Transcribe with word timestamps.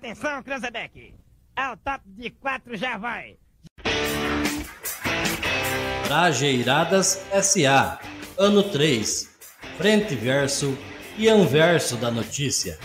Atenção, 0.00 0.42
Cranzebeck. 0.42 1.14
Ao 1.54 1.76
top 1.76 2.00
de 2.06 2.30
quatro 2.30 2.74
já 2.74 2.96
vai. 2.96 3.36
Trajeiradas 6.06 7.22
SA. 7.42 8.00
Ano 8.38 8.62
3. 8.62 9.28
Frente 9.76 10.14
verso 10.14 10.74
e 11.18 11.28
anverso 11.28 11.98
da 11.98 12.10
notícia. 12.10 12.78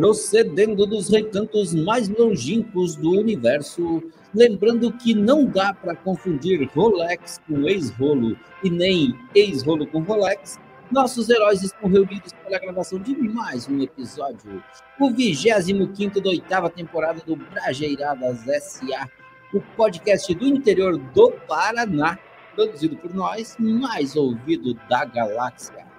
Procedendo 0.00 0.86
dos 0.86 1.10
recantos 1.10 1.74
mais 1.74 2.08
longínquos 2.08 2.96
do 2.96 3.10
universo, 3.20 4.02
lembrando 4.34 4.90
que 4.94 5.12
não 5.12 5.44
dá 5.44 5.74
para 5.74 5.94
confundir 5.94 6.66
Rolex 6.74 7.38
com 7.46 7.68
ex-rolo 7.68 8.34
e 8.64 8.70
nem 8.70 9.14
ex-rolo 9.34 9.86
com 9.86 10.00
Rolex, 10.00 10.58
nossos 10.90 11.28
heróis 11.28 11.62
estão 11.62 11.90
reunidos 11.90 12.32
para 12.32 12.56
a 12.56 12.60
gravação 12.60 12.98
de 12.98 13.14
mais 13.14 13.68
um 13.68 13.78
episódio, 13.82 14.64
o 14.98 15.12
25 15.12 16.18
da 16.18 16.30
oitava 16.30 16.70
temporada 16.70 17.20
do 17.26 17.36
Brajeiradas 17.36 18.48
S.A., 18.48 19.06
o 19.52 19.60
podcast 19.76 20.34
do 20.34 20.46
interior 20.46 20.96
do 20.96 21.30
Paraná, 21.46 22.18
produzido 22.54 22.96
por 22.96 23.12
nós, 23.14 23.54
mais 23.58 24.16
ouvido 24.16 24.72
da 24.88 25.04
galáxia. 25.04 25.89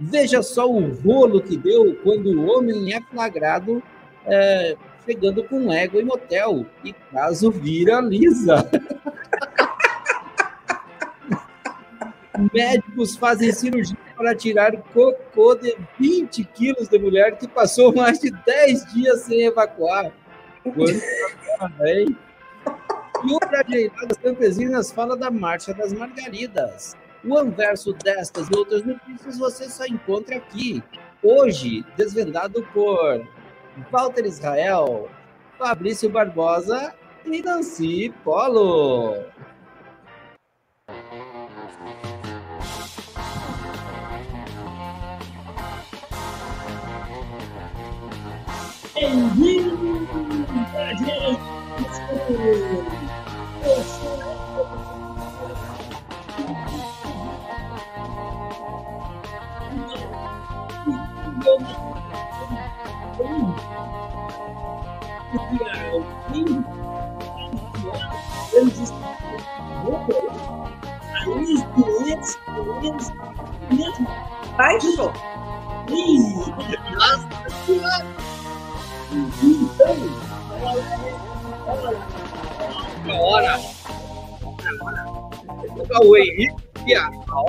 Veja 0.00 0.42
só 0.42 0.66
o 0.70 0.92
rolo 0.94 1.42
que 1.42 1.56
deu 1.56 1.94
quando 2.02 2.28
o 2.30 2.46
homem 2.46 2.94
é 2.94 3.00
flagrado 3.02 3.82
é, 4.24 4.74
chegando 5.04 5.44
com 5.44 5.70
ego 5.72 6.00
em 6.00 6.04
motel 6.04 6.64
e 6.82 6.92
caso 6.92 7.50
viraliza. 7.50 8.68
Médicos 12.54 13.16
fazem 13.16 13.52
cirurgia 13.52 13.98
para 14.16 14.34
tirar 14.34 14.74
cocô 14.94 15.54
de 15.54 15.76
20 15.98 16.44
quilos 16.44 16.88
de 16.88 16.98
mulher 16.98 17.36
que 17.36 17.46
passou 17.46 17.94
mais 17.94 18.18
de 18.18 18.30
10 18.30 18.94
dias 18.94 19.20
sem 19.20 19.42
evacuar. 19.42 20.10
E 23.22 23.32
o 23.32 23.38
Brajeiradas 23.38 24.16
Campesinas 24.22 24.90
fala 24.90 25.14
da 25.16 25.30
Marcha 25.30 25.74
das 25.74 25.92
Margaridas. 25.92 26.96
O 27.22 27.36
anverso 27.36 27.92
destas 27.92 28.48
e 28.48 28.56
outras 28.56 28.82
notícias 28.82 29.38
você 29.38 29.68
só 29.68 29.84
encontra 29.84 30.36
aqui. 30.36 30.82
Hoje, 31.22 31.84
desvendado 31.94 32.66
por 32.72 33.28
Walter 33.90 34.24
Israel, 34.24 35.10
Fabrício 35.58 36.08
Barbosa 36.08 36.94
e 37.26 37.42
Nancy 37.42 38.10
Polo. 38.24 39.16
Bem-vindo, 48.94 50.08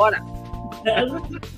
a 0.10 1.51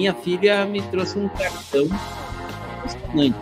minha 0.00 0.14
filha 0.14 0.64
me 0.64 0.80
trouxe 0.80 1.18
um 1.18 1.28
cartão 1.28 1.84
impressionante. 2.78 3.38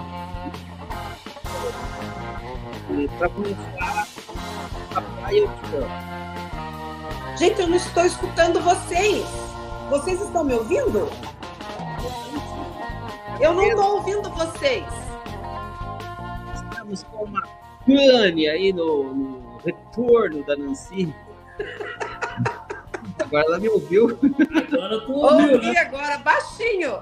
Para 3.16 3.28
começar, 3.28 4.08
papai, 4.92 5.38
eu 5.38 5.46
te 5.46 5.76
amo. 5.76 7.38
Gente, 7.38 7.60
eu 7.60 7.68
não 7.68 7.76
estou 7.76 8.04
escutando 8.04 8.60
vocês. 8.60 9.24
Vocês 9.88 10.20
estão 10.20 10.42
me 10.42 10.54
ouvindo? 10.54 11.08
Eu 13.40 13.54
não 13.54 13.62
estou 13.62 13.94
ouvindo 13.98 14.28
vocês. 14.30 14.84
Estamos 16.72 17.04
com 17.04 17.24
uma 17.24 17.42
pane 17.86 18.48
aí 18.48 18.72
no, 18.72 19.14
no 19.14 19.58
retorno 19.58 20.42
da 20.42 20.56
Nancy. 20.56 21.14
Agora 23.28 23.44
ela 23.46 23.58
me 23.58 23.68
ouviu. 23.68 24.18
Agora 24.72 24.94
eu 24.94 25.06
tô 25.06 25.12
ouvindo, 25.12 25.52
Ouvi 25.54 25.72
né? 25.72 25.78
agora 25.78 26.18
baixinho. 26.18 26.94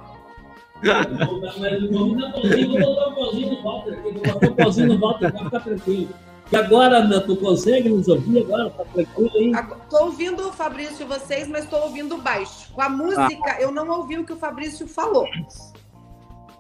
O 0.77 2.33
pozinho, 2.33 2.73
vou 2.73 2.85
botar 2.85 3.09
o 3.09 3.15
pozinho 3.15 3.51
no 3.51 3.63
Walter 3.63 3.93
aqui, 3.95 4.13
vou 4.13 4.23
botar 4.23 4.47
o 4.49 4.55
pozinho 4.55 4.89
no 4.89 4.99
Walter, 4.99 5.33
vai 5.33 5.45
ficar 5.45 5.61
tranquilo. 5.61 6.09
E 6.53 6.57
agora, 6.57 6.99
Ana, 6.99 7.21
tu 7.21 7.37
consegue 7.37 7.89
nos 7.89 8.07
ouvir 8.07 8.43
agora? 8.43 8.71
Tá 8.71 8.85
tranquilo 8.85 9.31
aí? 9.35 9.51
Estou 9.51 10.05
ouvindo 10.05 10.49
o 10.49 10.53
Fabrício 10.53 11.03
e 11.03 11.07
vocês, 11.07 11.49
mas 11.49 11.65
estou 11.65 11.83
ouvindo 11.83 12.19
baixo. 12.19 12.73
Com 12.73 12.83
a 12.83 12.89
música, 12.89 13.57
eu 13.59 13.73
não 13.73 13.89
ouvi 13.89 14.19
o 14.19 14.25
que 14.25 14.33
o 14.33 14.37
Fabrício 14.37 14.87
falou. 14.87 15.27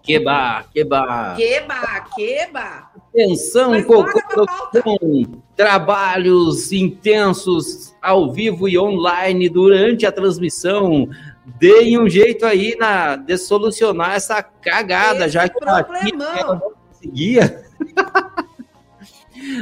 Queba, 0.07 0.65
queba. 0.73 1.35
Queba, 1.37 2.01
queba. 2.15 2.91
Atenção, 3.09 3.83
coprodução. 3.83 5.43
Trabalhos 5.57 6.71
intensos 6.71 7.95
ao 8.01 8.31
vivo 8.33 8.69
e 8.69 8.79
online 8.79 9.49
durante 9.49 10.07
a 10.07 10.13
transmissão. 10.13 11.09
Deem 11.45 11.99
um 11.99 12.09
jeito 12.09 12.45
aí 12.47 12.77
na, 12.79 13.17
de 13.17 13.37
solucionar 13.37 14.15
essa 14.15 14.43
cagada, 14.43 15.25
Esse 15.25 15.35
já 15.35 15.49
que 15.49 15.59
a 15.65 15.83
problemão. 15.85 16.35
tia 16.35 16.45
não 16.47 16.61
conseguia. 16.91 17.65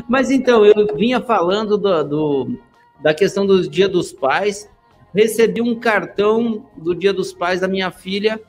Mas 0.08 0.30
então, 0.30 0.64
eu 0.64 0.94
vinha 0.96 1.20
falando 1.20 1.76
do, 1.76 2.04
do- 2.04 2.58
da 3.00 3.12
questão 3.12 3.46
do 3.46 3.68
Dia 3.68 3.88
dos 3.88 4.12
Pais. 4.12 4.68
Recebi 5.14 5.60
um 5.60 5.74
cartão 5.78 6.66
do 6.76 6.94
Dia 6.94 7.12
dos 7.12 7.32
Pais 7.32 7.60
da 7.60 7.68
minha 7.68 7.90
filha, 7.90 8.40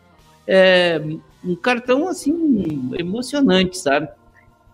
é, 0.48 1.02
um 1.46 1.56
cartão 1.56 2.08
assim 2.08 2.92
emocionante, 2.98 3.78
sabe? 3.78 4.10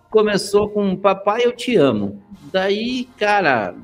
Começou 0.10 0.70
com 0.70 0.96
Papai, 0.96 1.42
eu 1.44 1.52
te 1.52 1.76
amo. 1.76 2.22
Daí, 2.52 3.06
cara, 3.18 3.76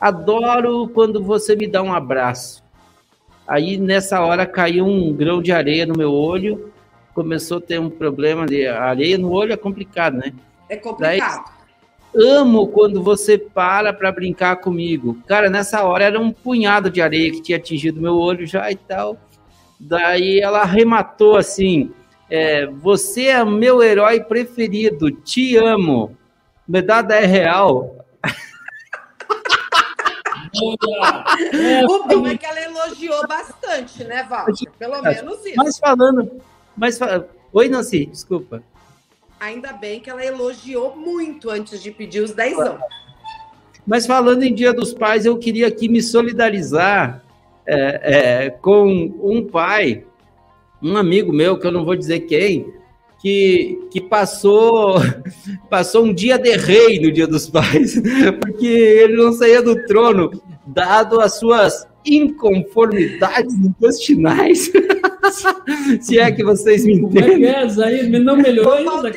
adoro 0.00 0.88
quando 0.88 1.22
você 1.22 1.54
me 1.54 1.66
dá 1.66 1.82
um 1.82 1.92
abraço. 1.92 2.62
Aí 3.46 3.76
nessa 3.76 4.20
hora 4.20 4.46
caiu 4.46 4.86
um 4.86 5.12
grão 5.12 5.40
de 5.40 5.52
areia 5.52 5.86
no 5.86 5.96
meu 5.96 6.12
olho, 6.12 6.72
começou 7.14 7.58
a 7.58 7.60
ter 7.60 7.80
um 7.80 7.90
problema 7.90 8.46
de 8.46 8.66
areia 8.66 9.18
no 9.18 9.30
olho, 9.30 9.52
é 9.52 9.56
complicado, 9.56 10.18
né? 10.18 10.32
É 10.68 10.76
complicado. 10.76 11.50
Amo 12.14 12.66
quando 12.68 13.02
você 13.02 13.38
para 13.38 13.92
para 13.92 14.10
brincar 14.10 14.56
comigo. 14.56 15.18
Cara, 15.26 15.48
nessa 15.48 15.84
hora 15.84 16.04
era 16.04 16.20
um 16.20 16.32
punhado 16.32 16.90
de 16.90 17.00
areia 17.00 17.30
que 17.30 17.42
tinha 17.42 17.58
atingido 17.58 18.00
meu 18.00 18.16
olho 18.16 18.46
já 18.46 18.70
e 18.70 18.76
tal. 18.76 19.16
Daí 19.80 20.40
ela 20.40 20.60
arrematou 20.60 21.38
assim: 21.38 21.90
é, 22.28 22.66
Você 22.66 23.28
é 23.28 23.42
meu 23.42 23.82
herói 23.82 24.22
preferido, 24.22 25.10
te 25.10 25.56
amo. 25.56 26.14
Medada 26.68 27.16
é 27.16 27.24
real. 27.24 28.04
o 31.88 32.06
bom 32.06 32.26
é 32.26 32.36
que 32.36 32.44
ela 32.44 32.60
elogiou 32.60 33.26
bastante, 33.26 34.04
né, 34.04 34.26
Walter? 34.28 34.70
Pelo 34.78 35.00
menos 35.00 35.46
isso. 35.46 35.56
Mas 35.56 35.78
falando. 35.78 36.42
Mas, 36.76 37.00
Oi, 37.52 37.68
Nancy, 37.68 38.06
desculpa. 38.06 38.62
Ainda 39.40 39.72
bem 39.72 40.00
que 40.00 40.10
ela 40.10 40.24
elogiou 40.24 40.94
muito 40.94 41.50
antes 41.50 41.82
de 41.82 41.90
pedir 41.90 42.20
os 42.20 42.32
dezão. 42.32 42.78
Mas 43.86 44.06
falando 44.06 44.42
em 44.42 44.54
Dia 44.54 44.72
dos 44.72 44.92
Pais, 44.92 45.24
eu 45.24 45.38
queria 45.38 45.66
aqui 45.66 45.88
me 45.88 46.02
solidarizar 46.02 47.24
é, 47.72 48.00
é, 48.02 48.50
com 48.50 49.14
um 49.22 49.46
pai, 49.46 50.04
um 50.82 50.96
amigo 50.96 51.32
meu, 51.32 51.56
que 51.56 51.66
eu 51.66 51.70
não 51.70 51.84
vou 51.84 51.94
dizer 51.94 52.20
quem, 52.20 52.66
que, 53.20 53.78
que 53.92 54.00
passou, 54.00 54.96
passou 55.70 56.04
um 56.04 56.12
dia 56.12 56.36
de 56.36 56.56
rei 56.56 56.98
no 57.00 57.12
Dia 57.12 57.28
dos 57.28 57.48
Pais, 57.48 57.94
porque 58.42 58.66
ele 58.66 59.16
não 59.16 59.32
saía 59.32 59.62
do 59.62 59.76
trono, 59.86 60.32
dado 60.66 61.20
as 61.20 61.38
suas 61.38 61.86
inconformidades 62.04 63.54
intestinais. 63.54 64.72
Se 66.00 66.18
é 66.18 66.32
que 66.32 66.42
vocês 66.42 66.84
me 66.84 66.94
entendem. 66.94 67.44
É 67.44 67.66
que 67.68 67.80
é, 67.80 67.84
aí 67.84 68.08
não 68.08 68.36
melhorou 68.36 68.72
ainda. 68.72 69.12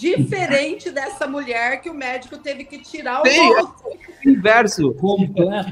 Diferente 0.00 0.90
dessa 0.90 1.26
mulher 1.26 1.82
que 1.82 1.90
o 1.90 1.94
médico 1.94 2.38
teve 2.38 2.64
que 2.64 2.78
tirar 2.78 3.20
o 3.20 3.26
Sim, 3.26 3.50
inverso. 4.26 4.96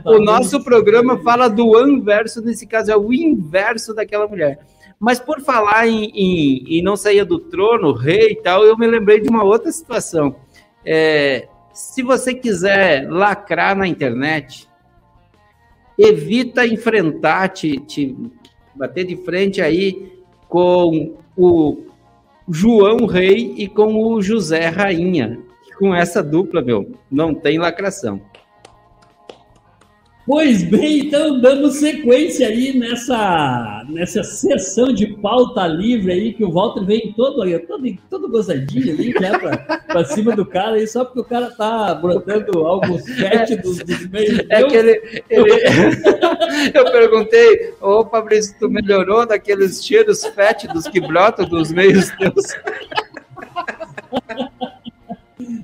O 0.04 0.19
nosso 0.19 0.62
programa 0.62 1.19
fala 1.19 1.48
do 1.48 1.75
anverso, 1.75 2.42
nesse 2.42 2.66
caso 2.66 2.90
é 2.90 2.96
o 2.96 3.12
inverso 3.12 3.94
daquela 3.94 4.28
mulher. 4.28 4.60
Mas 5.00 5.19
por 5.19 5.40
falar 5.40 5.88
em, 5.88 6.10
em, 6.10 6.78
em 6.78 6.82
não 6.82 6.96
sair 6.96 7.25
do 7.25 7.38
trono, 7.38 7.92
rei 7.92 8.32
e 8.32 8.36
tal, 8.36 8.64
eu 8.64 8.76
me 8.76 8.86
lembrei 8.86 9.19
de 9.19 9.28
uma 9.28 9.44
outra 9.44 9.72
situação. 9.72 10.36
É, 10.84 11.48
se 11.72 12.02
você 12.02 12.34
quiser 12.34 13.08
lacrar 13.08 13.76
na 13.76 13.86
internet, 13.86 14.69
evita 15.96 16.66
enfrentar, 16.66 17.48
te, 17.48 17.78
te 17.80 18.16
bater 18.75 19.04
de 19.04 19.16
frente 19.16 19.62
aí 19.62 20.12
com 20.48 21.16
o 21.36 21.88
João 22.50 23.06
Rei 23.06 23.55
e 23.56 23.69
com 23.69 24.05
o 24.05 24.23
José 24.23 24.69
Rainha. 24.69 25.39
Com 25.79 25.95
essa 25.95 26.23
dupla, 26.23 26.62
meu, 26.62 26.91
não 27.11 27.35
tem 27.35 27.59
lacração. 27.59 28.21
Pois 30.28 30.62
bem, 30.62 31.06
então 31.06 31.40
dando 31.40 31.70
sequência 31.70 32.48
aí 32.48 32.78
nessa, 32.78 33.82
nessa 33.88 34.22
sessão 34.22 34.92
de 34.92 35.06
pauta 35.22 35.66
livre 35.66 36.12
aí, 36.12 36.34
que 36.34 36.44
o 36.44 36.52
Walter 36.52 36.84
vem 36.84 37.14
todo, 37.16 37.42
todo, 37.66 37.98
todo 38.10 38.28
gozadinho 38.28 38.92
ali, 38.92 39.14
né, 39.19 39.38
pra, 39.38 39.56
pra 39.56 40.04
cima 40.04 40.36
do 40.36 40.44
cara 40.44 40.76
aí, 40.76 40.86
só 40.86 41.02
porque 41.02 41.20
o 41.20 41.25
cara 41.25 41.50
tá 41.52 41.94
brotando 41.94 42.66
alguns 42.66 43.08
fétidos 43.08 43.78
dos 43.78 44.06
meios. 44.10 44.40
É 44.50 44.62
que 44.64 44.76
ele, 44.76 45.22
ele... 45.30 45.50
Eu 46.76 46.92
perguntei, 46.92 47.72
ô 47.80 48.04
Fabrício, 48.04 48.54
tu 48.60 48.69
melhorou 48.69 49.26
daqueles 49.26 49.82
cheiros 49.82 50.26
fétidos 50.26 50.86
que 50.88 51.00
brotam 51.00 51.48
dos 51.48 51.72
meios 51.72 52.10
teus? 52.10 52.44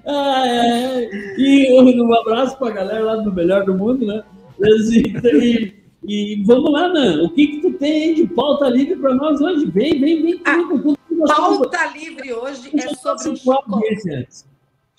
Ah, 0.06 0.46
é. 0.46 1.08
E 1.38 2.00
um 2.00 2.14
abraço 2.14 2.58
pra 2.58 2.70
galera 2.70 3.02
lá 3.02 3.16
do 3.16 3.32
Melhor 3.32 3.64
do 3.64 3.75
Mundo, 3.75 4.06
né? 4.06 4.22
E, 4.64 5.75
e, 6.06 6.43
vamos 6.44 6.72
lá, 6.72 6.88
Nan. 6.88 7.22
O 7.25 7.31
que, 7.31 7.46
que 7.46 7.61
tu 7.61 7.72
tem 7.75 8.08
aí 8.08 8.14
de 8.14 8.26
pauta 8.26 8.69
livre 8.69 8.96
para 8.96 9.14
nós 9.14 9.40
hoje? 9.40 9.66
Vem, 9.66 10.00
vem, 10.00 10.22
vem. 10.22 10.40
A 10.44 10.56
tudo, 10.56 10.99
pauta 11.26 11.87
livre 11.87 12.32
hoje 12.32 12.70
é 12.75 12.94
sobre 12.94 13.31
o 13.31 13.37
chocolate. 13.37 14.02
Deixa 14.05 14.44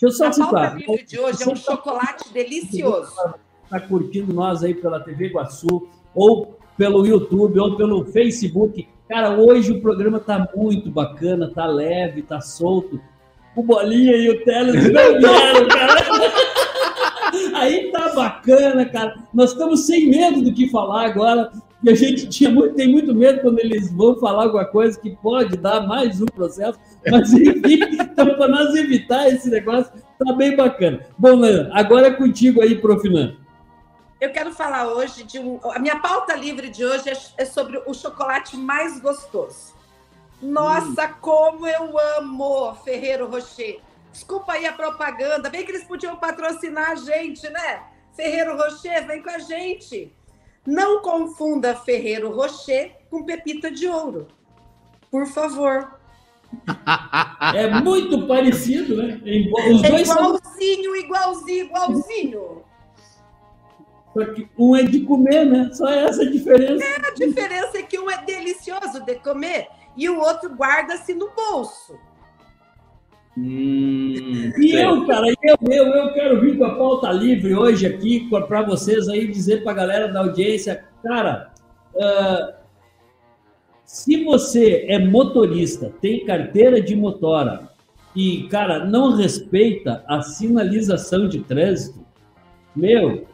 eu 0.01 0.11
só 0.11 0.27
a 0.27 0.31
pauta 0.31 0.75
livre 0.75 1.05
de 1.05 1.19
hoje 1.19 1.43
é 1.43 1.51
um 1.51 1.55
chocolate 1.55 2.33
delicioso. 2.33 3.13
Está 3.63 3.79
curtindo 3.79 4.33
nós 4.33 4.63
aí 4.63 4.73
pela 4.73 4.99
TV 4.99 5.27
Iguaçu, 5.27 5.87
ou 6.13 6.57
pelo 6.77 7.05
YouTube, 7.05 7.59
ou 7.59 7.75
pelo 7.77 8.05
Facebook. 8.05 8.87
Cara, 9.07 9.37
hoje 9.37 9.71
o 9.71 9.81
programa 9.81 10.19
tá 10.19 10.49
muito 10.55 10.89
bacana, 10.89 11.51
tá 11.53 11.65
leve, 11.65 12.23
tá 12.23 12.41
solto. 12.41 12.99
O 13.55 13.63
Bolinha 13.63 14.15
e 14.15 14.29
o 14.29 14.43
Teles 14.43 14.91
não 14.91 15.19
vieram, 15.19 15.67
cara. 15.67 15.95
Bacana, 18.15 18.85
cara. 18.85 19.15
Nós 19.33 19.51
estamos 19.51 19.85
sem 19.85 20.09
medo 20.09 20.41
do 20.41 20.53
que 20.53 20.69
falar 20.69 21.05
agora. 21.05 21.51
E 21.83 21.89
a 21.89 21.93
gente 21.93 22.27
tinha 22.29 22.49
muito, 22.49 22.73
tem 22.73 22.87
muito 22.87 23.13
medo 23.13 23.41
quando 23.41 23.59
eles 23.59 23.91
vão 23.91 24.19
falar 24.19 24.45
alguma 24.45 24.65
coisa 24.65 24.99
que 24.99 25.15
pode 25.17 25.55
dar 25.57 25.85
mais 25.85 26.19
um 26.19 26.25
processo. 26.25 26.79
Mas 27.09 27.31
enfim, 27.33 27.79
então, 27.91 28.35
para 28.35 28.47
nós 28.47 28.73
evitar 28.73 29.27
esse 29.27 29.49
negócio, 29.49 29.91
tá 30.17 30.33
bem 30.33 30.55
bacana. 30.55 31.01
Bom, 31.17 31.35
Leandro, 31.35 31.71
agora 31.73 32.07
é 32.07 32.11
contigo 32.11 32.61
aí, 32.61 32.75
Profinan. 32.75 33.35
Eu 34.19 34.31
quero 34.31 34.51
falar 34.51 34.87
hoje 34.87 35.23
de 35.23 35.37
um. 35.37 35.59
A 35.71 35.77
minha 35.77 35.99
pauta 35.99 36.35
livre 36.35 36.69
de 36.69 36.83
hoje 36.83 37.09
é, 37.09 37.17
é 37.37 37.45
sobre 37.45 37.79
o 37.85 37.93
chocolate 37.93 38.57
mais 38.57 38.99
gostoso. 38.99 39.75
Nossa, 40.41 41.05
hum. 41.05 41.13
como 41.21 41.67
eu 41.67 41.95
amo 42.17 42.73
Ferreiro 42.83 43.27
Rocher. 43.29 43.79
Desculpa 44.11 44.53
aí 44.53 44.65
a 44.65 44.73
propaganda. 44.73 45.49
Bem 45.49 45.65
que 45.65 45.71
eles 45.71 45.83
podiam 45.83 46.15
patrocinar 46.15 46.91
a 46.91 46.95
gente, 46.95 47.47
né? 47.49 47.83
Ferreiro 48.15 48.57
Rocher, 48.57 49.05
vem 49.05 49.21
com 49.21 49.29
a 49.29 49.39
gente. 49.39 50.11
Não 50.65 51.01
confunda 51.01 51.75
Ferreiro 51.75 52.31
Rocher 52.31 52.95
com 53.09 53.23
Pepita 53.23 53.69
de 53.69 53.87
Ouro. 53.87 54.27
Por 55.11 55.25
favor. 55.27 55.99
É 57.53 57.69
muito 57.81 58.27
parecido, 58.27 58.95
né? 58.97 59.19
Os 59.71 59.83
é 59.83 59.89
dois 59.89 60.09
igualzinho, 60.09 60.83
são... 60.83 60.95
igualzinho, 60.95 61.65
igualzinho. 61.65 62.63
Só 64.13 64.25
que 64.33 64.49
um 64.57 64.75
é 64.75 64.83
de 64.83 65.01
comer, 65.01 65.45
né? 65.45 65.69
Só 65.73 65.87
essa 65.89 66.23
a 66.23 66.31
diferença. 66.31 66.83
É, 66.83 67.07
a 67.07 67.13
diferença 67.13 67.77
é 67.77 67.83
que 67.83 67.99
um 67.99 68.09
é 68.09 68.23
delicioso 68.23 69.01
de 69.01 69.15
comer 69.15 69.67
e 69.97 70.09
o 70.09 70.19
outro 70.19 70.49
guarda-se 70.49 71.13
no 71.13 71.29
bolso. 71.31 71.99
Hum, 73.37 74.53
e 74.57 74.71
eu, 74.71 75.05
cara, 75.05 75.27
eu, 75.27 75.57
eu, 75.69 75.85
eu 75.87 76.13
quero 76.13 76.39
vir 76.39 76.57
com 76.57 76.63
a 76.63 76.75
pauta 76.75 77.11
livre 77.11 77.53
hoje 77.53 77.85
aqui 77.85 78.29
para 78.29 78.61
vocês 78.61 79.09
aí 79.09 79.27
dizer 79.27 79.61
para 79.61 79.73
a 79.73 79.75
galera 79.75 80.07
da 80.07 80.21
audiência, 80.21 80.85
cara, 81.03 81.51
uh, 81.95 82.53
se 83.83 84.23
você 84.23 84.85
é 84.87 84.97
motorista, 84.99 85.91
tem 86.01 86.25
carteira 86.25 86.81
de 86.81 86.95
motora 86.95 87.69
e, 88.15 88.47
cara, 88.49 88.85
não 88.85 89.15
respeita 89.15 90.03
a 90.07 90.21
sinalização 90.21 91.27
de 91.27 91.41
trânsito, 91.41 92.05
meu, 92.73 93.27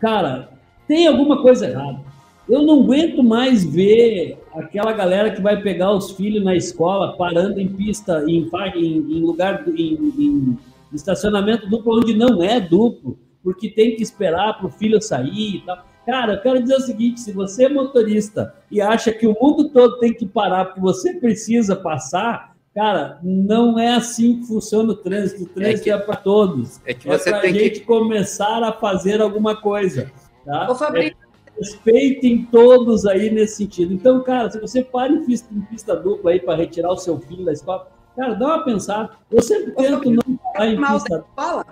cara, 0.00 0.48
tem 0.88 1.06
alguma 1.06 1.42
coisa 1.42 1.68
errada. 1.68 2.11
Eu 2.48 2.62
não 2.62 2.82
aguento 2.82 3.22
mais 3.22 3.64
ver 3.64 4.38
aquela 4.54 4.92
galera 4.92 5.30
que 5.30 5.40
vai 5.40 5.60
pegar 5.62 5.92
os 5.92 6.10
filhos 6.10 6.44
na 6.44 6.54
escola 6.54 7.16
parando 7.16 7.60
em 7.60 7.68
pista, 7.68 8.24
em, 8.26 8.50
em, 8.74 8.96
em 8.98 9.20
lugar, 9.20 9.64
em, 9.68 9.94
em, 10.18 10.58
estacionamento 10.92 11.68
duplo 11.68 11.98
onde 11.98 12.14
não 12.14 12.42
é 12.42 12.60
duplo, 12.60 13.18
porque 13.42 13.68
tem 13.68 13.96
que 13.96 14.02
esperar 14.02 14.58
para 14.58 14.66
o 14.66 14.70
filho 14.70 15.00
sair 15.00 15.56
e 15.56 15.62
tal. 15.64 15.86
Cara, 16.04 16.34
eu 16.34 16.40
quero 16.40 16.60
dizer 16.60 16.76
o 16.76 16.80
seguinte: 16.80 17.20
se 17.20 17.32
você 17.32 17.66
é 17.66 17.68
motorista 17.68 18.54
e 18.70 18.80
acha 18.80 19.12
que 19.12 19.26
o 19.26 19.36
mundo 19.40 19.68
todo 19.70 19.98
tem 19.98 20.12
que 20.12 20.26
parar 20.26 20.66
porque 20.66 20.80
você 20.80 21.14
precisa 21.14 21.76
passar, 21.76 22.54
cara, 22.74 23.18
não 23.22 23.78
é 23.78 23.94
assim 23.94 24.40
que 24.40 24.48
funciona 24.48 24.92
o 24.92 24.96
trânsito. 24.96 25.44
O 25.44 25.46
trânsito 25.46 25.88
é, 25.88 25.92
é 25.92 25.98
para 25.98 26.16
todos. 26.16 26.80
É 26.84 26.92
que 26.92 27.06
você 27.06 27.30
é 27.30 27.40
tem 27.40 27.54
gente 27.54 27.80
que 27.80 27.86
começar 27.86 28.62
a 28.64 28.72
fazer 28.72 29.20
alguma 29.20 29.54
coisa. 29.54 30.10
Tá? 30.44 30.68
Ô, 30.68 30.74
Fabrício, 30.74 31.16
respeitem 31.58 32.44
todos 32.46 33.06
aí 33.06 33.30
nesse 33.30 33.56
sentido. 33.56 33.92
Então, 33.92 34.22
cara, 34.22 34.50
se 34.50 34.60
você 34.60 34.82
para 34.82 35.12
em 35.12 35.24
pista, 35.24 35.52
em 35.52 35.60
pista 35.62 35.96
dupla 35.96 36.32
aí 36.32 36.40
para 36.40 36.56
retirar 36.56 36.90
o 36.90 36.96
seu 36.96 37.18
filho 37.20 37.44
da 37.44 37.52
escola, 37.52 37.90
cara, 38.16 38.34
dá 38.34 38.46
uma 38.46 38.64
pensada. 38.64 39.16
Eu 39.30 39.42
sempre 39.42 39.72
tento 39.72 40.10
não 40.10 40.36
parar 40.36 40.66
em 40.66 40.76
mal 40.76 40.94
pista. 40.94 41.24
Escola? 41.28 41.66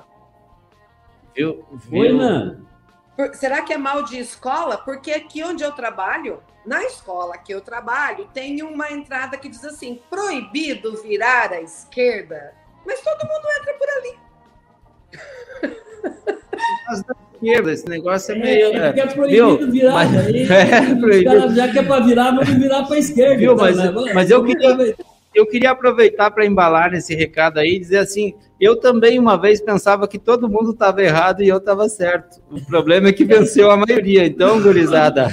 Viu? 1.35 1.65
Viu? 1.73 2.01
Oi, 2.01 2.13
Nan. 2.13 2.61
Será 3.35 3.63
que 3.63 3.73
é 3.73 3.79
mal 3.79 4.03
de 4.03 4.19
escola? 4.19 4.79
Porque 4.79 5.11
aqui 5.11 5.43
onde 5.45 5.63
eu 5.63 5.73
trabalho, 5.73 6.43
na 6.65 6.83
escola 6.85 7.37
que 7.37 7.53
eu 7.53 7.61
trabalho, 7.61 8.29
tem 8.33 8.63
uma 8.63 8.91
entrada 8.91 9.37
que 9.37 9.49
diz 9.49 9.65
assim: 9.65 10.01
proibido 10.09 11.03
virar 11.03 11.53
à 11.53 11.61
esquerda. 11.61 12.55
Mas 12.87 13.01
todo 13.01 13.29
mundo 13.29 13.47
entra 13.61 13.75
por 13.75 13.89
ali. 13.89 14.19
Esquerda. 16.95 17.73
Esse 17.73 17.89
negócio 17.89 18.33
é 18.33 18.37
É, 18.37 18.39
meio. 18.43 18.67
é 18.67 18.89
é 18.89 18.93
Viu? 18.93 19.57
proibido 19.57 19.73
virar. 19.73 19.93
Mas- 19.93 20.17
aí, 20.27 20.43
é, 20.51 20.93
os 20.95 21.01
proibido. 21.01 21.31
caras 21.37 21.55
já 21.55 21.69
que 21.69 21.79
é 21.79 21.83
para 21.83 22.05
virar, 22.05 22.31
vamos 22.33 22.49
virar 22.55 22.83
para 22.85 22.97
a 22.97 22.99
esquerda. 22.99 23.37
Viu, 23.37 23.53
então, 23.53 23.65
mas- 23.65 23.77
né? 23.77 24.13
Mas 24.15 24.31
eu 24.31 24.45
queria- 24.45 24.69
aproveitar. 24.73 25.11
Eu 25.33 25.47
queria 25.47 25.71
aproveitar 25.71 26.31
para 26.33 26.45
embalar 26.45 26.91
nesse 26.91 27.15
recado 27.15 27.59
aí 27.61 27.77
e 27.77 27.79
dizer 27.79 27.99
assim: 27.99 28.35
eu 28.61 28.75
também 28.81 29.17
uma 29.17 29.37
vez 29.37 29.61
pensava 29.61 30.09
que 30.09 30.19
todo 30.19 30.49
mundo 30.49 30.73
estava 30.73 31.01
errado 31.05 31.41
e 31.41 31.47
eu 31.49 31.59
estava 31.59 31.89
certo. 31.89 32.41
O 32.51 32.61
problema 32.67 33.11
é 33.11 33.13
que 33.13 33.25
venceu 33.25 33.71
a 33.71 33.77
maioria. 33.77 34.27
Então, 34.27 34.61
gurizada, 34.61 35.29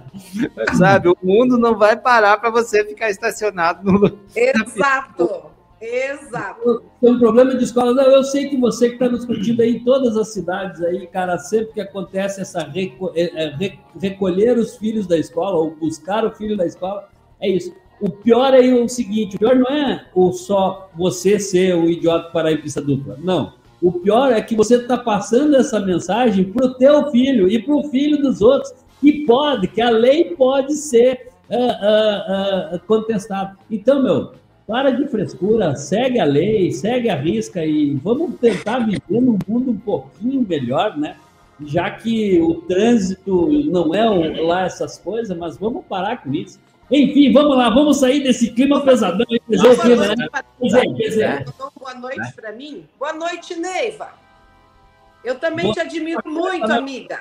sabe, 0.76 1.10
o 1.10 1.16
mundo 1.22 1.58
não 1.58 1.76
vai 1.76 1.96
parar 1.96 2.38
para 2.38 2.48
você 2.48 2.82
ficar 2.82 3.10
estacionado 3.10 3.84
no. 3.84 4.18
Exato. 4.34 5.49
Exato. 5.80 6.82
Tem 7.00 7.10
um 7.10 7.18
problema 7.18 7.54
de 7.54 7.64
escola. 7.64 7.94
Não, 7.94 8.04
eu 8.04 8.22
sei 8.22 8.48
que 8.48 8.56
você 8.56 8.88
que 8.88 8.94
está 8.94 9.08
nos 9.08 9.24
curtindo 9.24 9.62
aí 9.62 9.76
em 9.76 9.84
todas 9.84 10.16
as 10.16 10.28
cidades 10.28 10.82
aí, 10.82 11.06
cara, 11.06 11.38
sempre 11.38 11.72
que 11.72 11.80
acontece 11.80 12.40
essa 12.40 12.60
reco- 12.62 13.12
é, 13.14 13.44
é, 13.44 13.56
re- 13.56 13.78
recolher 14.00 14.58
os 14.58 14.76
filhos 14.76 15.06
da 15.06 15.16
escola 15.16 15.56
ou 15.56 15.74
buscar 15.76 16.24
o 16.26 16.32
filho 16.32 16.56
da 16.56 16.66
escola, 16.66 17.08
é 17.40 17.48
isso. 17.48 17.74
O 18.00 18.10
pior 18.10 18.52
é 18.54 18.60
o 18.60 18.88
seguinte, 18.88 19.36
o 19.36 19.38
pior 19.38 19.56
não 19.56 19.66
é 19.66 20.06
o 20.14 20.32
só 20.32 20.90
você 20.94 21.38
ser 21.38 21.74
o 21.76 21.88
idiota 21.88 22.30
para 22.30 22.50
a 22.52 22.56
pista 22.58 22.80
dupla. 22.80 23.16
Não. 23.22 23.54
O 23.80 23.92
pior 23.92 24.30
é 24.32 24.40
que 24.42 24.54
você 24.54 24.76
está 24.76 24.98
passando 24.98 25.56
essa 25.56 25.80
mensagem 25.80 26.44
para 26.44 26.66
o 26.66 26.74
teu 26.74 27.10
filho 27.10 27.48
e 27.48 27.58
para 27.58 27.74
o 27.74 27.84
filho 27.84 28.20
dos 28.20 28.42
outros, 28.42 28.74
que 29.00 29.24
pode, 29.24 29.68
que 29.68 29.80
a 29.80 29.88
lei 29.88 30.34
pode 30.36 30.74
ser 30.74 31.28
ah, 31.50 31.56
ah, 31.56 32.70
ah, 32.74 32.78
contestada. 32.86 33.56
Então, 33.70 34.02
meu, 34.02 34.32
para 34.70 34.92
de 34.92 35.04
frescura, 35.08 35.74
segue 35.74 36.20
a 36.20 36.24
lei, 36.24 36.70
segue 36.70 37.10
a 37.10 37.16
risca 37.16 37.66
e 37.66 37.92
vamos 37.96 38.38
tentar 38.38 38.78
viver 38.78 39.20
num 39.20 39.36
mundo 39.48 39.72
um 39.72 39.76
pouquinho 39.76 40.46
melhor, 40.48 40.96
né? 40.96 41.16
Já 41.66 41.90
que 41.90 42.40
o 42.40 42.54
trânsito 42.62 43.48
não 43.64 43.92
é 43.92 44.40
lá 44.40 44.62
essas 44.66 44.96
coisas, 44.96 45.36
mas 45.36 45.56
vamos 45.58 45.84
parar 45.86 46.22
com 46.22 46.32
isso. 46.32 46.60
Enfim, 46.88 47.32
vamos 47.32 47.56
lá, 47.56 47.68
vamos 47.68 47.96
sair 47.98 48.22
desse 48.22 48.52
clima 48.52 48.80
pesadão. 48.84 49.26
dizer 49.48 49.66
o 49.66 49.74
Boa 49.74 49.82
clima, 49.84 50.06
né? 50.06 50.14
noite, 50.16 50.30
Patrícia. 50.30 51.44
Boa 51.76 51.94
noite 51.94 52.32
para 52.36 52.52
mim. 52.52 52.84
Boa 52.96 53.12
noite, 53.12 53.56
Neiva. 53.56 54.08
Eu 55.24 55.34
também 55.40 55.64
Boa- 55.64 55.74
te 55.74 55.80
admiro 55.80 56.22
muito, 56.24 56.70
amiga. 56.70 57.18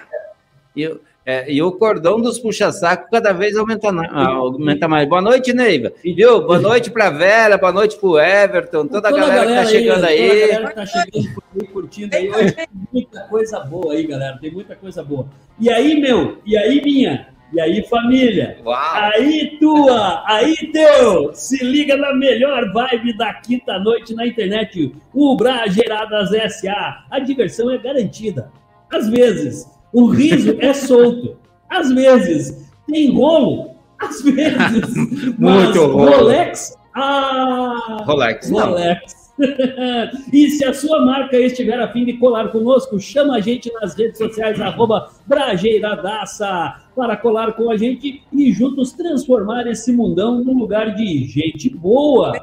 E, 0.80 0.88
o- 0.88 1.02
é, 1.26 1.52
e 1.52 1.62
o 1.62 1.72
cordão 1.74 2.20
dos 2.20 2.40
puxa-saco 2.40 3.10
cada 3.12 3.34
vez 3.34 3.56
aumenta, 3.56 3.90
ah, 3.90 4.28
aumenta 4.30 4.88
mais. 4.88 5.08
Boa 5.08 5.22
noite, 5.22 5.54
Neiva. 5.54 5.92
Viu? 6.04 6.42
Boa 6.42 6.58
noite 6.60 6.90
para 6.90 7.10
Vera, 7.10 7.58
boa 7.58 7.72
noite 7.72 7.98
para 7.98 8.10
o 8.10 8.20
Everton, 8.20 8.88
toda, 8.88 9.10
a 9.10 9.12
galera, 9.12 9.46
que 9.46 9.54
tá 9.56 9.66
chegando 9.66 9.96
Toda 9.96 10.08
a 10.08 10.10
aí. 10.10 10.28
galera 10.48 10.68
que 10.70 10.76
tá 10.76 10.86
chegando 10.86 11.30
aí, 11.60 11.68
curtindo 11.68 12.16
aí. 12.16 12.30
Hoje 12.32 12.52
tem 12.54 12.68
muita 12.94 13.22
coisa 13.24 13.60
boa 13.60 13.94
aí, 13.94 14.08
galera. 14.08 14.38
Tem 14.40 14.52
muita 14.52 14.76
coisa 14.76 15.04
boa. 15.04 15.28
E 15.60 15.70
aí, 15.70 16.00
meu? 16.00 16.38
E 16.46 16.58
aí, 16.58 16.82
minha? 16.82 17.28
E 17.52 17.60
aí, 17.60 17.84
família? 17.88 18.58
Uau! 18.64 18.78
Aí 18.94 19.58
tua, 19.60 20.24
aí 20.28 20.56
teu, 20.72 21.32
se 21.34 21.64
liga 21.64 21.98
na 21.98 22.14
melhor 22.14 22.72
vibe 22.72 23.18
da 23.18 23.34
quinta 23.34 23.78
noite 23.80 24.14
na 24.16 24.26
internet, 24.26 24.94
o 25.14 25.36
Brageiradas 25.36 26.30
SA. 26.60 27.04
A 27.10 27.20
diversão 27.20 27.70
é 27.72 27.78
garantida. 27.78 28.52
Às 28.92 29.10
vezes, 29.10 29.68
o 29.94 30.08
riso 30.08 30.56
é 30.60 30.74
solto. 30.74 31.38
Às 31.70 31.92
vezes, 31.92 32.70
tem 32.88 33.14
rolo. 33.14 33.72
Às 34.00 34.22
vezes, 34.22 34.96
mas 35.38 35.64
Muito 35.66 35.86
rolo. 35.88 36.18
Rolex, 36.18 36.78
ah, 36.96 38.04
Rolex. 38.06 38.50
Rolex. 38.50 39.20
e 40.34 40.50
se 40.50 40.66
a 40.66 40.74
sua 40.74 41.06
marca 41.06 41.38
estiver 41.38 41.80
a 41.80 41.92
fim 41.92 42.06
de 42.06 42.14
colar 42.14 42.50
conosco, 42.50 43.00
chama 43.00 43.36
a 43.36 43.40
gente 43.40 43.72
nas 43.74 43.96
redes 43.96 44.18
sociais, 44.18 44.60
arroba 44.60 45.10
Brajeiradaça, 45.26 46.76
para 46.96 47.16
colar 47.16 47.54
com 47.54 47.70
a 47.70 47.78
gente 47.78 48.22
e 48.34 48.52
juntos 48.52 48.92
transformar 48.92 49.66
esse 49.68 49.94
mundão 49.94 50.44
num 50.44 50.58
lugar 50.58 50.94
de 50.94 51.26
gente 51.26 51.70
boa. 51.70 52.34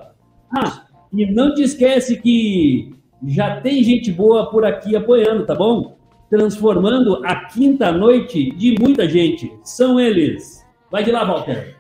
Ah, 0.51 0.85
e 1.13 1.27
não 1.27 1.55
te 1.55 1.63
esquece 1.63 2.17
que 2.21 2.95
já 3.27 3.61
tem 3.61 3.83
gente 3.83 4.11
boa 4.11 4.51
por 4.51 4.65
aqui 4.65 4.97
apoiando, 4.97 5.45
tá 5.45 5.55
bom? 5.55 5.97
Transformando 6.29 7.23
a 7.25 7.45
quinta 7.47 7.93
noite 7.93 8.51
de 8.53 8.75
muita 8.81 9.09
gente. 9.09 9.53
São 9.63 9.99
eles. 10.01 10.65
Vai 10.91 11.05
de 11.05 11.13
lá, 11.13 11.25
Walter. 11.25 11.77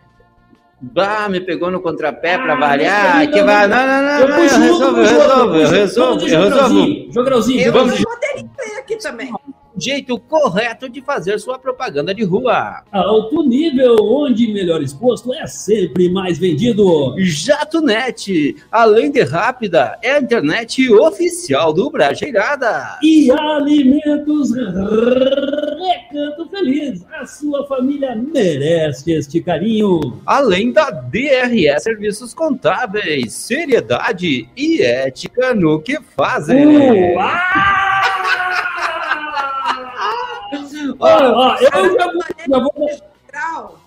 Bah, 0.81 1.29
me 1.29 1.41
pegou 1.41 1.71
no 1.71 1.81
contrapé 1.81 2.37
para 2.39 2.53
Ah, 2.53 2.57
variar. 2.57 3.17
mas 3.17 3.29
Que 3.31 3.39
não, 3.41 3.47
vai. 3.47 3.67
Não, 3.67 3.87
não, 3.87 4.03
não, 4.03 4.21
Eu 4.21 4.29
não, 4.29 4.37
eu 4.37 4.43
resolvo, 4.43 4.85
eu 4.99 5.03
resolvo, 5.05 5.57
eu 5.57 5.69
resolvo, 5.69 6.09
Vamos 6.17 6.25
de 6.27 6.35
eu 6.35 6.41
resolvo. 6.43 6.69
Jogralzinho, 6.69 7.13
Jogralzinho, 7.13 7.61
Eu 7.61 7.65
Jogralzinho. 7.73 8.05
poderia 8.09 8.45
ter 8.57 8.79
aqui 8.79 8.97
também. 8.99 9.33
Jeito 9.79 10.19
correto 10.19 10.89
de 10.89 11.03
fazer 11.03 11.39
sua 11.39 11.59
propaganda 11.59 12.15
de 12.15 12.25
rua. 12.25 12.83
Alto 12.91 13.43
nível, 13.43 13.97
onde 14.01 14.53
melhor 14.53 14.83
exposto 14.83 15.35
é 15.35 15.47
sempre 15.47 16.09
mais 16.09 16.39
vendido. 16.39 17.15
JatoNet, 17.19 18.57
além 18.71 19.11
de 19.11 19.23
rápida, 19.23 19.99
é 20.03 20.13
a 20.13 20.21
internet 20.21 20.91
oficial 20.91 21.73
do 21.73 21.91
Brajeirada. 21.91 22.99
E 23.03 23.31
alimentos 23.31 24.53
Recanto 24.53 26.49
Feliz. 26.51 27.05
A 27.13 27.27
sua 27.27 27.67
família 27.67 28.15
merece 28.17 29.13
este 29.13 29.41
carinho. 29.41 30.21
Além 30.25 30.73
da 30.73 30.91
DRE 30.91 31.79
Serviços 31.81 32.33
Contábeis, 32.33 33.33
seriedade 33.33 34.49
e 34.57 34.83
ética 34.83 35.55
no 35.55 35.81
que 35.81 35.99
fazem. 36.17 37.17
Ó, 40.99 41.09
ó, 41.09 41.57
eu 41.57 41.99
já 41.99 42.13
vou, 42.13 42.23
já, 42.49 42.59
vou, 42.59 42.91
Grau. 43.31 43.79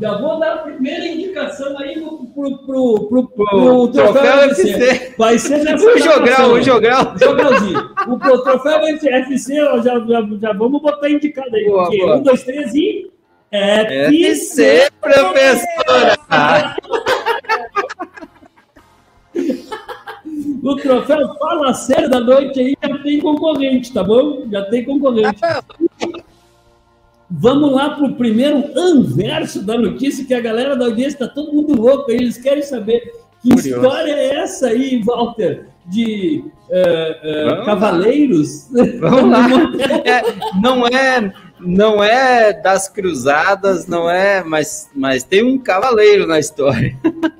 já 0.00 0.18
vou 0.18 0.40
dar 0.40 0.54
a 0.54 0.58
primeira 0.58 1.06
indicação 1.06 1.78
aí 1.78 2.00
pro, 2.00 2.26
pro, 2.26 2.58
pro, 2.58 3.08
pro, 3.08 3.28
pro 3.28 3.88
troféu 3.88 4.12
troféu 4.12 4.40
FC. 4.50 4.70
FC. 4.70 5.14
Vai 5.18 5.38
ser 5.38 5.58
nessa 5.64 5.86
O 5.86 5.98
jogral, 5.98 6.50
o 6.50 6.62
jogral. 6.62 7.18
Jogralzinho. 7.18 7.90
O 8.08 8.18
troféu 8.18 8.80
FC, 8.86 9.62
ó, 9.62 9.76
já, 9.78 9.98
já, 10.00 10.28
já 10.40 10.52
vamos 10.52 10.82
botar 10.82 11.10
indicado 11.10 11.54
aí. 11.54 11.64
Boa, 11.66 11.84
porque 11.84 11.98
boa. 11.98 12.16
um, 12.16 12.22
dois, 12.22 12.42
três 12.42 12.74
e. 12.74 13.10
FC, 13.52 14.90
professora. 14.98 16.16
O 20.62 20.76
troféu 20.76 21.34
Fala 21.38 21.74
Sério 21.74 22.08
da 22.08 22.20
Noite 22.20 22.60
aí 22.60 22.76
já 22.80 22.98
tem 22.98 23.20
concorrente, 23.20 23.92
tá 23.92 24.04
bom? 24.04 24.44
Já 24.50 24.62
tem 24.66 24.84
concorrente. 24.84 25.40
Vamos 27.28 27.72
lá 27.72 27.90
pro 27.90 28.14
primeiro 28.14 28.70
anverso 28.76 29.64
da 29.64 29.76
notícia, 29.76 30.24
que 30.24 30.34
a 30.34 30.40
galera 30.40 30.76
da 30.76 30.84
audiência 30.84 31.18
tá 31.18 31.28
todo 31.28 31.52
mundo 31.52 31.80
louco 31.80 32.10
aí, 32.10 32.18
eles 32.18 32.36
querem 32.36 32.62
saber 32.62 33.00
que 33.42 33.48
Curioso. 33.48 33.68
história 33.68 34.12
é 34.12 34.34
essa 34.36 34.68
aí, 34.68 35.02
Walter, 35.02 35.66
de 35.86 36.44
Vamos 36.68 37.58
lá. 37.58 37.64
cavaleiros? 37.64 38.68
Vamos 39.00 39.30
lá. 39.30 39.48
É, 40.04 40.22
não 40.60 40.86
é 40.86 41.32
não 41.64 42.02
é 42.02 42.52
das 42.52 42.88
cruzadas, 42.88 43.86
não 43.86 44.10
é, 44.10 44.42
mas, 44.42 44.90
mas 44.94 45.22
tem 45.24 45.42
um 45.44 45.58
cavaleiro 45.58 46.26
na 46.26 46.38
história. 46.38 46.96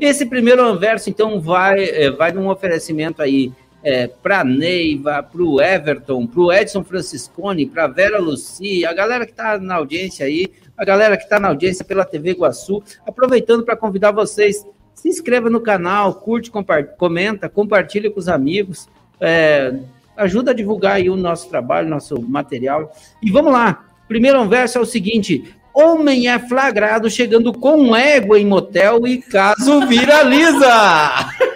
Esse 0.00 0.26
primeiro 0.26 0.62
anverso, 0.62 1.10
então, 1.10 1.40
vai, 1.40 1.84
é, 1.84 2.10
vai 2.10 2.32
num 2.32 2.48
oferecimento 2.48 3.22
aí 3.22 3.52
é, 3.82 4.06
para 4.06 4.44
Neiva, 4.44 5.22
para 5.22 5.42
o 5.42 5.60
Everton, 5.60 6.26
para 6.26 6.40
o 6.40 6.52
Edson 6.52 6.84
Franciscone, 6.84 7.66
para 7.66 7.86
Vera 7.86 8.18
Luci, 8.18 8.84
a 8.84 8.92
galera 8.92 9.24
que 9.24 9.32
está 9.32 9.58
na 9.58 9.76
audiência 9.76 10.26
aí, 10.26 10.52
a 10.76 10.84
galera 10.84 11.16
que 11.16 11.24
está 11.24 11.40
na 11.40 11.48
audiência 11.48 11.84
pela 11.84 12.04
TV 12.04 12.30
Iguaçu, 12.30 12.82
aproveitando 13.06 13.64
para 13.64 13.76
convidar 13.76 14.12
vocês, 14.12 14.66
se 14.94 15.08
inscreva 15.08 15.48
no 15.48 15.60
canal, 15.60 16.14
curte, 16.14 16.50
comenta, 16.96 17.48
compartilha 17.48 18.10
com 18.10 18.20
os 18.20 18.28
amigos, 18.28 18.88
é, 19.20 19.74
ajuda 20.16 20.50
a 20.50 20.54
divulgar 20.54 20.96
aí 20.96 21.08
o 21.08 21.16
nosso 21.16 21.48
trabalho, 21.48 21.88
nosso 21.88 22.20
material. 22.20 22.92
E 23.22 23.30
vamos 23.30 23.52
lá, 23.52 23.84
primeiro 24.06 24.46
verso 24.46 24.78
é 24.78 24.80
o 24.80 24.86
seguinte: 24.86 25.54
homem 25.74 26.28
é 26.28 26.38
flagrado 26.38 27.10
chegando 27.10 27.52
com 27.52 27.94
égua 27.94 28.38
em 28.38 28.46
motel 28.46 29.06
e 29.06 29.18
caso 29.18 29.86
viraliza. 29.86 30.68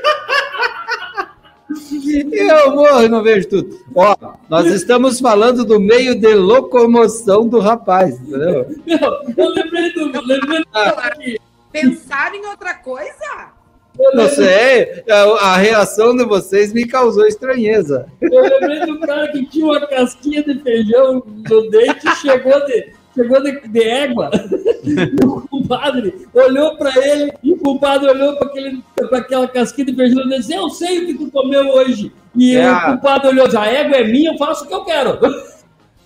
Eu 2.33 2.75
morro 2.75 3.03
e 3.03 3.09
não 3.09 3.23
vejo 3.23 3.49
tudo. 3.49 3.81
Ó, 3.95 4.15
nós 4.49 4.67
estamos 4.67 5.21
falando 5.21 5.65
do 5.65 5.81
meio 5.81 6.15
de 6.15 6.35
locomoção 6.35 7.49
do 7.49 7.59
rapaz, 7.59 8.21
entendeu? 8.21 8.67
Meu, 8.87 8.99
eu 9.37 9.49
lembrei 9.51 9.93
do. 9.93 10.05
Lembrei 10.23 10.61
do 10.61 11.39
Pensar 11.73 12.35
em 12.35 12.47
outra 12.47 12.75
coisa? 12.75 13.53
eu 13.99 14.15
Não 14.15 14.29
sei, 14.29 15.03
a, 15.09 15.53
a 15.53 15.57
reação 15.57 16.17
de 16.17 16.25
vocês 16.25 16.73
me 16.73 16.87
causou 16.87 17.27
estranheza. 17.27 18.07
Eu 18.21 18.43
lembrei 18.43 18.81
do 18.87 19.01
cara 19.01 19.29
que 19.33 19.47
tinha 19.47 19.67
uma 19.67 19.87
casquinha 19.87 20.43
de 20.43 20.59
feijão 20.61 21.23
no 21.27 21.71
dente, 21.71 22.09
chegou 22.21 22.65
de, 22.67 22.93
chegou 23.15 23.43
de, 23.43 23.69
de 23.69 23.83
égua. 23.83 24.31
o 25.25 25.49
compadre 25.49 26.27
olhou 26.33 26.77
para 26.77 26.93
ele 27.07 27.33
e 27.43 27.53
o 27.53 27.59
compadre 27.59 28.11
olhou 28.11 28.37
para 28.37 29.19
aquela 29.19 29.49
casquinha 29.49 29.87
de 29.87 29.95
feijão 29.95 30.25
e 30.25 30.37
disse: 30.37 30.55
Eu 30.55 30.69
sei 30.71 31.05
o 31.05 31.07
que 31.07 31.15
tu 31.15 31.31
comeu 31.31 31.69
hoje. 31.69 32.13
E 32.37 32.57
é. 32.57 32.71
o 32.71 32.81
compadre 32.87 33.29
olhou: 33.29 33.47
A 33.57 33.67
égua 33.67 33.97
é 33.97 34.05
minha, 34.05 34.33
eu 34.33 34.39
faço 34.39 34.65
o 34.65 34.69
que 34.69 34.75
eu 34.75 34.85
quero. 34.85 35.19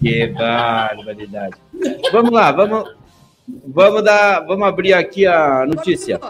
Que 0.01 0.29
barbaridade. 0.29 1.57
Vamos 2.13 2.31
lá, 2.31 2.53
vamos, 2.53 2.95
vamos, 3.67 4.05
dar, 4.05 4.41
vamos 4.41 4.67
abrir 4.67 4.93
aqui 4.93 5.27
a 5.27 5.67
notícia. 5.67 6.21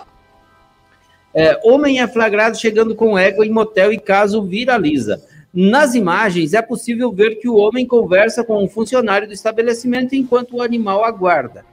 É, 1.34 1.60
homem 1.62 2.00
é 2.00 2.08
flagrado 2.08 2.58
chegando 2.58 2.94
com 2.94 3.18
égua 3.18 3.46
em 3.46 3.50
motel 3.50 3.92
e 3.92 3.98
caso 3.98 4.42
viraliza. 4.42 5.22
Nas 5.60 5.96
imagens, 5.96 6.54
é 6.54 6.62
possível 6.62 7.10
ver 7.10 7.40
que 7.40 7.48
o 7.48 7.56
homem 7.56 7.84
conversa 7.84 8.44
com 8.44 8.62
um 8.62 8.68
funcionário 8.68 9.26
do 9.26 9.34
estabelecimento 9.34 10.14
enquanto 10.14 10.54
o 10.54 10.62
animal 10.62 11.04
aguarda. 11.04 11.64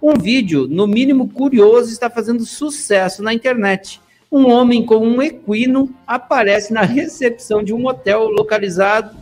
Um 0.00 0.14
vídeo, 0.14 0.68
no 0.68 0.86
mínimo 0.86 1.28
curioso, 1.28 1.90
está 1.90 2.08
fazendo 2.08 2.46
sucesso 2.46 3.20
na 3.20 3.34
internet. 3.34 4.00
Um 4.30 4.48
homem 4.48 4.86
com 4.86 4.98
um 4.98 5.20
equino 5.20 5.92
aparece 6.06 6.72
na 6.72 6.82
recepção 6.82 7.64
de 7.64 7.74
um 7.74 7.84
hotel 7.84 8.28
localizado, 8.28 9.16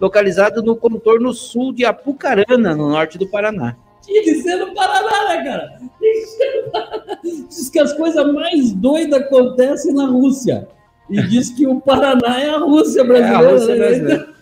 localizado 0.00 0.62
no 0.62 0.74
contorno 0.74 1.34
sul 1.34 1.70
de 1.70 1.84
Apucarana, 1.84 2.74
no 2.74 2.88
norte 2.88 3.18
do 3.18 3.28
Paraná. 3.28 3.76
Tinha 4.00 4.22
que 4.22 4.56
no 4.56 4.72
Paraná, 4.72 5.28
né, 5.28 5.44
cara? 5.44 5.80
Diz 7.22 7.68
que 7.68 7.78
as 7.78 7.92
coisas 7.92 8.32
mais 8.32 8.72
doidas 8.72 9.20
acontecem 9.20 9.92
na 9.92 10.06
Rússia. 10.06 10.66
E 11.08 11.22
diz 11.22 11.50
que 11.50 11.66
o 11.66 11.80
Paraná 11.80 12.40
é 12.40 12.50
a 12.50 12.58
Rússia 12.58 13.04
brasileira. 13.04 13.44
É 13.44 13.48
a 13.48 13.50
Rússia 13.50 13.74
né? 13.74 13.86
brasileira. 13.86 14.34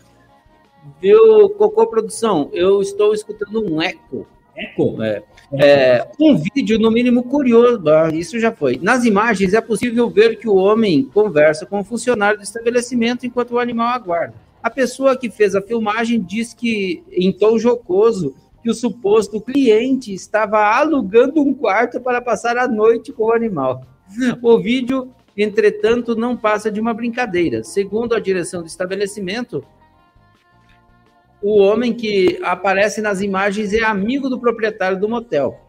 Viu, 1.00 1.50
Cocô 1.50 1.86
Produção? 1.86 2.48
Eu 2.52 2.80
estou 2.80 3.12
escutando 3.12 3.62
um 3.62 3.80
eco. 3.80 4.26
Eco? 4.56 5.02
É. 5.02 5.22
É, 5.52 6.08
um 6.18 6.36
vídeo, 6.36 6.78
no 6.78 6.90
mínimo, 6.90 7.22
curioso. 7.24 7.86
Ah, 7.88 8.08
isso 8.12 8.38
já 8.40 8.50
foi. 8.50 8.78
Nas 8.82 9.04
imagens 9.04 9.54
é 9.54 9.60
possível 9.60 10.08
ver 10.08 10.36
que 10.36 10.48
o 10.48 10.56
homem 10.56 11.04
conversa 11.12 11.66
com 11.66 11.80
o 11.80 11.84
funcionário 11.84 12.38
do 12.38 12.42
estabelecimento 12.42 13.26
enquanto 13.26 13.52
o 13.52 13.58
animal 13.58 13.88
aguarda. 13.88 14.34
A 14.62 14.70
pessoa 14.70 15.16
que 15.16 15.30
fez 15.30 15.54
a 15.54 15.60
filmagem 15.60 16.20
diz 16.20 16.54
que, 16.54 17.02
em 17.12 17.30
tom 17.30 17.58
jocoso, 17.58 18.34
que 18.62 18.70
o 18.70 18.74
suposto 18.74 19.40
cliente 19.40 20.14
estava 20.14 20.58
alugando 20.58 21.42
um 21.42 21.52
quarto 21.52 22.00
para 22.00 22.22
passar 22.22 22.56
a 22.56 22.66
noite 22.66 23.12
com 23.12 23.24
o 23.24 23.32
animal. 23.32 23.82
O 24.42 24.58
vídeo 24.58 25.10
entretanto, 25.36 26.14
não 26.14 26.36
passa 26.36 26.70
de 26.70 26.80
uma 26.80 26.94
brincadeira. 26.94 27.62
Segundo 27.62 28.14
a 28.14 28.20
direção 28.20 28.62
do 28.62 28.66
estabelecimento, 28.66 29.64
o 31.42 31.58
homem 31.58 31.92
que 31.92 32.38
aparece 32.42 33.00
nas 33.00 33.20
imagens 33.20 33.72
é 33.74 33.82
amigo 33.82 34.28
do 34.28 34.40
proprietário 34.40 34.98
do 34.98 35.08
motel. 35.08 35.60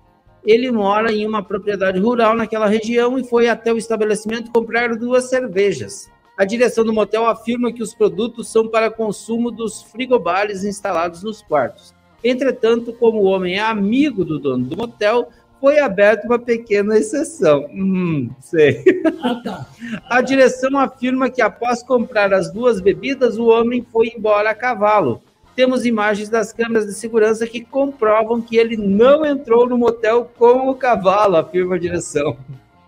Ele 0.46 0.72
mora 0.72 1.12
em 1.12 1.26
uma 1.26 1.44
propriedade 1.44 2.00
rural 2.00 2.36
naquela 2.36 2.68
região 2.68 3.18
e 3.18 3.24
foi 3.24 3.50
até 3.50 3.74
o 3.74 3.78
estabelecimento 3.78 4.52
comprar 4.52 4.96
duas 4.96 5.30
cervejas. 5.30 6.10
A 6.38 6.46
direção 6.46 6.84
do 6.84 6.94
motel 6.94 7.26
afirma 7.26 7.74
que 7.74 7.82
os 7.82 7.96
produtos 7.96 8.50
são 8.50 8.68
para 8.68 8.92
consumo 8.92 9.50
dos 9.50 9.82
frigobares 9.82 10.64
instalados 10.64 11.24
nos 11.24 11.42
quartos. 11.42 11.94
Entretanto, 12.24 12.94
como 12.94 13.20
o 13.20 13.26
homem 13.26 13.56
é 13.56 13.62
amigo 13.62 14.24
do 14.24 14.40
dono 14.40 14.66
do 14.66 14.78
motel, 14.78 15.30
foi 15.60 15.80
aberta 15.80 16.28
uma 16.28 16.38
pequena 16.38 16.98
exceção. 16.98 17.68
Hum, 17.74 18.30
sei. 18.40 18.84
Ah, 19.24 19.42
tá. 19.44 19.66
A 20.10 20.22
direção 20.22 20.78
afirma 20.78 21.30
que 21.30 21.42
após 21.42 21.82
comprar 21.82 22.34
as 22.34 22.52
duas 22.52 22.80
bebidas, 22.80 23.38
o 23.38 23.48
homem 23.48 23.86
foi 23.92 24.14
embora 24.16 24.52
a 24.52 24.56
cavalo. 24.56 25.22
Temos 25.56 25.86
imagens 25.86 26.30
das 26.30 26.52
câmeras 26.52 26.86
de 26.86 26.94
segurança 26.94 27.48
que 27.48 27.62
comprovam 27.62 28.42
que 28.42 28.58
ele 28.58 28.76
não 28.76 29.26
entrou 29.26 29.66
no 29.68 29.78
motel 29.78 30.30
com 30.38 30.70
o 30.70 30.76
cavalo, 30.76 31.38
afirma 31.38 31.76
a 31.76 31.80
direção. 31.80 32.36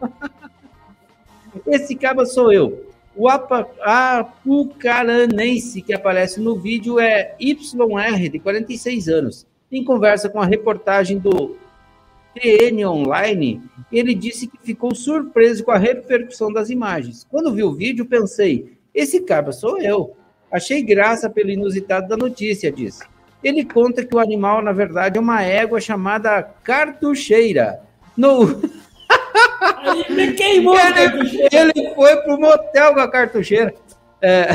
Esse 1.65 1.95
cabo 1.95 2.25
sou 2.25 2.51
eu. 2.51 2.85
O 3.15 3.29
apucaranense 3.29 5.81
que 5.81 5.93
aparece 5.93 6.39
no 6.39 6.59
vídeo 6.59 6.99
é 6.99 7.35
YR, 7.39 8.29
de 8.29 8.37
46 8.37 9.07
anos. 9.07 9.47
Em 9.71 9.83
conversa 9.83 10.29
com 10.29 10.39
a 10.39 10.45
reportagem 10.45 11.17
do 11.17 11.57
TN 12.39 12.85
Online, 12.85 13.61
ele 13.91 14.13
disse 14.13 14.47
que 14.47 14.57
ficou 14.61 14.93
surpreso 14.93 15.63
com 15.63 15.71
a 15.71 15.77
repercussão 15.77 16.51
das 16.51 16.69
imagens. 16.69 17.25
Quando 17.29 17.53
vi 17.53 17.63
o 17.63 17.73
vídeo, 17.73 18.05
pensei: 18.05 18.77
esse 18.93 19.21
cara 19.21 19.51
sou 19.51 19.79
eu. 19.79 20.15
Achei 20.51 20.81
graça 20.81 21.29
pelo 21.29 21.49
inusitado 21.49 22.07
da 22.07 22.17
notícia, 22.17 22.71
disse. 22.71 23.03
Ele 23.43 23.63
conta 23.63 24.03
que 24.03 24.15
o 24.15 24.19
animal, 24.19 24.61
na 24.61 24.71
verdade, 24.71 25.17
é 25.17 25.21
uma 25.21 25.43
égua 25.43 25.79
chamada 25.79 26.41
cartucheira. 26.63 27.79
No... 28.15 28.61
Me 30.09 30.33
queimou, 30.33 30.75
ele, 30.77 31.47
ele 31.51 31.95
foi 31.95 32.15
pro 32.17 32.39
motel 32.39 32.93
com 32.93 32.99
a 32.99 33.11
cartucheira. 33.11 33.73
É... 34.21 34.47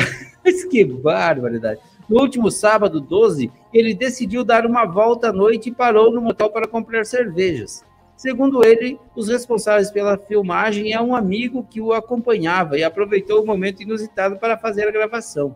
que 0.69 0.83
barbaridade. 0.83 1.79
No 2.09 2.19
último 2.19 2.51
sábado, 2.51 2.99
12, 2.99 3.51
ele 3.73 3.93
decidiu 3.93 4.43
dar 4.43 4.65
uma 4.65 4.85
volta 4.85 5.29
à 5.29 5.33
noite 5.33 5.69
e 5.69 5.73
parou 5.73 6.11
no 6.11 6.21
motel 6.21 6.49
para 6.49 6.67
comprar 6.67 7.05
cervejas. 7.05 7.83
Segundo 8.15 8.65
ele, 8.65 8.99
os 9.15 9.27
responsáveis 9.27 9.91
pela 9.91 10.17
filmagem 10.17 10.93
é 10.93 11.01
um 11.01 11.15
amigo 11.15 11.65
que 11.69 11.81
o 11.81 11.93
acompanhava 11.93 12.77
e 12.77 12.83
aproveitou 12.83 13.41
o 13.41 13.45
momento 13.45 13.81
inusitado 13.81 14.37
para 14.37 14.57
fazer 14.57 14.87
a 14.87 14.91
gravação. 14.91 15.55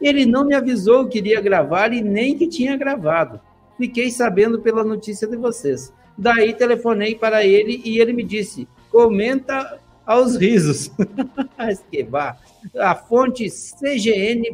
Ele 0.00 0.24
não 0.24 0.44
me 0.44 0.54
avisou 0.54 1.06
que 1.06 1.18
iria 1.18 1.40
gravar 1.40 1.92
e 1.92 2.00
nem 2.00 2.36
que 2.36 2.46
tinha 2.46 2.76
gravado. 2.76 3.40
Fiquei 3.76 4.10
sabendo 4.10 4.60
pela 4.60 4.82
notícia 4.82 5.28
de 5.28 5.36
vocês. 5.36 5.92
Daí 6.16 6.52
telefonei 6.52 7.14
para 7.14 7.44
ele 7.44 7.80
e 7.84 8.00
ele 8.00 8.12
me 8.12 8.24
disse: 8.24 8.66
comenta 8.90 9.78
aos 10.08 10.36
risos. 10.36 10.90
Esquebar 11.68 12.40
a 12.78 12.94
fonte 12.94 13.48
cgn.inf.br. 13.50 14.48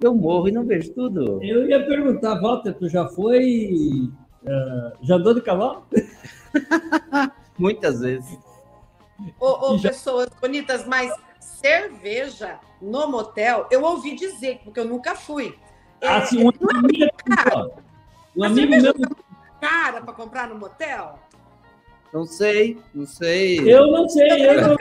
Eu 0.00 0.14
morro 0.14 0.48
e 0.48 0.52
não 0.52 0.64
vejo 0.64 0.92
tudo. 0.92 1.42
Eu 1.42 1.68
ia 1.68 1.84
perguntar, 1.84 2.40
Walter, 2.40 2.74
tu 2.74 2.88
já 2.88 3.08
foi. 3.08 4.10
Uh, 4.42 4.92
já 5.02 5.16
andou 5.16 5.34
de 5.34 5.40
cavalo? 5.40 5.86
Muitas 7.58 8.00
vezes. 8.00 8.38
Ô, 9.40 9.72
ô 9.72 9.78
já... 9.78 9.90
pessoas 9.90 10.28
bonitas, 10.40 10.86
mas 10.86 11.12
cerveja 11.40 12.58
no 12.80 13.08
motel, 13.08 13.66
eu 13.70 13.82
ouvi 13.82 14.14
dizer, 14.14 14.60
porque 14.64 14.80
eu 14.80 14.84
nunca 14.84 15.14
fui. 15.14 15.56
Ah, 16.02 16.18
é, 16.18 16.36
um 16.36 16.44
não 16.44 17.06
é 17.06 17.34
caro. 17.34 17.72
Um 18.36 18.44
amigo 18.44 18.70
meu. 18.70 18.94
cara 19.60 20.02
para 20.02 20.12
comprar 20.12 20.48
no 20.48 20.56
motel? 20.56 21.18
Não 22.14 22.24
sei, 22.24 22.78
não 22.94 23.04
sei. 23.04 23.58
Eu 23.68 23.90
não 23.90 24.08
sei, 24.08 24.46
eu 24.46 24.62
não, 24.62 24.70
eu 24.70 24.78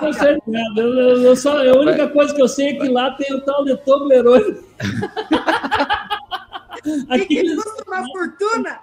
não 0.00 0.12
sei 0.14 0.38
nada. 0.46 0.80
Eu, 0.80 1.22
eu, 1.22 1.36
só, 1.36 1.58
a 1.58 1.78
única 1.78 2.08
coisa 2.08 2.34
que 2.34 2.40
eu 2.40 2.48
sei 2.48 2.68
é 2.68 2.74
que 2.76 2.88
lá 2.88 3.10
tem 3.10 3.30
o 3.34 3.42
tal 3.42 3.62
de 3.62 3.76
Toblerone. 3.76 4.58
Aqui 7.10 7.54
custa 7.54 7.84
uma 7.86 8.06
fortuna. 8.06 8.80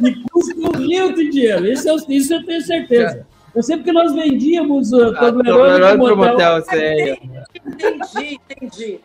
E 0.00 0.14
custa 0.30 0.54
um 0.54 0.70
rio 0.78 1.12
de 1.12 1.30
dinheiro. 1.30 1.66
Isso 1.66 1.88
eu, 1.88 1.96
isso 2.10 2.32
eu 2.32 2.46
tenho 2.46 2.62
certeza. 2.62 3.26
Eu 3.56 3.62
sei 3.64 3.78
porque 3.78 3.90
nós 3.90 4.12
vendíamos 4.12 4.92
o 4.92 5.08
ah, 5.08 5.18
Toblerone 5.18 5.98
pro 5.98 6.16
motel. 6.16 6.62
sei. 6.62 7.20
Entendi, 7.66 8.40
entendi. 8.48 9.00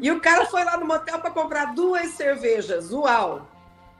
E 0.00 0.10
o 0.10 0.18
cara 0.18 0.46
foi 0.46 0.64
lá 0.64 0.78
no 0.78 0.86
motel 0.86 1.18
para 1.18 1.30
comprar 1.30 1.74
duas 1.74 2.08
cervejas. 2.12 2.90
Uau! 2.90 3.46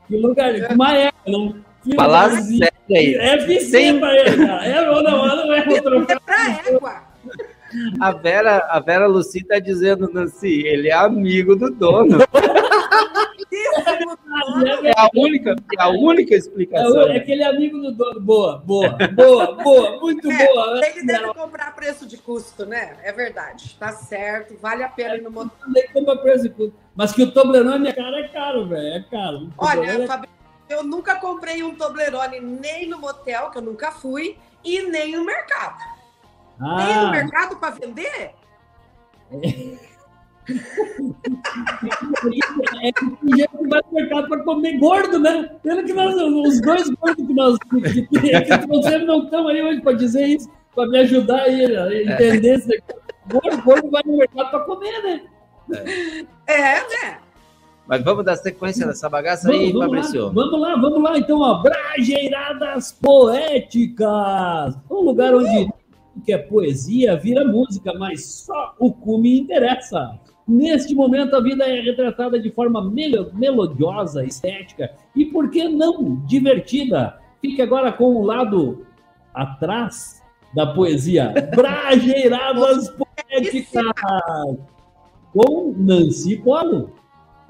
Que 0.08 0.16
lugar, 0.16 0.54
uma 0.72 0.94
época, 0.94 1.30
não 1.30 1.71
Falar 1.96 2.30
sério 2.30 2.72
aí. 2.90 3.14
É 3.14 3.36
vizinha 3.38 3.98
pra 3.98 4.14
ele, 4.16 4.46
cara. 4.46 4.66
É 4.66 4.90
ou 4.90 5.02
não, 5.02 5.26
não 5.26 5.52
é 5.52 5.68
outra. 5.68 6.14
É 6.14 6.18
pra 6.20 6.60
égua. 6.66 7.12
A 8.00 8.12
Vera, 8.12 8.66
a 8.68 8.80
Vera 8.80 9.06
Luci 9.06 9.42
tá 9.44 9.58
dizendo 9.58 10.10
assim, 10.18 10.60
ele 10.60 10.88
é 10.88 10.94
amigo 10.94 11.56
do 11.56 11.70
dono. 11.70 12.18
é 14.84 14.92
a 14.94 15.08
única, 15.14 15.56
é 15.78 15.82
a 15.82 15.88
única 15.88 16.34
explicação. 16.34 17.08
É, 17.08 17.16
é 17.16 17.20
que 17.20 17.32
ele 17.32 17.42
é 17.42 17.46
amigo 17.46 17.78
do 17.78 17.92
dono. 17.92 18.20
Boa, 18.20 18.58
boa, 18.58 18.90
boa, 19.14 19.54
boa, 19.54 20.00
muito 20.00 20.30
é, 20.30 20.46
boa. 20.46 20.80
Ele 20.86 21.06
deve 21.06 21.32
comprar 21.32 21.74
preço 21.74 22.06
de 22.06 22.18
custo, 22.18 22.66
né? 22.66 22.96
É 23.02 23.12
verdade. 23.12 23.74
Tá 23.78 23.92
certo, 23.92 24.54
vale 24.60 24.82
a 24.82 24.88
pena 24.88 25.16
ir 25.16 25.22
no 25.22 25.30
motor. 25.30 25.50
compra 25.94 26.16
preço 26.16 26.42
de 26.44 26.50
custo. 26.50 26.74
Mas 26.94 27.12
que 27.12 27.22
o 27.22 27.30
Toblerone 27.30 27.88
é 27.88 27.92
caro, 27.92 28.16
é 28.16 28.28
caro, 28.28 28.66
velho. 28.66 28.94
É 28.94 29.04
caro. 29.10 29.48
Olha, 29.56 29.86
é... 29.86 30.41
Eu 30.72 30.82
nunca 30.82 31.16
comprei 31.16 31.62
um 31.62 31.74
Toblerone 31.74 32.40
nem 32.40 32.88
no 32.88 32.98
motel, 32.98 33.50
que 33.50 33.58
eu 33.58 33.62
nunca 33.62 33.92
fui, 33.92 34.38
e 34.64 34.82
nem 34.82 35.14
no 35.14 35.24
mercado. 35.24 35.78
Ah. 36.58 36.76
Nem 36.86 36.96
no 36.96 37.10
mercado 37.10 37.56
para 37.56 37.74
vender? 37.74 38.30
É. 39.30 39.92
é 42.82 42.92
que 42.92 43.10
tem 43.10 43.36
gente 43.36 43.56
que 43.58 43.68
vai 43.68 43.80
no 43.86 43.92
mercado 43.92 44.28
para 44.28 44.44
comer 44.44 44.78
gordo, 44.78 45.18
né? 45.18 45.56
Pelo 45.62 45.84
que 45.84 45.92
nós, 45.92 46.14
os 46.14 46.60
dois 46.62 46.88
gordos 46.88 47.26
que 47.26 47.34
nós 47.34 47.58
que, 47.58 48.40
que, 48.40 48.58
trouxemos 48.66 49.06
não 49.06 49.24
estão 49.24 49.48
aí 49.48 49.62
hoje 49.62 49.82
para 49.82 49.92
dizer 49.92 50.26
isso, 50.26 50.50
para 50.74 50.88
me 50.88 50.98
ajudar 51.00 51.42
aí 51.42 51.76
a 51.76 52.14
entender. 52.14 52.62
É. 52.72 53.02
Gordo, 53.30 53.62
gordo 53.62 53.90
vai 53.90 54.02
no 54.06 54.16
mercado 54.16 54.50
para 54.50 54.60
comer, 54.60 55.02
né? 55.02 55.20
É, 56.46 56.54
é 56.54 56.88
né? 56.88 57.18
Mas 57.86 58.02
vamos 58.02 58.24
dar 58.24 58.36
sequência 58.36 58.86
nessa 58.86 59.08
bagaça 59.08 59.50
aí, 59.50 59.72
vamos, 59.72 59.86
vamos 59.86 60.06
Fabrício. 60.06 60.26
Lá, 60.26 60.32
vamos 60.32 60.60
lá, 60.60 60.76
vamos 60.76 61.02
lá. 61.02 61.18
Então, 61.18 61.40
ó, 61.40 61.62
Brajeiradas 61.62 62.92
Poéticas. 62.92 64.78
Um 64.90 65.00
lugar 65.00 65.34
onde 65.34 65.68
que 66.24 66.32
é 66.32 66.38
poesia 66.38 67.16
vira 67.16 67.44
música, 67.44 67.92
mas 67.98 68.24
só 68.24 68.74
o 68.78 68.92
cume 68.92 69.40
interessa. 69.40 70.18
Neste 70.46 70.94
momento, 70.94 71.34
a 71.36 71.40
vida 71.40 71.64
é 71.64 71.80
retratada 71.80 72.38
de 72.38 72.50
forma 72.50 72.82
melodiosa, 73.32 74.24
estética 74.24 74.90
e, 75.14 75.24
por 75.24 75.50
que 75.50 75.68
não, 75.68 76.16
divertida. 76.26 77.18
Fique 77.40 77.62
agora 77.62 77.92
com 77.92 78.16
o 78.16 78.24
lado 78.24 78.86
atrás 79.32 80.22
da 80.54 80.66
poesia. 80.66 81.32
Brajeiradas 81.54 82.90
Poéticas 82.90 83.82
com 85.32 85.74
Nancy 85.76 86.36
Polo. 86.36 87.01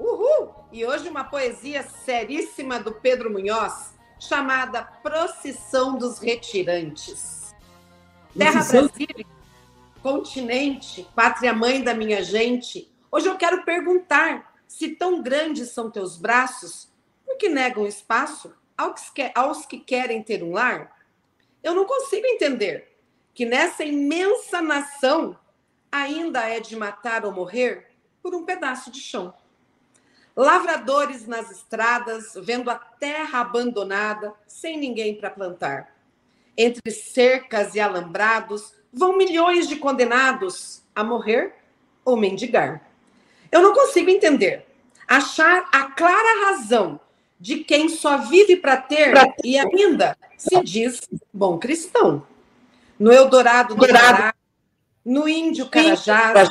Uhul! 0.03 0.53
E 0.69 0.85
hoje 0.85 1.07
uma 1.07 1.23
poesia 1.23 1.81
seríssima 1.81 2.77
do 2.77 2.91
Pedro 2.91 3.31
Munhoz, 3.31 3.93
chamada 4.19 4.83
Procissão 4.83 5.97
dos 5.97 6.19
Retirantes. 6.19 7.55
Terra 8.37 8.65
Brasília, 8.65 9.25
continente, 10.01 11.07
pátria-mãe 11.15 11.81
da 11.81 11.93
minha 11.93 12.21
gente, 12.21 12.93
hoje 13.09 13.29
eu 13.29 13.37
quero 13.37 13.63
perguntar 13.63 14.53
se 14.67 14.89
tão 14.89 15.21
grandes 15.21 15.69
são 15.69 15.89
teus 15.89 16.17
braços, 16.17 16.91
por 17.25 17.37
que 17.37 17.47
negam 17.47 17.87
espaço 17.87 18.53
aos 19.33 19.65
que 19.65 19.79
querem 19.79 20.21
ter 20.21 20.43
um 20.43 20.51
lar? 20.51 20.97
Eu 21.63 21.73
não 21.73 21.85
consigo 21.85 22.27
entender 22.27 22.99
que 23.33 23.45
nessa 23.45 23.85
imensa 23.85 24.61
nação 24.61 25.39
ainda 25.89 26.41
é 26.41 26.59
de 26.59 26.75
matar 26.75 27.23
ou 27.23 27.31
morrer 27.31 27.87
por 28.21 28.35
um 28.35 28.43
pedaço 28.43 28.91
de 28.91 28.99
chão. 28.99 29.33
Lavradores 30.35 31.27
nas 31.27 31.51
estradas, 31.51 32.33
vendo 32.37 32.71
a 32.71 32.75
terra 32.75 33.41
abandonada, 33.41 34.33
sem 34.47 34.77
ninguém 34.77 35.15
para 35.15 35.29
plantar. 35.29 35.95
Entre 36.57 36.91
cercas 36.91 37.75
e 37.75 37.79
alambrados, 37.79 38.73
vão 38.91 39.17
milhões 39.17 39.67
de 39.67 39.75
condenados 39.75 40.81
a 40.95 41.03
morrer 41.03 41.53
ou 42.03 42.17
mendigar. 42.17 42.81
Eu 43.51 43.61
não 43.61 43.73
consigo 43.73 44.09
entender, 44.09 44.65
achar 45.07 45.69
a 45.71 45.83
clara 45.83 46.47
razão 46.47 46.99
de 47.39 47.63
quem 47.63 47.89
só 47.89 48.17
vive 48.17 48.55
para 48.55 48.77
ter 48.77 49.13
e 49.43 49.57
ainda 49.57 50.17
se 50.37 50.61
diz 50.63 51.01
bom 51.31 51.59
cristão. 51.59 52.25
No 52.97 53.11
Eldorado 53.11 53.75
do 53.75 53.87
Pará, 53.87 54.33
no 55.03 55.27
Índio 55.27 55.69
Carajás, 55.69 56.49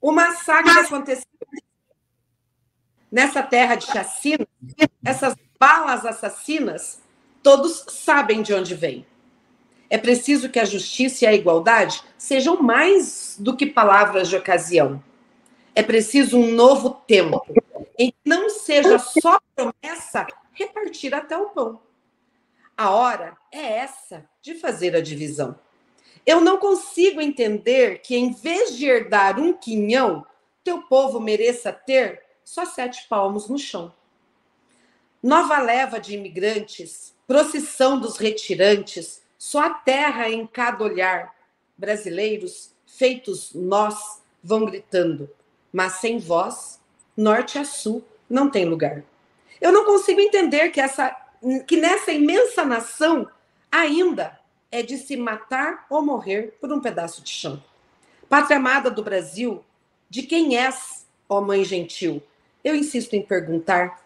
o 0.00 0.12
massacre 0.12 0.78
aconteceu 0.80 1.24
nessa 3.10 3.42
terra 3.42 3.74
de 3.74 3.86
chacina, 3.86 4.46
essas 5.04 5.34
balas 5.58 6.04
assassinas, 6.04 7.00
todos 7.42 7.84
sabem 7.88 8.42
de 8.42 8.52
onde 8.52 8.74
vêm. 8.74 9.06
É 9.88 9.96
preciso 9.96 10.48
que 10.48 10.58
a 10.58 10.64
justiça 10.64 11.24
e 11.24 11.28
a 11.28 11.32
igualdade 11.32 12.02
sejam 12.18 12.60
mais 12.60 13.36
do 13.38 13.56
que 13.56 13.66
palavras 13.66 14.28
de 14.28 14.36
ocasião. 14.36 15.02
É 15.74 15.82
preciso 15.82 16.38
um 16.38 16.52
novo 16.52 16.90
tempo, 17.06 17.44
em 17.98 18.10
que 18.10 18.16
não 18.24 18.50
seja 18.50 18.98
só 18.98 19.38
promessa 19.54 20.26
repartir 20.52 21.14
até 21.14 21.36
o 21.36 21.50
pão. 21.50 21.80
A 22.76 22.90
hora 22.90 23.36
é 23.52 23.78
essa 23.78 24.28
de 24.42 24.54
fazer 24.54 24.96
a 24.96 25.00
divisão. 25.00 25.56
Eu 26.26 26.40
não 26.40 26.58
consigo 26.58 27.20
entender 27.20 28.00
que, 28.00 28.16
em 28.16 28.32
vez 28.32 28.76
de 28.76 28.86
herdar 28.86 29.38
um 29.38 29.52
quinhão, 29.52 30.26
teu 30.64 30.82
povo 30.82 31.20
mereça 31.20 31.72
ter 31.72 32.25
só 32.46 32.64
sete 32.64 33.08
palmos 33.08 33.48
no 33.48 33.58
chão. 33.58 33.92
Nova 35.20 35.58
leva 35.58 35.98
de 35.98 36.14
imigrantes, 36.14 37.12
procissão 37.26 37.98
dos 37.98 38.18
retirantes, 38.18 39.20
só 39.36 39.64
a 39.64 39.70
terra 39.70 40.30
em 40.30 40.46
cada 40.46 40.84
olhar. 40.84 41.34
Brasileiros, 41.76 42.72
feitos 42.86 43.52
nós, 43.52 44.22
vão 44.42 44.64
gritando, 44.64 45.28
mas 45.72 45.94
sem 45.94 46.18
voz, 46.18 46.80
norte 47.16 47.58
a 47.58 47.64
sul, 47.64 48.04
não 48.30 48.48
tem 48.48 48.64
lugar. 48.64 49.02
Eu 49.60 49.72
não 49.72 49.84
consigo 49.84 50.20
entender 50.20 50.70
que, 50.70 50.80
essa, 50.80 51.14
que 51.66 51.76
nessa 51.76 52.12
imensa 52.12 52.64
nação 52.64 53.28
ainda 53.72 54.38
é 54.70 54.84
de 54.84 54.96
se 54.98 55.16
matar 55.16 55.84
ou 55.90 56.00
morrer 56.00 56.56
por 56.60 56.72
um 56.72 56.80
pedaço 56.80 57.22
de 57.22 57.30
chão. 57.30 57.60
Pátria 58.28 58.58
amada 58.58 58.88
do 58.88 59.02
Brasil, 59.02 59.64
de 60.08 60.22
quem 60.22 60.56
és, 60.56 61.04
ó 61.28 61.40
mãe 61.40 61.64
gentil? 61.64 62.22
Eu 62.66 62.74
insisto 62.74 63.14
em 63.14 63.22
perguntar 63.22 64.02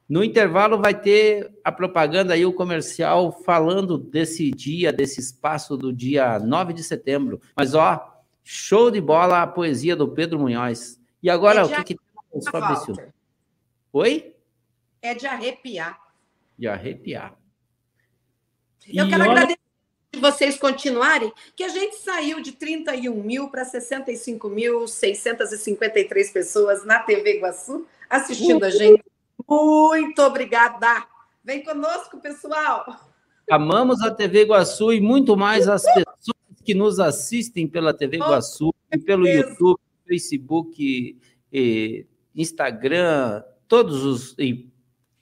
No 0.07 0.23
intervalo 0.23 0.77
vai 0.77 0.93
ter 0.99 1.49
a 1.63 1.71
propaganda 1.71 2.33
aí, 2.33 2.45
o 2.45 2.51
comercial, 2.51 3.31
falando 3.31 3.97
desse 3.97 4.51
dia, 4.51 4.91
desse 4.91 5.21
espaço 5.21 5.77
do 5.77 5.93
dia 5.93 6.37
9 6.37 6.73
de 6.73 6.83
setembro. 6.83 7.39
Mas, 7.55 7.73
ó, 7.73 8.21
show 8.43 8.91
de 8.91 8.99
bola 8.99 9.41
a 9.41 9.47
poesia 9.47 9.95
do 9.95 10.09
Pedro 10.09 10.37
Munhoz. 10.39 10.99
E 11.23 11.29
agora, 11.29 11.61
É 11.61 11.63
o 11.63 11.83
que, 11.85 11.95
que 11.95 11.99
Fabrício? 12.51 12.93
Oi? 13.93 14.35
É 15.01 15.13
de 15.13 15.25
arrepiar. 15.27 15.97
De 16.59 16.67
arrepiar. 16.67 17.37
Eu 18.93 19.05
E 19.05 19.09
quero 19.09 19.21
olha- 19.23 19.31
agradecer 19.31 19.55
de 19.57 19.70
vocês 20.19 20.57
continuarem, 20.57 21.31
que 21.55 21.63
a 21.63 21.69
gente 21.69 21.95
saiu 21.97 22.41
de 22.41 22.51
31 22.51 23.23
mil 23.23 23.49
para 23.49 23.63
65.653 23.65 26.33
pessoas 26.33 26.85
na 26.85 26.99
TV 26.99 27.37
Iguaçu 27.37 27.87
assistindo 28.09 28.63
a 28.63 28.69
gente. 28.69 29.03
Muito 29.47 30.21
obrigada! 30.21 31.07
Vem 31.43 31.63
conosco, 31.63 32.19
pessoal! 32.19 32.85
Amamos 33.49 33.99
a 34.01 34.11
TV 34.11 34.43
Iguaçu 34.43 34.93
e 34.93 35.01
muito 35.01 35.35
mais 35.35 35.67
as 35.67 35.81
pessoas 35.83 36.37
que 36.63 36.75
nos 36.75 36.99
assistem 36.99 37.67
pela 37.67 37.93
TV 37.93 38.17
Iguaçu, 38.17 38.73
e 38.91 38.97
pelo. 38.97 39.27
YouTube, 39.27 39.79
Facebook, 40.07 41.17
e 41.51 42.05
Instagram, 42.35 43.43
todos 43.67 44.05
os. 44.05 44.35
E, 44.37 44.69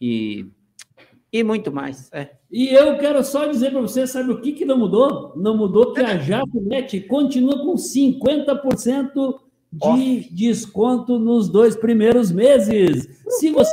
e, 0.01 0.45
e 1.31 1.43
muito 1.43 1.71
mais. 1.71 2.09
É. 2.11 2.29
E 2.51 2.67
eu 2.69 2.97
quero 2.97 3.23
só 3.23 3.45
dizer 3.45 3.71
para 3.71 3.81
você, 3.81 4.07
sabe 4.07 4.31
o 4.31 4.41
que, 4.41 4.53
que 4.53 4.65
não 4.65 4.77
mudou? 4.77 5.33
Não 5.35 5.55
mudou 5.55 5.93
que 5.93 6.01
a 6.01 6.17
JatoNet 6.17 7.01
continua 7.01 7.59
com 7.59 7.75
50% 7.75 9.39
de 9.71 10.27
desconto 10.31 11.19
nos 11.19 11.47
dois 11.47 11.75
primeiros 11.75 12.31
meses. 12.31 13.21
Se 13.27 13.51
você 13.51 13.71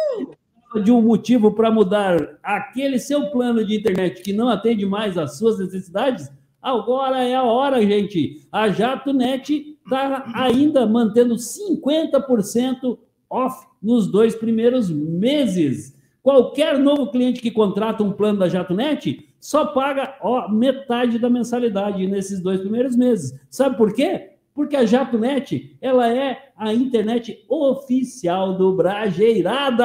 de 0.82 0.92
um 0.92 1.00
motivo 1.00 1.52
para 1.52 1.70
mudar 1.70 2.38
aquele 2.42 2.98
seu 2.98 3.30
plano 3.30 3.64
de 3.64 3.76
internet 3.76 4.22
que 4.22 4.32
não 4.32 4.48
atende 4.48 4.84
mais 4.84 5.16
às 5.16 5.38
suas 5.38 5.58
necessidades, 5.58 6.30
agora 6.60 7.24
é 7.24 7.34
a 7.34 7.44
hora, 7.44 7.80
gente. 7.80 8.46
A 8.52 8.68
JatoNet 8.68 9.78
está 9.84 10.30
ainda 10.34 10.84
mantendo 10.86 11.36
50% 11.36 12.98
off 13.30 13.66
nos 13.82 14.06
dois 14.06 14.34
primeiros 14.34 14.90
meses. 14.90 15.95
Qualquer 16.26 16.76
novo 16.76 17.06
cliente 17.12 17.40
que 17.40 17.52
contrata 17.52 18.02
um 18.02 18.10
plano 18.10 18.40
da 18.40 18.48
JatoNet 18.48 19.28
só 19.38 19.66
paga 19.66 20.16
ó, 20.20 20.48
metade 20.48 21.20
da 21.20 21.30
mensalidade 21.30 22.04
nesses 22.08 22.40
dois 22.40 22.58
primeiros 22.58 22.96
meses. 22.96 23.38
Sabe 23.48 23.76
por 23.76 23.94
quê? 23.94 24.30
porque 24.52 24.74
a 24.74 24.84
JatoNet, 24.84 25.76
ela 25.80 26.12
é 26.12 26.50
a 26.56 26.74
internet 26.74 27.44
oficial 27.48 28.54
do 28.56 28.74
Brajeirada. 28.74 29.84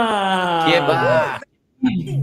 Que 0.65 0.79
barra! 0.79 1.41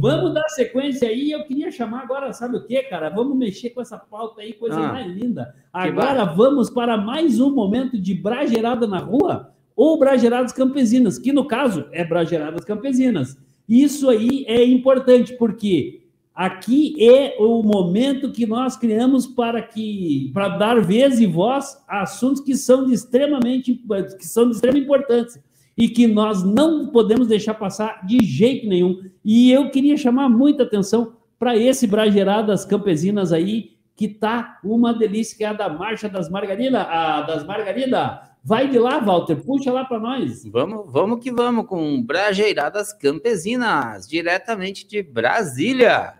Vamos 0.00 0.34
dar 0.34 0.48
sequência 0.48 1.08
aí. 1.08 1.30
Eu 1.30 1.44
queria 1.44 1.70
chamar 1.70 2.02
agora, 2.02 2.32
sabe 2.32 2.56
o 2.56 2.66
que, 2.66 2.82
cara? 2.84 3.10
Vamos 3.10 3.36
mexer 3.36 3.70
com 3.70 3.80
essa 3.80 3.98
pauta 3.98 4.40
aí, 4.40 4.52
coisa 4.52 4.80
Ah, 4.80 4.92
mais 4.94 5.06
linda. 5.06 5.54
Agora 5.72 6.24
vamos 6.24 6.68
para 6.70 6.96
mais 6.96 7.38
um 7.38 7.54
momento 7.54 7.96
de 7.96 8.14
Brajeirada 8.14 8.84
na 8.84 8.98
rua 8.98 9.52
ou 9.76 9.96
Brajeiradas 9.96 10.52
Campesinas, 10.52 11.20
que 11.20 11.32
no 11.32 11.46
caso 11.46 11.86
é 11.92 12.04
Brajeiradas 12.04 12.64
Campesinas. 12.64 13.36
Isso 13.68 14.08
aí 14.08 14.44
é 14.46 14.64
importante, 14.64 15.34
porque 15.34 16.02
aqui 16.34 16.94
é 16.98 17.36
o 17.38 17.62
momento 17.62 18.32
que 18.32 18.46
nós 18.46 18.76
criamos 18.76 19.26
para 19.26 19.60
que 19.60 20.30
para 20.32 20.48
dar 20.48 20.80
vez 20.80 21.20
e 21.20 21.26
voz 21.26 21.76
a 21.86 22.02
assuntos 22.02 22.40
que 22.40 22.56
são 22.56 22.86
de 22.86 22.94
extremamente 22.94 23.74
que 24.16 24.26
são 24.26 24.48
de 24.48 24.54
extrema 24.54 24.78
importância 24.78 25.42
e 25.76 25.88
que 25.88 26.06
nós 26.08 26.42
não 26.42 26.88
podemos 26.88 27.28
deixar 27.28 27.54
passar 27.54 28.04
de 28.04 28.24
jeito 28.24 28.66
nenhum. 28.66 29.00
E 29.24 29.52
eu 29.52 29.70
queria 29.70 29.96
chamar 29.96 30.28
muita 30.28 30.64
atenção 30.64 31.12
para 31.38 31.56
esse 31.56 31.86
Brajeiradas 31.86 32.64
Campesinas 32.64 33.32
aí, 33.32 33.76
que 33.94 34.08
tá 34.08 34.58
uma 34.64 34.92
delícia, 34.92 35.36
que 35.36 35.44
é 35.44 35.48
a 35.48 35.52
da 35.52 35.68
Marcha 35.68 36.08
das 36.08 36.28
Margaridas, 36.28 36.84
a 36.88 37.22
das 37.22 37.46
Margaridas. 37.46 38.27
Vai 38.44 38.68
de 38.68 38.78
lá, 38.78 38.98
Walter, 38.98 39.36
puxa 39.36 39.72
lá 39.72 39.84
para 39.84 39.98
nós. 39.98 40.44
Vamos, 40.46 40.90
vamos 40.90 41.20
que 41.20 41.30
vamos 41.30 41.66
com 41.66 42.02
Brajeiradas 42.02 42.92
Campesinas, 42.92 44.08
diretamente 44.08 44.86
de 44.86 45.02
Brasília. 45.02 46.14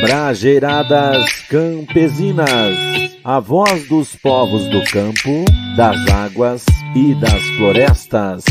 Brajeiradas 0.00 1.28
Campesinas, 1.48 2.76
a 3.24 3.40
voz 3.40 3.88
dos 3.88 4.14
povos 4.16 4.64
do 4.68 4.82
campo, 4.84 5.44
das 5.76 5.96
águas 6.08 6.64
e 6.94 7.14
das 7.14 7.42
florestas. 7.56 8.44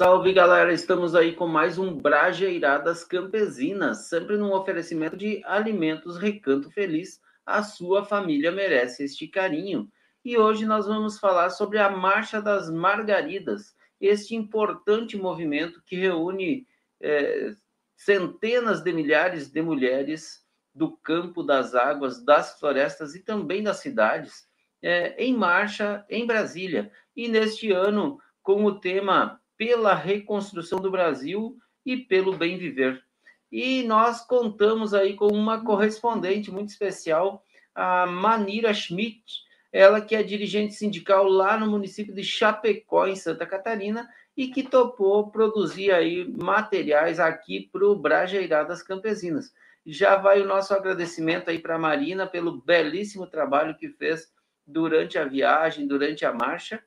Salve 0.00 0.32
galera, 0.32 0.72
estamos 0.72 1.14
aí 1.14 1.34
com 1.34 1.46
mais 1.46 1.76
um 1.76 1.94
Brajeiradas 1.94 3.04
Campesinas, 3.04 4.08
sempre 4.08 4.38
num 4.38 4.50
oferecimento 4.50 5.14
de 5.14 5.42
alimentos 5.44 6.16
Recanto 6.16 6.70
Feliz. 6.70 7.20
A 7.44 7.62
sua 7.62 8.02
família 8.02 8.50
merece 8.50 9.04
este 9.04 9.28
carinho. 9.28 9.92
E 10.24 10.38
hoje 10.38 10.64
nós 10.64 10.86
vamos 10.86 11.18
falar 11.18 11.50
sobre 11.50 11.76
a 11.76 11.90
Marcha 11.90 12.40
das 12.40 12.70
Margaridas, 12.70 13.76
este 14.00 14.34
importante 14.34 15.18
movimento 15.18 15.82
que 15.84 15.96
reúne 15.96 16.66
eh, 16.98 17.52
centenas 17.94 18.80
de 18.80 18.94
milhares 18.94 19.50
de 19.50 19.60
mulheres 19.60 20.42
do 20.74 20.96
campo, 20.96 21.42
das 21.42 21.74
águas, 21.74 22.24
das 22.24 22.58
florestas 22.58 23.14
e 23.14 23.22
também 23.22 23.62
das 23.62 23.80
cidades 23.80 24.48
eh, 24.80 25.14
em 25.22 25.36
marcha 25.36 26.06
em 26.08 26.26
Brasília. 26.26 26.90
E 27.14 27.28
neste 27.28 27.70
ano, 27.70 28.18
com 28.42 28.64
o 28.64 28.80
tema 28.80 29.39
pela 29.60 29.94
reconstrução 29.94 30.80
do 30.80 30.90
Brasil 30.90 31.54
e 31.84 31.94
pelo 31.94 32.34
bem 32.34 32.56
viver. 32.56 33.04
E 33.52 33.82
nós 33.82 34.26
contamos 34.26 34.94
aí 34.94 35.12
com 35.14 35.26
uma 35.26 35.62
correspondente 35.62 36.50
muito 36.50 36.70
especial, 36.70 37.44
a 37.74 38.06
Manira 38.06 38.72
Schmidt, 38.72 39.22
ela 39.70 40.00
que 40.00 40.16
é 40.16 40.22
dirigente 40.22 40.72
sindical 40.72 41.28
lá 41.28 41.58
no 41.58 41.66
município 41.66 42.14
de 42.14 42.24
Chapecó, 42.24 43.06
em 43.06 43.14
Santa 43.14 43.44
Catarina, 43.44 44.08
e 44.34 44.48
que 44.48 44.62
topou 44.62 45.30
produzir 45.30 45.92
aí 45.92 46.26
materiais 46.42 47.20
aqui 47.20 47.68
para 47.70 47.84
o 47.84 47.94
Brajeiradas 47.94 48.82
Campesinas. 48.82 49.52
Já 49.84 50.16
vai 50.16 50.40
o 50.40 50.46
nosso 50.46 50.72
agradecimento 50.72 51.50
aí 51.50 51.58
para 51.58 51.74
a 51.74 51.78
Marina 51.78 52.26
pelo 52.26 52.62
belíssimo 52.62 53.26
trabalho 53.26 53.76
que 53.76 53.90
fez 53.90 54.32
durante 54.66 55.18
a 55.18 55.26
viagem, 55.26 55.86
durante 55.86 56.24
a 56.24 56.32
marcha, 56.32 56.82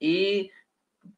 e 0.00 0.48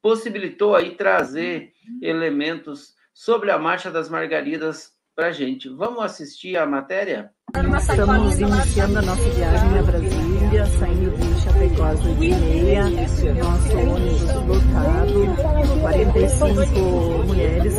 possibilitou 0.03 0.75
aí 0.75 0.95
trazer 0.97 1.73
elementos 2.01 2.95
sobre 3.13 3.51
a 3.51 3.59
Marcha 3.59 3.91
das 3.91 4.09
Margaridas 4.09 4.93
para 5.15 5.29
a 5.29 5.33
gente. 5.33 5.69
Vamos 5.69 6.03
assistir 6.03 6.57
a 6.57 6.67
matéria? 6.67 7.31
Estamos 7.79 8.39
iniciando 8.41 8.99
a 8.99 9.03
nossa 9.03 9.31
viagem 9.31 9.79
a 9.79 9.83
Brasília, 9.83 10.67
saindo 10.79 11.17
de 11.17 11.41
Chapecó 11.41 11.85
às 11.85 12.05
8 12.05 12.25
e 12.25 12.35
meia, 12.35 12.85
nosso 12.85 13.79
ônibus 13.79 14.23
lotado, 14.47 15.81
45 15.81 17.27
mulheres. 17.27 17.75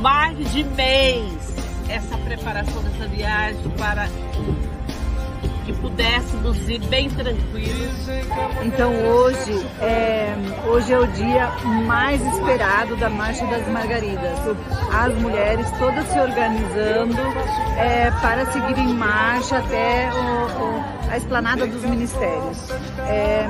mais 0.00 0.52
de 0.52 0.62
mês 0.62 1.52
essa 1.88 2.16
preparação 2.18 2.82
dessa 2.84 3.06
viagem 3.08 3.70
para 3.76 4.06
que 5.64 5.72
pudéssemos 5.74 6.56
ir 6.68 6.78
bem 6.86 7.08
tranquilos. 7.10 8.08
Então 8.62 8.92
hoje 9.06 9.66
é, 9.80 10.34
hoje 10.66 10.92
é 10.92 10.98
o 10.98 11.06
dia 11.08 11.48
mais 11.86 12.20
esperado 12.34 12.96
da 12.96 13.08
Marcha 13.08 13.44
das 13.46 13.66
Margaridas. 13.68 14.38
As 14.92 15.14
mulheres 15.14 15.66
todas 15.78 16.06
se 16.08 16.18
organizando 16.18 17.16
é, 17.78 18.10
para 18.20 18.46
seguir 18.52 18.78
em 18.78 18.94
marcha 18.94 19.58
até 19.58 20.10
o- 20.12 20.62
o- 20.78 20.84
a 21.10 21.16
esplanada 21.16 21.66
dos 21.66 21.82
ministérios. 21.82 22.70
É, 23.08 23.46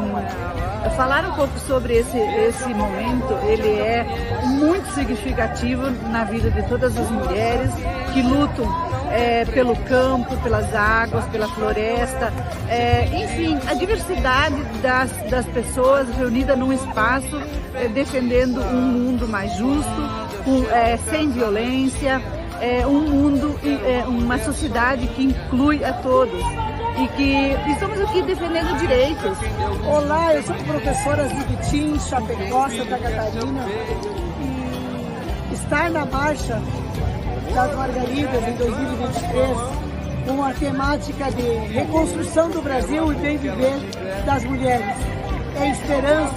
falar 0.96 1.24
um 1.30 1.32
pouco 1.34 1.58
sobre 1.60 1.94
esse, 1.98 2.18
esse 2.18 2.68
momento, 2.74 3.32
ele 3.46 3.68
é 3.78 4.04
muito 4.44 4.92
significativo 4.94 5.88
na 6.10 6.24
vida 6.24 6.50
de 6.50 6.62
todas 6.64 6.96
as 6.98 7.08
mulheres 7.10 7.70
que 8.12 8.20
lutam 8.22 8.91
é, 9.12 9.44
pelo 9.44 9.76
campo, 9.76 10.36
pelas 10.38 10.74
águas, 10.74 11.24
pela 11.26 11.46
floresta, 11.48 12.32
é, 12.68 13.04
enfim, 13.24 13.58
a 13.68 13.74
diversidade 13.74 14.56
das, 14.82 15.10
das 15.30 15.46
pessoas 15.46 16.08
reunidas 16.16 16.58
num 16.58 16.72
espaço 16.72 17.40
é, 17.74 17.88
defendendo 17.88 18.60
um 18.60 18.80
mundo 18.80 19.28
mais 19.28 19.52
justo, 19.56 20.10
com- 20.44 20.64
é, 20.70 20.96
sem 21.10 21.30
violência, 21.30 22.20
é, 22.60 22.86
um 22.86 23.00
mundo, 23.02 23.58
é, 23.64 24.04
uma 24.06 24.38
sociedade 24.38 25.06
que 25.08 25.24
inclui 25.24 25.84
a 25.84 25.92
todos. 25.92 26.40
E 26.94 27.08
que 27.16 27.56
estamos 27.72 27.98
aqui 28.02 28.20
defendendo 28.20 28.76
direitos. 28.78 29.38
Olá, 29.90 30.34
eu 30.34 30.42
sou 30.42 30.54
professora 30.56 31.26
Ziguitim, 31.26 31.98
Chapecó, 31.98 32.68
Santa 32.68 32.98
Catarina. 32.98 33.64
E 35.50 35.54
estar 35.54 35.90
na 35.90 36.04
marcha 36.04 36.60
das 37.54 37.74
Margaridas 37.76 38.48
em 38.48 38.52
2023 38.56 39.82
com 40.26 40.42
a 40.42 40.52
temática 40.54 41.30
de 41.32 41.42
reconstrução 41.72 42.50
do 42.50 42.62
Brasil 42.62 43.12
e 43.12 43.16
bem 43.16 43.36
viver 43.36 43.76
das 44.24 44.44
mulheres. 44.44 44.86
É 45.60 45.70
esperança, 45.70 46.34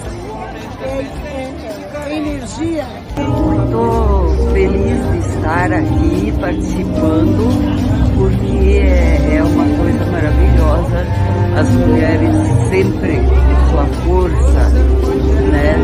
é, 0.82 0.86
é- 0.86 2.08
é 2.08 2.16
energia, 2.16 2.84
Muito 3.16 4.52
feliz 4.52 5.10
de 5.10 5.18
estar 5.36 5.72
aqui 5.72 6.34
participando, 6.40 8.14
porque 8.16 8.78
é, 8.78 9.36
é 9.36 9.42
uma 9.42 9.64
coisa 9.76 10.06
maravilhosa. 10.10 11.06
As 11.58 11.70
mulheres 11.70 12.30
sempre 12.68 13.16
com 13.16 13.70
sua 13.70 13.86
força 14.04 14.68
né, 15.50 15.74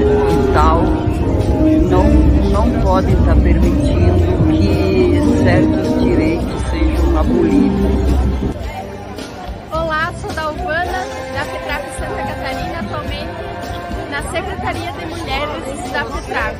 vital 0.46 0.82
não, 1.88 2.04
não 2.50 2.82
podem 2.82 3.14
estar 3.14 3.34
permitindo 3.36 4.31
certos 5.42 6.00
direitos 6.00 6.62
sejam 6.70 7.18
abolidos. 7.18 8.12
Olá, 9.72 10.12
sou 10.20 10.32
da 10.34 10.50
Urbana, 10.50 10.84
da 11.34 11.44
FETRAP 11.44 11.84
Santa 11.98 12.22
Catarina, 12.22 12.78
atualmente 12.78 13.42
na 14.08 14.22
Secretaria 14.30 14.92
de 14.92 15.06
Mulheres 15.06 15.90
da 15.90 16.04
FETRAP. 16.04 16.56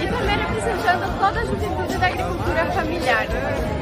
E 0.00 0.06
também 0.06 0.36
representando 0.36 1.18
toda 1.18 1.40
a 1.40 1.44
juventude 1.44 1.98
da 1.98 2.06
agricultura 2.06 2.66
familiar. 2.66 3.26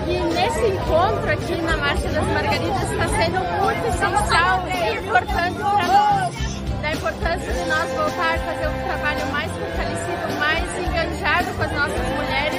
E 0.06 0.20
nesse 0.34 0.66
encontro 0.66 1.30
aqui 1.30 1.60
na 1.60 1.76
Marcha 1.76 2.08
das 2.08 2.26
Margaridas 2.28 2.90
está 2.90 3.08
sendo 3.08 3.38
muito 3.62 3.86
essencial 3.86 4.64
e 4.68 4.96
importante 4.96 5.58
para 5.58 5.86
nós. 5.86 6.34
Da 6.80 6.92
importância 6.92 7.52
de 7.52 7.68
nós 7.68 7.90
voltar 7.92 8.34
a 8.34 8.38
fazer 8.38 8.68
um 8.68 8.82
trabalho 8.86 9.26
mais 9.30 9.52
fortalecido, 9.52 10.38
mais 10.38 10.64
enganjado 10.78 11.54
com 11.54 11.62
as 11.64 11.72
nossas 11.72 12.08
mulheres 12.16 12.51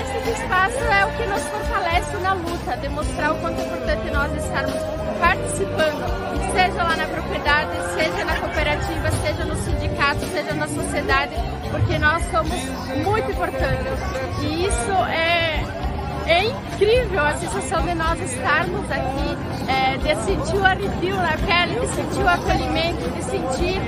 esse 0.00 0.30
espaço 0.30 0.78
é 0.78 1.04
o 1.06 1.10
que 1.12 1.26
nos 1.26 1.42
fortalece 1.42 2.16
na 2.18 2.32
luta, 2.32 2.76
demonstrar 2.76 3.32
o 3.32 3.36
quanto 3.36 3.60
é 3.60 3.64
importante 3.64 4.10
nós 4.10 4.32
estarmos 4.44 4.74
participando, 5.20 6.52
seja 6.52 6.82
lá 6.82 6.96
na 6.96 7.06
propriedade, 7.06 7.70
seja 7.94 8.24
na 8.24 8.36
cooperativa, 8.36 9.10
seja 9.10 9.44
no 9.44 9.56
sindicato, 9.56 10.20
seja 10.32 10.54
na 10.54 10.68
sociedade, 10.68 11.34
porque 11.70 11.98
nós 11.98 12.22
somos 12.30 12.60
muito 13.04 13.30
importantes. 13.30 13.98
E 14.42 14.66
isso 14.66 14.92
é 15.08 15.73
é 16.26 16.44
incrível 16.46 17.20
a 17.20 17.34
sensação 17.34 17.82
de 17.82 17.94
nós 17.94 18.20
estarmos 18.20 18.90
aqui, 18.90 19.36
é, 19.68 19.96
de 19.98 20.24
sentir 20.24 20.56
o 20.56 20.64
arrepio 20.64 21.16
na 21.16 21.36
pele, 21.36 21.80
de 21.80 21.88
sentir 21.88 22.22
o 22.22 22.28
acolhimento, 22.28 23.10
de 23.10 23.22
sentir 23.22 23.80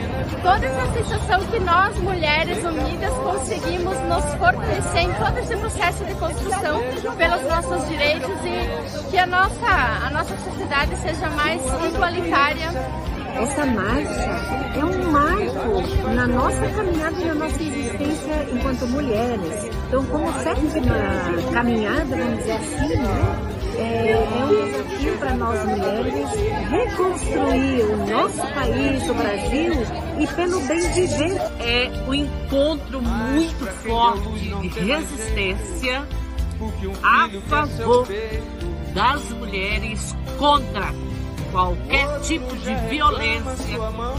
toda 0.42 0.66
essa 0.66 0.92
sensação 0.92 1.40
que 1.46 1.58
nós, 1.60 1.96
mulheres 1.98 2.58
unidas, 2.64 3.12
conseguimos 3.14 3.98
nos 4.00 4.24
fortalecer 4.34 5.02
em 5.02 5.12
todo 5.14 5.38
esse 5.38 5.56
processo 5.56 6.04
de 6.04 6.14
construção 6.14 6.80
pelos 7.16 7.42
nossos 7.42 7.88
direitos 7.88 8.36
e 8.44 9.10
que 9.10 9.18
a 9.18 9.26
nossa, 9.26 10.06
a 10.06 10.10
nossa 10.10 10.36
sociedade 10.36 10.96
seja 10.96 11.30
mais 11.30 11.60
igualitária 11.92 12.70
essa 13.42 13.66
marcha 13.66 14.78
é 14.78 14.84
um 14.84 15.10
marco 15.10 16.08
na 16.14 16.26
nossa 16.26 16.68
caminhada 16.68 17.20
e 17.20 17.24
na 17.24 17.34
nossa 17.34 17.62
existência 17.62 18.48
enquanto 18.52 18.86
mulheres. 18.88 19.70
Então, 19.88 20.04
como 20.06 20.32
sétima 20.42 20.94
caminhada, 21.52 22.16
vamos 22.16 22.38
dizer 22.38 22.52
assim, 22.52 22.96
né? 22.96 23.56
é, 23.78 24.10
é 24.10 24.44
um 24.44 24.64
desafio 24.64 25.18
para 25.18 25.34
nós 25.34 25.64
mulheres 25.64 26.30
reconstruir 26.70 27.82
o 27.82 28.06
nosso 28.06 28.54
país, 28.54 29.08
o 29.08 29.14
Brasil, 29.14 29.72
e 30.18 30.26
pelo 30.26 30.60
bem 30.62 30.80
viver. 30.92 31.36
É 31.60 31.90
um 32.06 32.14
encontro 32.14 33.02
muito 33.02 33.66
forte 33.82 34.68
de 34.70 34.80
resistência 34.80 36.06
a 37.02 37.28
favor 37.48 38.08
das 38.94 39.22
mulheres 39.30 40.16
contra 40.38 40.92
qualquer 41.56 42.20
tipo 42.20 42.54
de 42.54 42.74
violência 42.90 43.78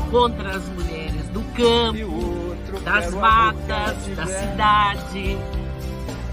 contra 0.10 0.56
as 0.56 0.68
mulheres 0.70 1.30
do 1.30 1.44
campo, 1.54 2.56
das 2.84 3.14
matas, 3.14 4.08
da 4.16 4.26
cidade. 4.26 5.38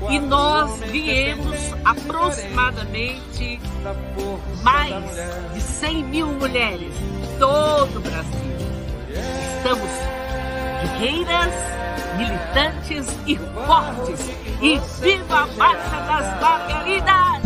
E 0.08 0.18
nós 0.18 0.80
viemos 0.90 1.58
aproximadamente 1.84 3.60
mais 4.62 4.94
de 5.52 5.60
100 5.60 6.04
mil 6.04 6.26
mulheres 6.28 6.94
de 6.94 7.38
todo 7.38 7.98
o 7.98 8.00
Brasil. 8.00 8.56
Estamos 9.58 9.90
guerreiras, 10.80 11.52
militantes 12.16 13.06
e 13.26 13.36
fortes. 13.36 14.30
E 14.62 14.78
viva 15.02 15.40
a 15.40 15.46
Marcha 15.48 16.00
das 16.06 16.40
Margaridas! 16.40 17.43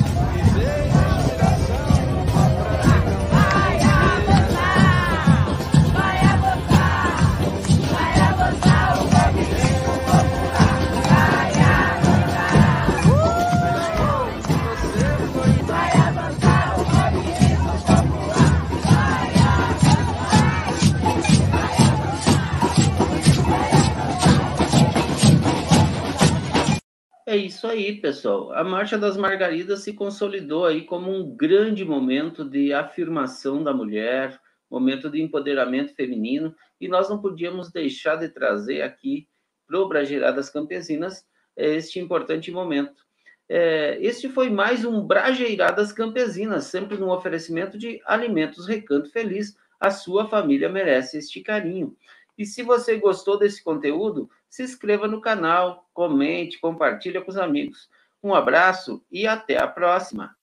É 27.29 27.37
isso 27.37 27.67
aí, 27.67 28.01
pessoal. 28.01 28.55
A 28.55 28.65
Marcha 28.65 28.97
das 28.97 29.15
Margaridas 29.15 29.81
se 29.83 29.93
consolidou 29.93 30.65
aí 30.65 30.87
como 30.87 31.15
um 31.15 31.37
grande 31.37 31.85
momento 31.85 32.43
de 32.43 32.73
afirmação 32.73 33.63
da 33.63 33.71
mulher, 33.71 34.41
momento 34.71 35.11
de 35.11 35.21
empoderamento 35.21 35.95
feminino, 35.95 36.57
e 36.81 36.89
nós 36.89 37.11
não 37.11 37.21
podíamos 37.21 37.71
deixar 37.71 38.17
de 38.17 38.31
trazer 38.31 38.81
aqui 38.81 39.29
para 39.67 39.79
o 39.79 39.87
Brageiradas 39.87 40.49
Campesinas 40.49 41.23
este 41.55 42.01
importante 42.01 42.51
momento. 42.51 43.05
É, 43.47 43.99
este 44.01 44.31
foi 44.31 44.49
mais 44.49 44.87
um 44.87 45.07
Brageiradas 45.07 45.93
Campesinas, 45.93 46.65
sempre 46.65 46.97
num 46.97 47.11
oferecimento 47.11 47.77
de 47.77 48.01
alimentos 48.07 48.67
Recanto 48.67 49.11
Feliz. 49.11 49.55
A 49.79 49.91
sua 49.91 50.27
família 50.27 50.71
merece 50.71 51.19
este 51.19 51.43
carinho. 51.43 51.95
E 52.39 52.47
se 52.47 52.63
você 52.63 52.97
gostou 52.97 53.39
desse 53.39 53.63
conteúdo, 53.63 54.31
se 54.49 54.63
inscreva 54.63 55.07
no 55.07 55.21
canal, 55.21 55.89
comente, 55.93 56.59
compartilhe 56.61 57.21
com 57.21 57.31
os 57.31 57.37
amigos. 57.37 57.89
Um 58.23 58.35
abraço 58.35 59.03
e 59.11 59.27
até 59.27 59.59
a 59.59 59.67
próxima. 59.67 60.35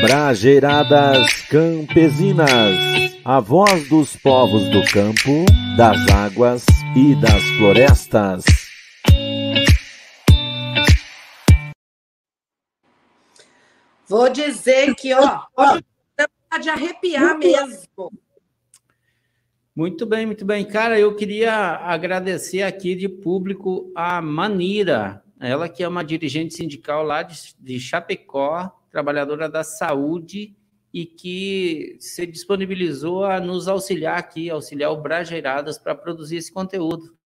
Brageiradas 0.00 1.42
Campesinas, 1.48 2.48
a 3.24 3.40
voz 3.40 3.88
dos 3.88 4.16
povos 4.16 4.68
do 4.70 4.82
campo, 4.92 5.44
das 5.76 5.96
águas 6.10 6.64
e 6.96 7.14
das 7.20 7.42
florestas. 7.58 8.44
Vou 14.06 14.28
dizer 14.28 14.94
que, 14.94 15.14
ó, 15.14 15.40
hoje 15.56 15.84
de 16.60 16.70
arrepiar 16.70 17.36
mesmo. 17.38 18.12
Muito 19.76 20.06
bem, 20.06 20.24
muito 20.24 20.44
bem. 20.44 20.64
Cara, 20.64 21.00
eu 21.00 21.16
queria 21.16 21.52
agradecer 21.52 22.62
aqui 22.62 22.94
de 22.94 23.08
público 23.08 23.90
a 23.92 24.22
Manira, 24.22 25.24
ela 25.40 25.68
que 25.68 25.82
é 25.82 25.88
uma 25.88 26.04
dirigente 26.04 26.54
sindical 26.54 27.02
lá 27.02 27.24
de, 27.24 27.52
de 27.58 27.80
Chapecó, 27.80 28.70
trabalhadora 28.88 29.48
da 29.48 29.64
saúde 29.64 30.56
e 30.92 31.04
que 31.04 31.96
se 31.98 32.24
disponibilizou 32.24 33.24
a 33.24 33.40
nos 33.40 33.66
auxiliar 33.66 34.16
aqui, 34.16 34.48
auxiliar 34.48 34.92
o 34.92 35.02
Brajeiradas 35.02 35.76
para 35.76 35.92
produzir 35.92 36.36
esse 36.36 36.52
conteúdo. 36.52 37.18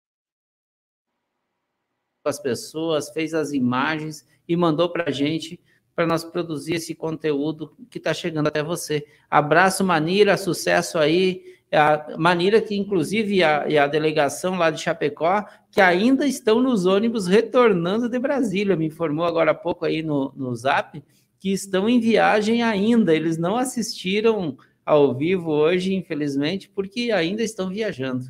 As 2.24 2.38
pessoas, 2.38 3.11
fez 3.11 3.35
as 3.35 3.52
imagens 3.52 4.24
e 4.46 4.56
mandou 4.56 4.88
para 4.88 5.09
a 5.09 5.12
gente 5.12 5.61
para 5.96 6.06
nós 6.06 6.22
produzir 6.22 6.74
esse 6.74 6.94
conteúdo 6.94 7.76
que 7.90 7.98
está 7.98 8.14
chegando 8.14 8.46
até 8.46 8.62
você. 8.62 9.04
Abraço, 9.28 9.82
Manira, 9.82 10.37
sucesso 10.37 10.96
aí 10.96 11.56
a 11.72 12.16
maneira 12.16 12.61
que, 12.61 12.76
inclusive, 12.76 13.42
a, 13.42 13.62
a 13.62 13.87
delegação 13.87 14.57
lá 14.57 14.70
de 14.70 14.81
Chapecó, 14.81 15.44
que 15.70 15.81
ainda 15.81 16.26
estão 16.26 16.61
nos 16.61 16.87
ônibus 16.87 17.26
retornando 17.26 18.09
de 18.09 18.18
Brasília, 18.18 18.76
me 18.76 18.87
informou 18.87 19.24
agora 19.24 19.50
há 19.50 19.55
pouco 19.55 19.85
aí 19.85 20.02
no, 20.02 20.33
no 20.37 20.55
Zap, 20.55 21.02
que 21.38 21.52
estão 21.52 21.88
em 21.88 22.00
viagem 22.00 22.62
ainda, 22.62 23.14
eles 23.14 23.37
não 23.37 23.57
assistiram 23.57 24.57
ao 24.85 25.14
vivo 25.14 25.50
hoje, 25.50 25.94
infelizmente, 25.94 26.68
porque 26.68 27.11
ainda 27.11 27.42
estão 27.42 27.68
viajando. 27.68 28.24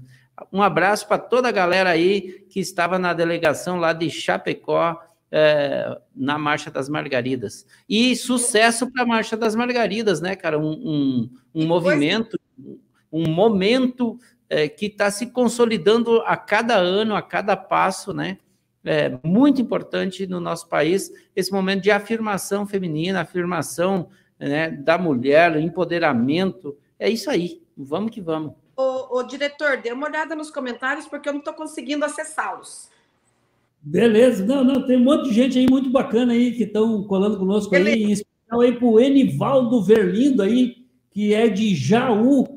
Um 0.53 0.63
abraço 0.63 1.07
para 1.07 1.19
toda 1.19 1.49
a 1.49 1.53
galera 1.53 1.91
aí 1.91 2.45
que 2.51 2.61
estava 2.61 2.99
na 2.99 3.13
delegação 3.13 3.79
lá 3.79 3.93
de 3.93 4.11
Chapecó, 4.11 5.01
é, 5.31 5.99
na 6.15 6.39
Marcha 6.39 6.71
das 6.71 6.89
Margaridas. 6.89 7.67
E 7.89 8.15
sucesso 8.17 8.91
para 8.91 9.03
a 9.03 9.07
Marcha 9.07 9.37
das 9.37 9.55
Margaridas, 9.55 10.21
né, 10.21 10.37
cara? 10.37 10.59
Um, 10.59 10.73
um, 10.73 11.31
um 11.55 11.67
movimento, 11.67 12.39
um 13.13 13.29
momento 13.29 14.19
é, 14.49 14.69
que 14.69 14.87
está 14.87 15.11
se 15.11 15.27
consolidando 15.27 16.21
a 16.23 16.37
cada 16.37 16.77
ano, 16.77 17.15
a 17.15 17.23
cada 17.23 17.57
passo, 17.57 18.13
né? 18.13 18.39
É 18.85 19.19
muito 19.25 19.61
importante 19.61 20.27
no 20.29 20.39
nosso 20.39 20.69
país 20.69 21.11
esse 21.35 21.51
momento 21.51 21.83
de 21.83 21.91
afirmação 21.91 22.65
feminina, 22.65 23.21
afirmação 23.21 24.09
né, 24.39 24.71
da 24.71 24.97
mulher, 24.97 25.57
empoderamento. 25.57 26.77
É 26.97 27.11
isso 27.11 27.29
aí. 27.29 27.61
Vamos 27.77 28.13
que 28.13 28.21
vamos. 28.21 28.53
Ô, 28.77 29.19
ô 29.19 29.23
diretor, 29.25 29.79
dê 29.79 29.91
uma 29.91 30.07
olhada 30.07 30.37
nos 30.37 30.51
comentários 30.51 31.07
porque 31.09 31.29
eu 31.29 31.33
não 31.33 31.41
estou 31.41 31.55
conseguindo 31.55 32.05
acessá-los. 32.05 32.89
Beleza, 33.83 34.45
não, 34.45 34.63
não, 34.65 34.87
tem 34.87 34.97
um 34.97 35.05
monte 35.05 35.29
de 35.29 35.35
gente 35.35 35.59
aí 35.59 35.67
muito 35.69 35.91
bacana 35.91 36.33
aí 36.33 36.53
que 36.53 36.65
estão 36.65 37.05
colando 37.05 37.39
conosco 37.39 37.71
Beleza. 37.71 37.97
aí, 37.97 38.05
em 38.05 38.13
especial 38.13 38.61
aí 38.61 38.73
para 38.73 38.87
o 38.87 39.01
Enivaldo 39.01 39.83
Verlindo 39.83 40.43
aí, 40.43 40.77
que 41.11 41.33
é 41.33 41.49
de 41.49 41.75
Jaú, 41.75 42.56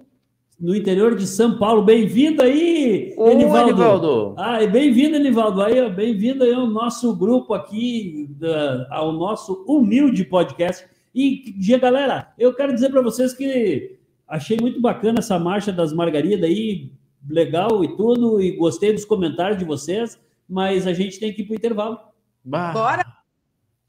no 0.60 0.76
interior 0.76 1.15
de 1.15 1.26
São 1.26 1.58
Paulo. 1.58 1.82
Bem-vindo 1.82 2.43
aí, 2.43 3.13
Ô, 3.17 3.30
Enivaldo. 3.30 3.69
Enivaldo. 3.69 4.36
Ah, 4.38 4.65
bem-vindo, 4.67 5.15
Enivaldo. 5.15 5.62
Aí, 5.62 5.89
bem-vindo 5.89 6.43
aí 6.43 6.54
ao 6.54 6.67
nosso 6.67 7.15
grupo 7.15 7.54
aqui, 7.54 8.28
da, 8.32 8.88
ao 8.91 9.13
nosso 9.13 9.63
humilde 9.67 10.26
podcast. 10.26 10.86
E, 11.15 11.56
galera, 11.80 12.34
eu 12.38 12.54
quero 12.54 12.74
dizer 12.74 12.89
para 12.89 13.02
vocês 13.02 13.34
que 13.34 13.98
achei 14.28 14.58
muito 14.60 14.82
bacana 14.82 15.19
essa 15.19 15.39
marcha 15.39 15.72
das 15.72 15.93
Margaridas 15.93 16.50
aí, 16.50 16.91
legal 17.28 17.84
e 17.84 17.95
tudo, 17.95 18.41
e 18.41 18.52
gostei 18.52 18.91
dos 18.91 19.06
comentários 19.06 19.58
de 19.58 19.65
vocês, 19.65 20.19
mas 20.48 20.86
a 20.86 20.93
gente 20.93 21.19
tem 21.19 21.34
que 21.34 21.41
ir 21.41 21.45
para 21.45 21.54
o 21.54 21.58
intervalo. 21.58 22.00
Bah. 22.43 22.74
Bora! 22.74 23.06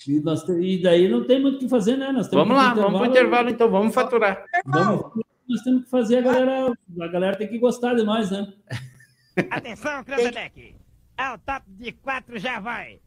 E, 0.09 0.19
nós, 0.21 0.49
e 0.49 0.81
daí 0.83 1.09
não 1.09 1.25
tem 1.25 1.43
muito 1.43 1.57
o 1.57 1.59
que 1.59 1.69
fazer, 1.69 1.97
né? 1.97 2.07
vamos 2.33 2.57
lá, 2.57 2.73
vamos 2.73 2.99
para 2.99 3.09
o 3.09 3.11
intervalo 3.11 3.51
então, 3.51 3.71
vamos 3.71 3.93
faturar. 3.93 4.45
Vamos, 4.65 5.13
nós 5.51 5.63
temos 5.63 5.85
que 5.85 5.91
fazer 5.91 6.19
a 6.19 6.21
galera. 6.21 6.73
A 7.01 7.09
galera 7.09 7.37
tem 7.37 7.49
que 7.49 7.59
gostar 7.59 7.95
de 7.95 8.05
nós, 8.05 8.31
né? 8.31 8.47
Atenção, 9.51 10.05
Cranzebeck! 10.05 10.77
Ao 11.19 11.37
top 11.39 11.65
de 11.69 11.93
quatro 11.93 12.39
já 12.39 12.61
vai! 12.61 13.01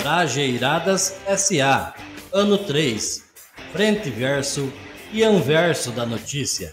Trajeiradas 0.00 1.20
SA, 1.36 1.94
ano 2.32 2.58
3, 2.58 3.32
frente 3.72 4.08
verso 4.10 4.72
e 5.12 5.22
anverso 5.22 5.90
da 5.92 6.06
notícia. 6.06 6.72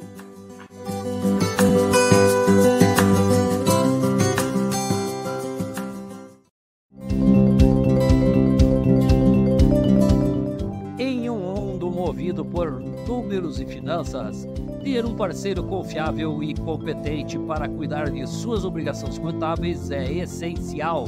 Números 13.31 13.61
e 13.61 13.65
finanças, 13.65 14.45
ter 14.83 15.05
um 15.05 15.15
parceiro 15.15 15.63
confiável 15.63 16.43
e 16.43 16.53
competente 16.53 17.39
para 17.39 17.69
cuidar 17.69 18.09
de 18.09 18.27
suas 18.27 18.65
obrigações 18.65 19.17
contábeis 19.17 19.89
é 19.89 20.11
essencial. 20.15 21.05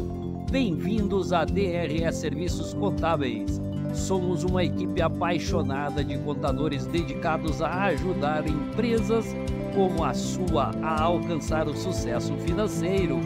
Bem-vindos 0.50 1.34
a 1.34 1.44
DRE 1.44 2.10
Serviços 2.14 2.74
Contábeis. 2.76 3.60
Somos 3.94 4.46
uma 4.46 4.64
equipe 4.64 5.02
apaixonada 5.02 6.02
de 6.02 6.18
contadores 6.20 6.86
dedicados 6.86 7.62
a 7.62 7.84
ajudar 7.88 8.48
empresas 8.48 9.26
como 9.76 10.06
a 10.06 10.14
sua 10.14 10.72
a 10.82 11.02
alcançar 11.02 11.68
o 11.68 11.76
sucesso 11.76 12.34
financeiro. 12.38 13.20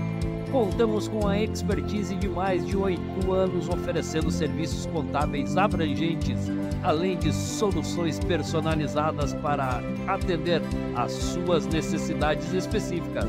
Contamos 0.52 1.08
com 1.10 1.28
a 1.28 1.40
expertise 1.40 2.16
de 2.16 2.28
mais 2.30 2.66
de 2.66 2.78
oito 2.78 3.34
anos 3.34 3.68
oferecendo 3.68 4.32
serviços 4.32 4.86
contábeis 4.88 5.58
abrangentes, 5.58 6.40
além 6.84 7.18
de 7.18 7.34
soluções 7.34 8.20
personalizadas 8.20 9.34
para 9.36 9.82
atender 10.08 10.62
às 10.96 11.12
suas 11.12 11.68
necessidades 11.68 12.54
específicas. 12.54 13.26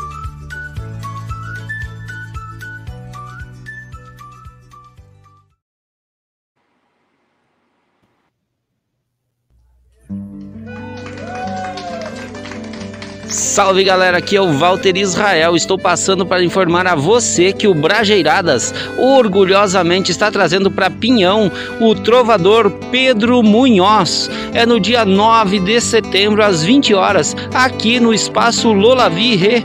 Salve 13.35 13.83
galera, 13.83 14.19
aqui 14.19 14.37
é 14.37 14.41
o 14.41 14.53
Walter 14.53 14.95
Israel. 14.95 15.57
Estou 15.57 15.77
passando 15.77 16.25
para 16.25 16.41
informar 16.41 16.87
a 16.87 16.95
você 16.95 17.51
que 17.51 17.67
o 17.67 17.73
Brajeiradas 17.73 18.73
orgulhosamente 18.97 20.09
está 20.09 20.31
trazendo 20.31 20.71
para 20.71 20.89
Pinhão 20.89 21.51
o 21.81 21.93
trovador 21.93 22.71
Pedro 22.89 23.43
Munhoz. 23.43 24.31
É 24.53 24.65
no 24.65 24.79
dia 24.79 25.03
9 25.03 25.59
de 25.59 25.81
setembro, 25.81 26.41
às 26.41 26.63
20 26.63 26.93
horas, 26.93 27.35
aqui 27.53 27.99
no 27.99 28.13
espaço 28.13 28.71
Lola 28.71 29.09
Virre, 29.09 29.61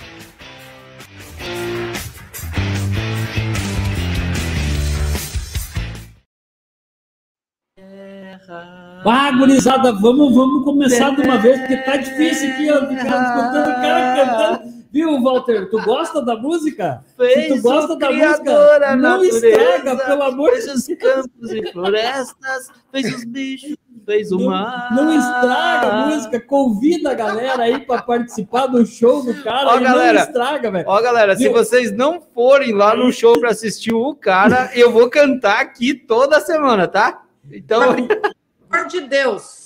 terra. 8.46 9.02
Ah, 9.04 9.32
gurizada, 9.32 9.92
vamos, 9.92 10.34
vamos 10.34 10.64
começar 10.64 11.14
de 11.14 11.22
uma 11.22 11.38
vez, 11.38 11.58
porque 11.60 11.76
tá 11.78 11.96
difícil 11.96 12.50
aqui, 12.50 12.70
ó, 12.70 12.86
ficar 12.86 13.22
escutando 13.22 13.70
o 13.70 13.74
cara 13.74 14.16
cantando. 14.16 14.72
Viu, 14.92 15.22
Walter? 15.22 15.70
Tu 15.70 15.82
gosta 15.82 16.22
da 16.22 16.36
música? 16.36 17.02
Se 17.06 17.16
Fez 17.16 17.48
tu 17.48 17.62
gosta 17.62 17.96
da 17.96 18.12
música, 18.12 18.96
não 18.96 19.22
natureza, 19.22 19.48
estraga, 19.48 19.96
pelo 20.04 20.22
amor 20.22 20.50
de 20.50 20.60
Fez 20.60 20.74
os 20.74 20.86
campos 20.98 21.50
e 21.50 21.72
florestas, 21.72 22.70
fez 22.90 23.14
os 23.14 23.24
bichos, 23.24 23.76
fez 24.04 24.32
o 24.32 24.40
mar. 24.40 24.94
Não 24.94 25.12
estraga 25.12 25.86
a 25.88 26.06
música, 26.06 26.40
convida 26.40 27.10
a 27.10 27.14
galera 27.14 27.62
aí 27.64 27.80
para 27.80 28.02
participar 28.02 28.66
do 28.66 28.84
show 28.86 29.22
do 29.24 29.42
cara. 29.42 29.68
Ó, 29.68 29.78
galera, 29.80 30.18
não 30.20 30.26
estraga, 30.26 30.70
velho. 30.70 30.84
Ó, 30.88 31.00
galera, 31.02 31.36
se 31.36 31.48
vocês 31.48 31.92
não 31.92 32.20
forem 32.20 32.72
lá 32.72 32.94
no 32.96 33.12
show 33.12 33.38
para 33.38 33.50
assistir 33.50 33.94
o 33.94 34.14
cara, 34.14 34.70
eu 34.74 34.90
vou 34.92 35.08
cantar 35.10 35.60
aqui 35.60 35.94
toda 35.94 36.40
semana, 36.40 36.86
tá? 36.88 37.22
Então, 37.50 37.96
Pelo 38.06 38.80
amor 38.80 38.88
de 38.88 39.00
Deus. 39.02 39.62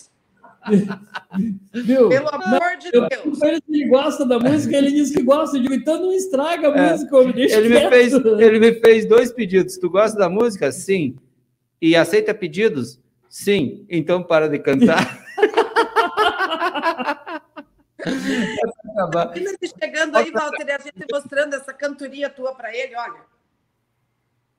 Viu? 1.73 2.09
Pelo 2.09 2.29
amor 2.29 2.77
de 2.81 2.89
Eu 2.93 3.09
Deus. 3.09 3.41
ele 3.43 3.87
gosta 3.89 4.27
da 4.27 4.39
música, 4.39 4.77
ele 4.77 4.91
disse 4.91 5.15
que 5.15 5.23
gosta. 5.23 5.57
Eu 5.57 5.63
digo, 5.63 5.75
então 5.75 6.01
não 6.01 6.13
estraga 6.13 6.73
a 6.73 6.77
É, 6.77 6.93
música, 6.93 7.17
ele 7.19 7.69
me, 7.69 7.89
fez, 7.89 8.13
ele 8.13 8.59
me 8.59 8.73
fez 8.81 9.07
dois 9.07 9.33
pedidos. 9.33 9.79
Tu 9.79 9.89
gosta 9.89 10.19
da 10.19 10.29
música? 10.29 10.73
Sim. 10.73 11.17
E 11.81 11.95
aceita 11.95 12.35
pedidos? 12.35 12.99
Sim. 13.37 13.85
Então 13.91 14.23
para 14.23 14.49
de 14.49 14.59
cantar. 14.59 15.27
chegando 19.79 20.17
aí, 20.17 20.31
Walter, 20.31 20.67
e 20.67 20.73
a 20.73 20.79
gente 20.79 21.05
mostrando 21.13 21.55
essa 21.55 21.75
cantoria 21.75 22.31
tua 22.31 22.55
para 22.55 22.75
ele, 22.75 22.97
olha. 22.97 23.21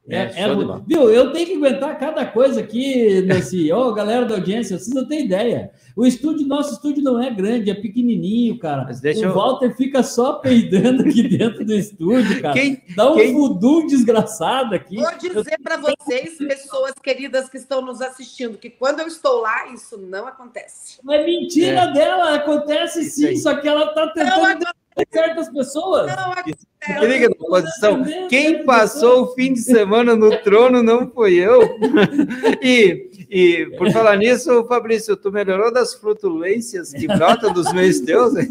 É, 0.09 0.31
é 0.43 0.47
muito- 0.47 0.67
bola. 0.67 0.83
viu? 0.87 1.09
Eu 1.09 1.31
tenho 1.33 1.45
que 1.47 1.53
aguentar 1.55 1.97
cada 1.99 2.25
coisa 2.25 2.61
aqui 2.61 3.21
nesse. 3.21 3.71
Ó, 3.71 3.91
galera 3.91 4.25
da 4.25 4.35
audiência, 4.35 4.77
vocês 4.77 4.95
não 4.95 5.05
têm 5.05 5.25
ideia. 5.25 5.71
O 5.95 6.05
estúdio, 6.05 6.45
nosso 6.47 6.73
estúdio 6.75 7.03
não 7.03 7.21
é 7.21 7.29
grande, 7.31 7.71
é 7.71 7.73
pequenininho, 7.73 8.57
cara. 8.59 8.83
deixa 9.01 9.21
o 9.21 9.23
eu- 9.31 9.33
Walter 9.33 9.75
fica 9.75 10.03
só 10.03 10.33
peidando 10.33 11.01
aqui 11.01 11.23
dentro 11.27 11.65
do 11.65 11.73
estúdio, 11.73 12.41
cara. 12.41 12.53
Quem- 12.53 12.81
Dá 12.95 13.11
um 13.11 13.15
quem- 13.15 13.33
fudum 13.33 13.87
desgraçado 13.87 14.75
aqui. 14.75 14.95
Vou 14.97 15.17
dizer 15.17 15.57
para 15.61 15.77
vocês, 15.77 16.37
pessoas 16.37 16.93
queridas 17.01 17.49
que 17.49 17.57
estão 17.57 17.81
nos 17.81 17.99
assistindo, 18.01 18.57
que 18.57 18.69
quando 18.69 18.99
eu 19.01 19.07
estou 19.07 19.41
lá, 19.41 19.67
isso 19.73 19.97
não 19.97 20.27
acontece. 20.27 20.99
É 21.09 21.25
mentira 21.25 21.81
É. 21.81 21.93
dela, 21.93 22.35
acontece 22.35 23.03
sim, 23.09 23.27
aí. 23.27 23.37
só 23.37 23.55
que 23.55 23.67
ela 23.67 23.87
tá 23.87 24.07
tentando 24.07 24.45
acontece. 24.45 24.71
Certas 25.11 25.49
pessoas. 25.49 26.07
Não. 26.15 26.33
Se 26.99 27.05
liga 27.05 27.27
na 27.29 27.35
posição. 27.35 28.03
Quem 28.29 28.63
passou 28.65 29.23
o 29.23 29.27
fim 29.33 29.53
de 29.53 29.59
semana 29.61 30.15
no 30.15 30.35
trono 30.37 30.81
não 30.81 31.09
foi 31.09 31.33
eu. 31.35 31.61
E, 32.61 33.09
e 33.29 33.65
por 33.77 33.91
falar 33.91 34.15
nisso, 34.17 34.63
Fabrício, 34.67 35.17
tu 35.17 35.31
melhorou 35.31 35.71
das 35.73 35.93
flutulências 35.93 36.91
que 36.93 37.07
brotam 37.07 37.51
dos 37.51 37.71
meios 37.73 37.99
teus? 37.99 38.35
hein? 38.35 38.47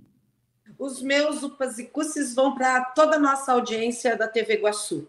Os 0.78 1.02
meus 1.02 1.42
upas 1.42 1.78
e 1.78 1.86
cusses 1.86 2.34
vão 2.34 2.54
para 2.54 2.84
toda 2.84 3.16
a 3.16 3.18
nossa 3.18 3.52
audiência 3.52 4.16
da 4.16 4.28
TV 4.28 4.54
Iguaçu. 4.54 5.08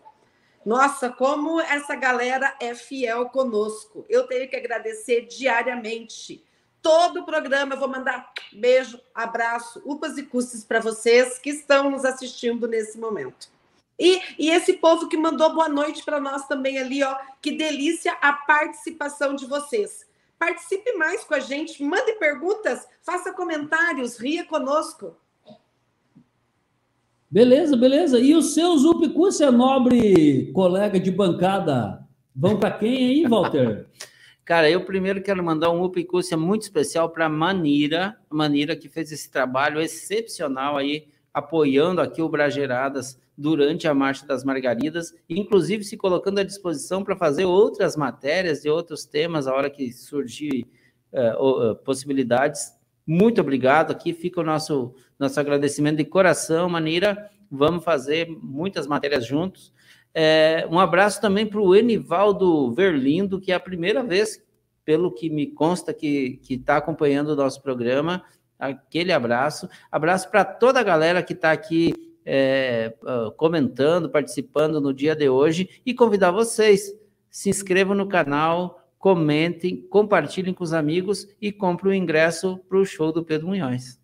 Nossa, 0.65 1.09
como 1.09 1.59
essa 1.61 1.95
galera 1.95 2.55
é 2.59 2.73
fiel 2.73 3.29
conosco. 3.29 4.05
Eu 4.09 4.27
tenho 4.27 4.49
que 4.49 4.55
agradecer 4.55 5.27
diariamente. 5.27 6.43
Todo 6.81 7.21
o 7.21 7.25
programa 7.25 7.75
eu 7.75 7.79
vou 7.79 7.87
mandar 7.87 8.33
beijo, 8.53 8.99
abraço, 9.13 9.81
upas 9.85 10.17
e 10.17 10.23
cusses 10.23 10.63
para 10.63 10.79
vocês 10.79 11.37
que 11.37 11.49
estão 11.49 11.91
nos 11.91 12.03
assistindo 12.03 12.67
nesse 12.67 12.97
momento. 12.97 13.49
E, 13.97 14.21
e 14.39 14.49
esse 14.49 14.73
povo 14.73 15.09
que 15.09 15.17
mandou 15.17 15.53
boa 15.53 15.67
noite 15.67 16.03
para 16.03 16.19
nós 16.19 16.47
também 16.47 16.79
ali, 16.79 17.03
ó. 17.03 17.15
Que 17.41 17.51
delícia 17.51 18.13
a 18.21 18.33
participação 18.33 19.35
de 19.35 19.45
vocês. 19.45 20.07
Participe 20.37 20.93
mais 20.93 21.23
com 21.25 21.33
a 21.33 21.39
gente, 21.39 21.83
mande 21.83 22.13
perguntas, 22.13 22.87
faça 23.03 23.33
comentários, 23.33 24.17
ria 24.17 24.45
conosco. 24.45 25.17
Beleza, 27.29 27.75
beleza. 27.77 28.19
E 28.19 28.33
os 28.35 28.53
seus 28.53 28.83
Upicúcia, 28.83 29.51
nobre 29.51 30.51
colega 30.51 30.99
de 30.99 31.11
bancada, 31.11 32.03
vão 32.35 32.57
para 32.57 32.71
quem 32.71 33.07
aí, 33.09 33.27
Walter? 33.27 33.85
Cara, 34.43 34.67
eu 34.67 34.83
primeiro 34.83 35.21
quero 35.21 35.43
mandar 35.43 35.69
um 35.69 35.83
upicúcia 35.83 36.35
muito 36.35 36.63
especial 36.63 37.07
para 37.11 37.29
Manira, 37.29 38.17
Manira 38.31 38.75
que 38.75 38.89
fez 38.89 39.11
esse 39.11 39.29
trabalho 39.29 39.79
excepcional 39.79 40.75
aí, 40.75 41.07
apoiando 41.31 42.01
aqui 42.01 42.19
o 42.19 42.27
Brageradas 42.27 43.21
durante 43.37 43.87
a 43.87 43.93
Marcha 43.93 44.25
das 44.25 44.43
Margaridas, 44.43 45.13
inclusive 45.29 45.83
se 45.83 45.95
colocando 45.95 46.39
à 46.39 46.43
disposição 46.43 47.03
para 47.03 47.15
fazer 47.15 47.45
outras 47.45 47.95
matérias 47.95 48.63
de 48.63 48.69
outros 48.71 49.05
temas, 49.05 49.45
a 49.45 49.53
hora 49.53 49.69
que 49.69 49.91
surgir 49.93 50.65
eh, 51.13 51.35
o- 51.37 51.69
eh, 51.71 51.75
possibilidades. 51.85 52.73
Muito 53.11 53.41
obrigado, 53.41 53.89
aqui 53.89 54.13
fica 54.13 54.39
o 54.39 54.43
nosso, 54.43 54.93
nosso 55.17 55.39
agradecimento 55.39 55.97
de 55.97 56.05
coração, 56.05 56.69
Manira. 56.69 57.27
Vamos 57.49 57.83
fazer 57.83 58.29
muitas 58.29 58.85
matérias 58.85 59.25
juntos. 59.25 59.73
É, 60.13 60.67
um 60.69 60.79
abraço 60.79 61.19
também 61.19 61.47
para 61.47 61.59
o 61.59 61.75
Enivaldo 61.75 62.71
Verlindo, 62.71 63.41
que 63.41 63.51
é 63.51 63.55
a 63.55 63.59
primeira 63.59 64.03
vez, 64.03 64.39
pelo 64.85 65.11
que 65.11 65.27
me 65.27 65.47
consta, 65.47 65.91
que 65.91 66.39
está 66.47 66.77
acompanhando 66.77 67.29
o 67.29 67.35
nosso 67.35 67.63
programa. 67.63 68.23
Aquele 68.59 69.11
abraço. 69.11 69.67
Abraço 69.91 70.29
para 70.29 70.45
toda 70.45 70.79
a 70.79 70.83
galera 70.83 71.23
que 71.23 71.33
está 71.33 71.51
aqui 71.51 71.95
é, 72.23 72.93
comentando, 73.37 74.11
participando 74.11 74.79
no 74.79 74.93
dia 74.93 75.15
de 75.15 75.27
hoje 75.27 75.81
e 75.83 75.95
convidar 75.95 76.29
vocês. 76.29 76.93
Se 77.27 77.49
inscrevam 77.49 77.95
no 77.95 78.07
canal, 78.07 78.78
comentem, 78.99 79.77
compartilhem 79.89 80.53
com 80.53 80.63
os 80.63 80.73
amigos 80.73 81.25
e 81.41 81.51
comprem 81.51 81.93
o 81.93 82.03
ingresso 82.03 82.59
para 82.67 82.77
o 82.77 82.85
show 82.85 83.11
do 83.13 83.23
Pedro 83.23 83.47
Munhoz. 83.47 83.97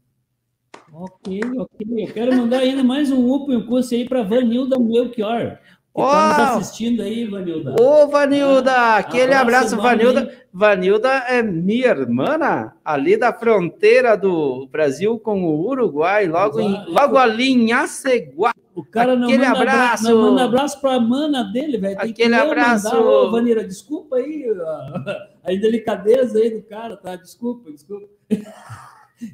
Ok, 0.92 1.42
ok. 1.58 1.88
Eu 2.08 2.14
quero 2.14 2.36
mandar 2.36 2.60
ainda 2.60 2.82
mais 2.82 3.12
um 3.12 3.30
upo 3.30 3.52
e 3.52 3.58
um 3.58 3.66
curso 3.66 3.94
aí 3.94 4.08
para 4.08 4.24
Vanilda 4.24 4.80
Melchior. 4.80 5.60
Que 5.94 6.02
oh! 6.02 6.10
tá 6.10 6.38
nos 6.56 6.58
assistindo 6.58 7.02
aí, 7.02 7.26
Vanilda. 7.26 7.76
Ô, 7.80 8.08
Vanilda! 8.08 8.72
Ah, 8.72 8.98
aquele 8.98 9.34
abraço, 9.34 9.76
Vanilda. 9.76 10.34
Vanilda 10.52 11.10
é 11.28 11.44
minha 11.44 11.88
irmã, 11.88 12.72
ali 12.84 13.18
da 13.18 13.34
fronteira 13.34 14.16
do 14.16 14.68
Brasil 14.68 15.20
com 15.20 15.44
o 15.44 15.68
Uruguai, 15.68 16.28
logo, 16.28 16.62
em, 16.62 16.86
logo 16.88 17.18
ali 17.18 17.52
em 17.52 17.74
Aceguá. 17.74 18.54
O 18.76 18.84
cara 18.84 19.16
não 19.16 19.30
Aquele 19.30 19.46
manda 19.46 19.58
abraço. 19.58 20.04
Não 20.04 20.22
manda 20.22 20.44
abraço 20.44 20.82
para 20.82 20.96
a 20.96 21.00
mana 21.00 21.44
dele, 21.44 21.78
velho. 21.78 21.98
Aquele 21.98 22.36
abraço. 22.36 22.94
Mandar. 22.94 23.02
Ô, 23.02 23.32
Vanira, 23.32 23.64
desculpa 23.64 24.18
aí 24.18 24.46
a, 24.50 25.28
a 25.50 25.54
indelicadeza 25.54 26.38
aí 26.38 26.50
do 26.50 26.62
cara, 26.62 26.98
tá? 26.98 27.16
Desculpa, 27.16 27.72
desculpa. 27.72 28.08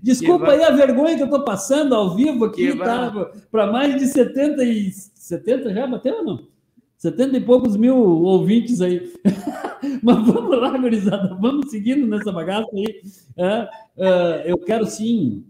Desculpa 0.03 0.51
aí 0.51 0.63
a 0.63 0.69
vergonha 0.69 1.15
que 1.15 1.23
eu 1.23 1.25
estou 1.25 1.43
passando 1.43 1.95
ao 1.95 2.15
vivo 2.15 2.45
aqui, 2.45 2.77
tá? 2.77 3.11
Para 3.51 3.65
mais 3.65 3.99
de 3.99 4.05
70 4.05 4.63
e 4.63 4.91
70 4.91 5.73
já 5.73 5.87
bateu 5.87 6.17
ou 6.17 6.23
não? 6.23 6.47
70 6.97 7.37
e 7.37 7.41
poucos 7.41 7.75
mil 7.75 7.97
ouvintes 7.97 8.79
aí. 8.79 9.11
Mas 10.03 10.17
vamos 10.23 10.55
lá, 10.55 10.77
gurizada, 10.77 11.35
vamos 11.41 11.71
seguindo 11.71 12.05
nessa 12.05 12.31
bagaça 12.31 12.69
aí. 12.71 13.01
É, 13.35 13.69
é, 13.97 14.43
eu 14.45 14.59
quero 14.59 14.85
sim 14.85 15.43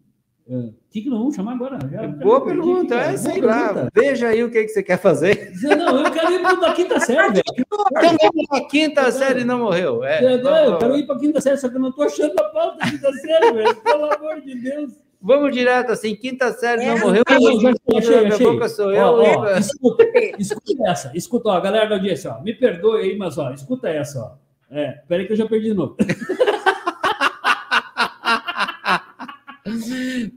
o 0.54 0.74
que, 0.92 1.02
que 1.02 1.10
nós 1.10 1.20
vamos 1.20 1.36
chamar 1.36 1.54
agora? 1.54 1.80
Já, 1.90 2.08
Boa 2.08 2.44
pergunta, 2.44 2.96
é, 2.96 3.16
sei 3.16 3.40
lá. 3.40 3.88
Veja 3.96 4.28
aí 4.28 4.44
o 4.44 4.52
que, 4.52 4.64
que 4.64 4.70
você 4.70 4.84
quer 4.84 4.98
fazer. 4.98 5.54
Não, 5.62 6.04
eu 6.04 6.12
quero 6.12 6.34
ir 6.34 6.42
para 6.42 6.68
a 6.68 6.74
quinta 6.74 7.00
série, 7.00 7.34
velho. 7.34 7.44
A 8.52 8.62
quinta 8.62 9.12
série 9.12 9.46
não 9.46 9.60
morreu. 9.60 10.04
É, 10.04 10.36
eu 10.36 10.78
quero 10.78 10.98
ir 10.98 11.06
para 11.06 11.16
a 11.16 11.20
quinta 11.20 11.40
série, 11.40 11.58
só 11.58 11.70
que 11.70 11.76
eu 11.76 11.80
não 11.80 11.90
estou 11.90 12.06
achando 12.06 12.38
a 12.38 12.44
pauta 12.46 12.78
da 12.80 12.92
quinta 12.92 13.14
série, 13.14 13.54
velho. 13.54 13.76
Pelo 13.78 14.12
amor 14.12 14.42
de 14.42 14.56
Deus. 14.56 14.92
Vamos 15.22 15.54
direto 15.54 15.92
assim, 15.92 16.16
quinta 16.16 16.52
série 16.52 16.86
não 16.86 16.98
morreu. 16.98 17.24
Eu 17.30 17.62
já 17.62 17.70
achei, 17.98 18.28
achei. 18.28 18.46
Boca 18.46 18.68
sou 18.68 18.92
eu. 18.92 19.06
Ó, 19.06 19.40
ó, 19.40 19.58
escuta, 19.58 20.04
escuta 20.38 20.90
essa, 20.90 21.12
escuta, 21.16 21.50
ó, 21.50 21.62
galera 21.62 21.88
da 21.88 21.96
audiência, 21.96 22.32
ó, 22.32 22.42
me 22.42 22.54
perdoe 22.54 23.04
aí, 23.04 23.18
mas 23.18 23.38
ó, 23.38 23.52
escuta 23.54 23.88
essa, 23.88 24.20
ó. 24.20 24.32
É, 24.70 25.02
peraí 25.08 25.28
que 25.28 25.34
eu 25.34 25.38
já 25.38 25.46
perdi 25.46 25.70
de 25.70 25.74
novo. 25.76 25.96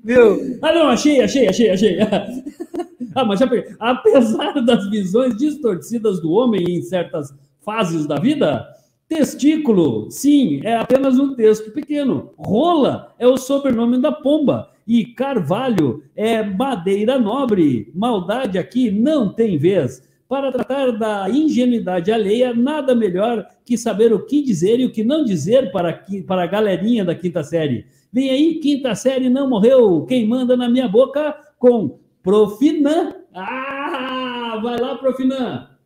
Viu? 0.05 0.59
Ah, 0.63 0.73
não, 0.73 0.89
achei, 0.89 1.21
achei, 1.21 1.49
achei, 1.49 1.71
achei. 1.71 1.99
ah, 3.15 3.25
mas 3.25 3.41
já 3.41 3.47
peguei. 3.47 3.75
Apesar 3.79 4.61
das 4.65 4.89
visões 4.91 5.37
distorcidas 5.37 6.21
do 6.21 6.33
homem 6.33 6.65
em 6.69 6.83
certas 6.83 7.35
fases 7.65 8.07
da 8.07 8.17
vida, 8.17 8.67
testículo, 9.09 10.11
sim, 10.11 10.61
é 10.65 10.77
apenas 10.77 11.19
um 11.19 11.35
texto 11.35 11.71
pequeno. 11.71 12.33
Rola 12.37 13.15
é 13.19 13.27
o 13.27 13.37
sobrenome 13.37 14.01
da 14.01 14.13
pomba. 14.13 14.71
E 14.87 15.07
carvalho 15.07 16.03
é 16.15 16.43
madeira 16.43 17.19
nobre. 17.19 17.91
Maldade 17.95 18.59
aqui 18.59 18.91
não 18.91 19.33
tem 19.33 19.57
vez. 19.57 20.03
Para 20.29 20.53
tratar 20.53 20.91
da 20.93 21.29
ingenuidade 21.31 22.11
alheia, 22.11 22.53
nada 22.53 22.95
melhor 22.95 23.47
que 23.65 23.79
saber 23.79 24.13
o 24.13 24.25
que 24.25 24.43
dizer 24.43 24.81
e 24.81 24.85
o 24.85 24.91
que 24.91 25.05
não 25.05 25.25
dizer 25.25 25.71
para, 25.71 26.03
para 26.27 26.43
a 26.43 26.47
galerinha 26.47 27.05
da 27.05 27.15
quinta 27.15 27.43
série. 27.43 27.87
Vem 28.15 28.31
aí, 28.31 28.61
quinta 28.61 28.95
série 28.95 29.29
não 29.29 29.49
morreu. 29.49 30.07
Quem 30.07 30.25
manda 30.25 30.57
na 30.57 30.69
minha 30.69 30.87
boca 30.87 31.37
com 31.59 31.99
Profinan. 32.23 33.25
Ah, 33.35 34.57
vai 34.63 34.79
lá, 34.79 34.97
Profinan. 34.97 35.77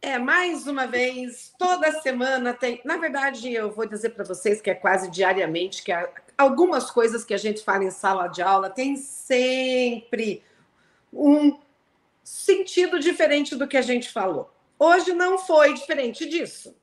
É, 0.00 0.16
mais 0.16 0.68
uma 0.68 0.86
vez, 0.86 1.52
toda 1.58 1.90
semana 2.00 2.54
tem. 2.54 2.80
Na 2.84 2.98
verdade, 2.98 3.52
eu 3.52 3.72
vou 3.72 3.84
dizer 3.84 4.10
para 4.10 4.24
vocês 4.24 4.60
que 4.62 4.70
é 4.70 4.76
quase 4.76 5.10
diariamente 5.10 5.82
que 5.82 5.90
algumas 6.38 6.88
coisas 6.88 7.24
que 7.24 7.34
a 7.34 7.38
gente 7.38 7.64
fala 7.64 7.82
em 7.82 7.90
sala 7.90 8.28
de 8.28 8.40
aula 8.40 8.70
tem 8.70 8.94
sempre 8.94 10.40
um 11.12 11.58
sentido 12.22 13.00
diferente 13.00 13.56
do 13.56 13.66
que 13.66 13.76
a 13.76 13.82
gente 13.82 14.08
falou. 14.12 14.54
Hoje 14.78 15.12
não 15.12 15.36
foi 15.36 15.74
diferente 15.74 16.26
disso. 16.26 16.76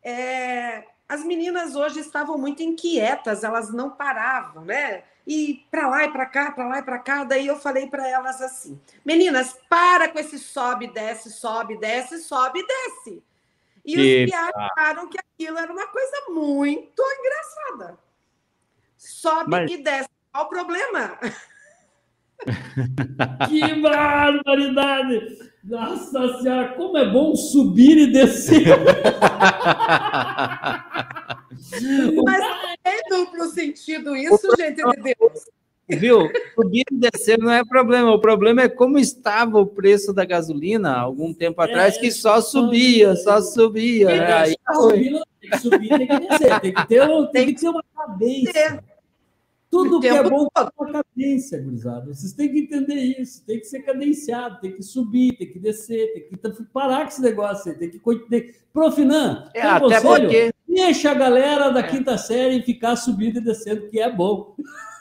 É, 0.00 0.84
as 1.08 1.24
meninas 1.24 1.76
hoje 1.76 2.00
estavam 2.00 2.36
muito 2.36 2.62
inquietas, 2.62 3.44
elas 3.44 3.72
não 3.72 3.90
paravam, 3.90 4.64
né? 4.64 5.04
E 5.26 5.66
para 5.70 5.88
lá 5.88 6.04
e 6.04 6.12
para 6.12 6.26
cá, 6.26 6.52
para 6.52 6.68
lá 6.68 6.78
e 6.78 6.82
para 6.82 6.98
cá. 6.98 7.24
Daí 7.24 7.46
eu 7.46 7.56
falei 7.56 7.88
para 7.88 8.08
elas 8.08 8.40
assim: 8.40 8.80
meninas, 9.04 9.56
para 9.68 10.08
com 10.08 10.18
esse 10.18 10.38
sobe, 10.38 10.88
desce, 10.88 11.30
sobe, 11.30 11.76
desce, 11.78 12.18
sobe, 12.18 12.64
desce. 12.66 13.22
E 13.84 13.96
os 13.96 14.30
piados 14.30 14.62
acharam 14.62 15.08
que 15.08 15.18
aquilo 15.18 15.58
era 15.58 15.72
uma 15.72 15.86
coisa 15.86 16.24
muito 16.28 17.02
engraçada. 17.20 17.98
Sobe 18.96 19.50
Mas... 19.50 19.70
e 19.70 19.76
desce. 19.78 20.08
Qual 20.32 20.46
o 20.46 20.48
problema? 20.48 21.18
que 23.48 23.80
barbaridade! 23.80 25.38
Nossa 25.64 26.38
senhora, 26.38 26.68
como 26.74 26.96
é 26.96 27.10
bom 27.10 27.34
subir 27.34 27.98
e 27.98 28.12
descer! 28.12 28.66
Mas 32.24 32.44
tem 32.82 33.00
duplo 33.08 33.46
sentido 33.46 34.14
isso, 34.14 34.48
gente 34.56 34.76
de 34.76 35.02
Deus. 35.02 35.46
Viu? 35.88 36.28
Subir 36.54 36.84
e 36.90 36.96
descer 36.96 37.38
não 37.38 37.52
é 37.52 37.64
problema. 37.64 38.12
O 38.12 38.20
problema 38.20 38.62
é 38.62 38.68
como 38.68 38.98
estava 38.98 39.58
o 39.58 39.66
preço 39.66 40.12
da 40.12 40.24
gasolina 40.24 40.96
algum 40.96 41.32
tempo 41.32 41.60
atrás, 41.60 41.96
é, 41.96 42.00
que 42.00 42.10
só 42.10 42.40
subia, 42.40 43.14
só 43.16 43.40
subia. 43.40 44.08
Né? 44.08 44.32
Aí, 44.32 44.56
tem 45.40 45.50
que 45.50 45.58
subir, 45.58 45.88
tem 45.88 46.06
que 46.06 46.18
descer. 46.18 46.60
Tem 46.60 46.74
que 46.74 46.86
ter, 46.88 47.28
tem 47.32 47.46
que 47.46 47.60
ter 47.60 47.68
uma 47.68 47.84
cabeça. 47.96 48.82
Tudo 49.76 50.00
que 50.00 50.08
é 50.08 50.22
bom 50.22 50.48
tem 50.54 50.68
uma 50.78 50.92
cadência, 50.92 51.60
gurizada. 51.60 52.14
Vocês 52.14 52.32
têm 52.32 52.50
que 52.50 52.60
entender 52.60 52.94
isso. 52.94 53.44
Tem 53.44 53.58
que 53.58 53.66
ser 53.66 53.80
cadenciado, 53.80 54.60
tem 54.60 54.72
que 54.72 54.82
subir, 54.82 55.36
tem 55.36 55.52
que 55.52 55.58
descer, 55.58 56.12
tem 56.14 56.28
que 56.28 56.64
parar 56.72 57.02
com 57.02 57.08
esse 57.08 57.22
negócio 57.22 57.70
aí. 57.70 57.78
Tem 57.78 57.90
que. 57.90 58.00
Tem... 58.28 58.54
Profinan, 58.72 59.48
é, 59.54 59.62
até 59.62 60.00
conselho? 60.00 60.28
porque... 60.28 60.52
deixa 60.68 61.10
a 61.10 61.14
galera 61.14 61.70
da 61.70 61.80
é. 61.80 61.82
quinta 61.82 62.18
série 62.18 62.62
ficar 62.62 62.96
subindo 62.96 63.38
e 63.38 63.44
descendo, 63.44 63.88
que 63.88 63.98
é 63.98 64.10
bom. 64.10 64.54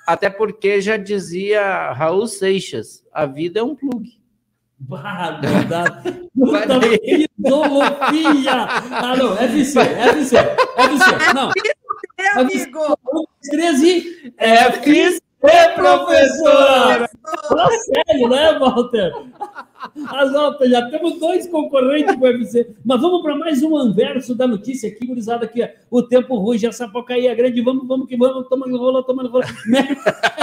Até 0.08 0.30
porque 0.30 0.80
já 0.82 0.98
dizia 0.98 1.92
Raul 1.92 2.28
Seixas: 2.28 3.04
a 3.12 3.26
vida 3.26 3.60
é 3.60 3.64
um 3.64 3.76
plug. 3.76 4.20
Bah, 4.78 5.40
verdade. 5.42 6.30
Puta 6.36 6.80
filosofia! 7.36 8.68
Ah, 8.92 9.16
não, 9.18 9.38
FC, 9.38 9.80
FC, 9.80 10.38
FC. 10.38 11.34
Não. 11.34 11.50
É, 12.18 12.40
amigo! 12.40 12.80
13 13.50 14.34
Fs 14.38 15.22
e 15.44 15.70
professora! 15.76 17.10
Fala 17.48 17.70
sério, 17.80 18.30
né, 18.30 18.60
Walter? 18.60 19.12
As 20.10 20.34
altas, 20.34 20.70
já 20.70 20.90
temos 20.90 21.20
dois 21.20 21.48
concorrentes 21.48 22.16
para 22.16 22.32
o 22.32 22.34
UFC. 22.34 22.76
Mas 22.84 23.02
vamos 23.02 23.22
para 23.22 23.36
mais 23.36 23.62
um 23.62 23.78
anverso 23.78 24.34
da 24.34 24.48
notícia 24.48 24.90
aqui, 24.90 25.06
gurizada, 25.06 25.48
que 25.48 25.68
o 25.92 26.02
tempo 26.02 26.36
ruge, 26.38 26.66
a 26.66 26.72
sapocaí 26.72 27.28
é 27.28 27.36
grande, 27.36 27.62
vamos, 27.62 27.88
vamos 27.88 28.08
que 28.08 28.18
vamos, 28.18 28.48
tomando 28.50 28.78
rola, 28.78 29.04
tomando 29.04 29.30
rola. 29.30 29.46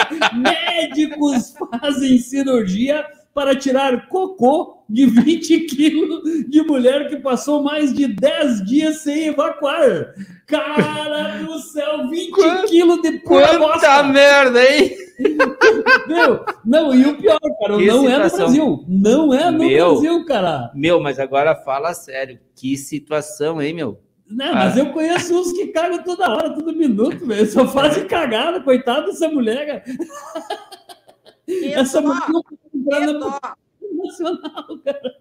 Médicos 0.35 1.55
fazem 1.81 2.19
cirurgia 2.19 3.05
para 3.35 3.57
tirar 3.57 4.09
cocô 4.09 4.85
de 4.89 5.07
20 5.07 5.61
quilos 5.61 6.23
de 6.49 6.63
mulher 6.63 7.09
que 7.09 7.17
passou 7.17 7.63
mais 7.63 7.93
de 7.93 8.07
10 8.07 8.65
dias 8.65 8.99
sem 8.99 9.29
evacuar. 9.29 10.15
Cara 10.47 11.39
do 11.39 11.59
céu, 11.61 12.09
20 12.09 12.31
Quanto, 12.31 12.69
quilos 12.69 13.01
de 13.01 13.13
pura 13.21 13.59
Quanta 13.59 14.03
merda, 14.03 14.63
hein? 14.63 14.95
Meu, 16.07 16.45
não, 16.65 16.95
e 16.95 17.07
o 17.07 17.17
pior, 17.17 17.39
cara, 17.41 17.79
que 17.79 17.87
não 17.87 18.03
situação. 18.03 18.11
é 18.11 18.19
no 18.19 18.37
Brasil. 18.37 18.85
Não 18.89 19.35
é 19.35 19.51
no 19.51 19.59
meu, 19.59 19.93
Brasil, 19.93 20.25
cara. 20.27 20.71
Meu, 20.75 21.01
mas 21.01 21.19
agora 21.19 21.55
fala 21.55 21.95
sério. 21.95 22.39
Que 22.55 22.77
situação, 22.77 23.63
hein, 23.63 23.73
meu? 23.73 24.01
Não, 24.29 24.51
ah. 24.51 24.55
mas 24.55 24.77
eu 24.77 24.91
conheço 24.93 25.39
uns 25.39 25.53
que 25.53 25.69
cagam 25.69 26.03
toda 26.03 26.31
hora, 26.31 26.51
todo 26.51 26.75
minuto, 26.75 27.25
velho. 27.27 27.47
Só 27.47 27.67
fazem 27.69 28.07
cagada, 28.07 28.61
coitado 28.61 29.07
dessa 29.07 29.29
mulher, 29.29 29.67
cara. 29.67 29.85
Essa 31.75 32.01
mulher 32.01 32.29
não 32.29 32.43
nacional, 32.85 34.79
cara. 34.85 35.13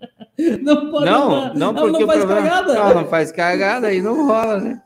Não 0.62 0.90
pode 0.90 1.06
Não, 1.06 1.54
não, 1.54 1.74
porque 1.74 2.00
não 2.00 2.08
faz 2.08 2.26
problema... 2.26 2.50
cagada. 2.50 2.74
Ela 2.74 2.94
não 2.94 3.08
faz 3.08 3.32
cagada 3.32 3.88
aí 3.88 4.02
não 4.02 4.28
rola, 4.28 4.60
né? 4.60 4.82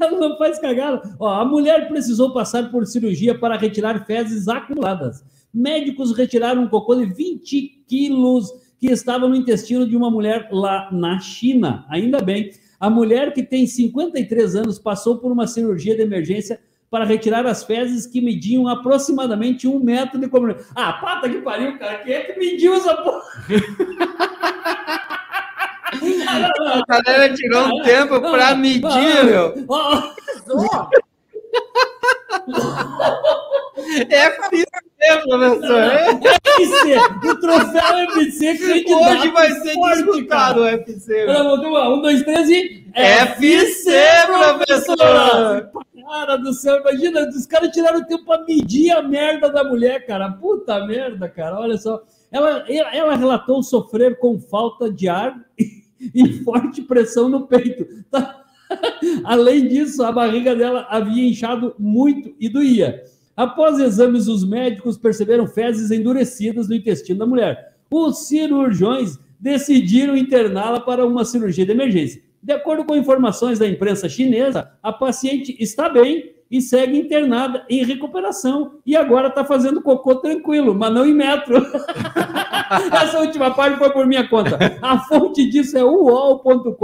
Ela 0.00 0.18
não 0.18 0.36
faz 0.36 0.58
cagada. 0.58 1.00
Ó, 1.18 1.28
a 1.28 1.44
mulher 1.44 1.88
precisou 1.88 2.32
passar 2.32 2.70
por 2.70 2.86
cirurgia 2.86 3.38
para 3.38 3.56
retirar 3.56 4.04
fezes 4.04 4.48
acumuladas. 4.48 5.24
médicos 5.52 6.16
retiraram 6.16 6.62
um 6.62 6.68
cocô 6.68 6.94
de 6.94 7.06
20 7.06 7.84
quilos 7.86 8.50
que 8.78 8.90
estava 8.90 9.28
no 9.28 9.34
intestino 9.34 9.88
de 9.88 9.96
uma 9.96 10.10
mulher 10.10 10.48
lá 10.50 10.90
na 10.92 11.18
China. 11.20 11.86
Ainda 11.88 12.20
bem. 12.20 12.50
A 12.78 12.90
mulher 12.90 13.32
que 13.32 13.42
tem 13.42 13.66
53 13.66 14.56
anos 14.56 14.78
passou 14.78 15.18
por 15.18 15.30
uma 15.30 15.46
cirurgia 15.46 15.94
de 15.94 16.02
emergência 16.02 16.60
para 16.92 17.04
retirar 17.06 17.46
as 17.46 17.64
fezes 17.64 18.06
que 18.06 18.20
mediam 18.20 18.68
aproximadamente 18.68 19.66
um 19.66 19.82
metro 19.82 20.20
de 20.20 20.28
comprimento. 20.28 20.66
Ah, 20.76 20.92
pata 20.92 21.26
que 21.26 21.40
pariu, 21.40 21.78
cara. 21.78 22.00
Quem 22.00 22.12
é 22.12 22.20
que 22.20 22.38
mediu 22.38 22.74
essa 22.74 22.94
porra? 22.98 23.22
A 26.88 27.02
galera 27.02 27.34
tirou 27.34 27.66
um 27.66 27.82
tempo 27.82 28.18
pra 28.20 28.54
medir, 28.54 29.24
meu. 29.24 29.54
FC, 34.08 34.64
professor. 35.24 35.80
FC, 35.80 36.98
o 37.28 37.40
troféu 37.40 37.96
FC 38.10 38.58
candidato. 38.58 39.02
Hoje 39.02 39.28
vai 39.28 39.50
ser 39.52 39.74
forte, 39.74 39.96
disputado 39.96 40.60
o. 40.60 40.66
FC. 40.66 41.26
Vamos. 41.26 41.60
Um, 41.60 42.02
dois, 42.02 42.22
três 42.22 42.48
e. 42.48 42.86
FC, 42.94 43.92
professor. 44.26 45.70
Cara 46.02 46.36
do 46.36 46.52
céu, 46.52 46.80
imagina, 46.80 47.28
os 47.28 47.46
caras 47.46 47.70
tiraram 47.70 48.04
tempo 48.04 48.24
pra 48.24 48.44
medir 48.44 48.90
a 48.90 49.02
merda 49.02 49.50
da 49.50 49.64
mulher, 49.64 50.04
cara. 50.06 50.30
Puta 50.32 50.84
merda, 50.86 51.28
cara. 51.28 51.58
Olha 51.58 51.78
só. 51.78 52.02
Ela, 52.30 52.64
ela, 52.68 52.96
ela 52.96 53.16
relatou 53.16 53.62
sofrer 53.62 54.18
com 54.18 54.38
falta 54.38 54.90
de 54.90 55.08
ar 55.08 55.38
e 56.00 56.42
forte 56.42 56.82
pressão 56.82 57.28
no 57.28 57.46
peito. 57.46 57.86
Tá? 58.10 58.42
Além 59.24 59.68
disso, 59.68 60.02
a 60.02 60.12
barriga 60.12 60.54
dela 60.54 60.86
havia 60.88 61.28
inchado 61.28 61.74
muito 61.78 62.34
e 62.38 62.48
doía. 62.48 63.02
Após 63.36 63.78
exames, 63.78 64.28
os 64.28 64.46
médicos 64.46 64.98
perceberam 64.98 65.46
fezes 65.46 65.90
endurecidas 65.90 66.68
no 66.68 66.74
intestino 66.74 67.18
da 67.18 67.26
mulher. 67.26 67.74
Os 67.90 68.26
cirurgiões 68.28 69.18
decidiram 69.40 70.16
interná-la 70.16 70.80
para 70.80 71.06
uma 71.06 71.24
cirurgia 71.24 71.66
de 71.66 71.72
emergência. 71.72 72.22
De 72.42 72.52
acordo 72.52 72.84
com 72.84 72.96
informações 72.96 73.58
da 73.58 73.68
imprensa 73.68 74.08
chinesa, 74.08 74.70
a 74.82 74.92
paciente 74.92 75.56
está 75.58 75.88
bem 75.88 76.32
e 76.50 76.60
segue 76.60 76.98
internada 76.98 77.64
em 77.68 77.84
recuperação 77.84 78.78
e 78.84 78.94
agora 78.94 79.28
está 79.28 79.42
fazendo 79.44 79.80
cocô 79.80 80.16
tranquilo, 80.16 80.74
mas 80.74 80.92
não 80.92 81.06
em 81.06 81.14
metro. 81.14 81.56
Essa 82.92 83.20
última 83.20 83.52
parte 83.52 83.78
foi 83.78 83.90
por 83.90 84.06
minha 84.06 84.28
conta. 84.28 84.58
A 84.82 84.98
fonte 84.98 85.48
disso 85.48 85.78
é 85.78 85.84
uol.com.br. 85.84 86.76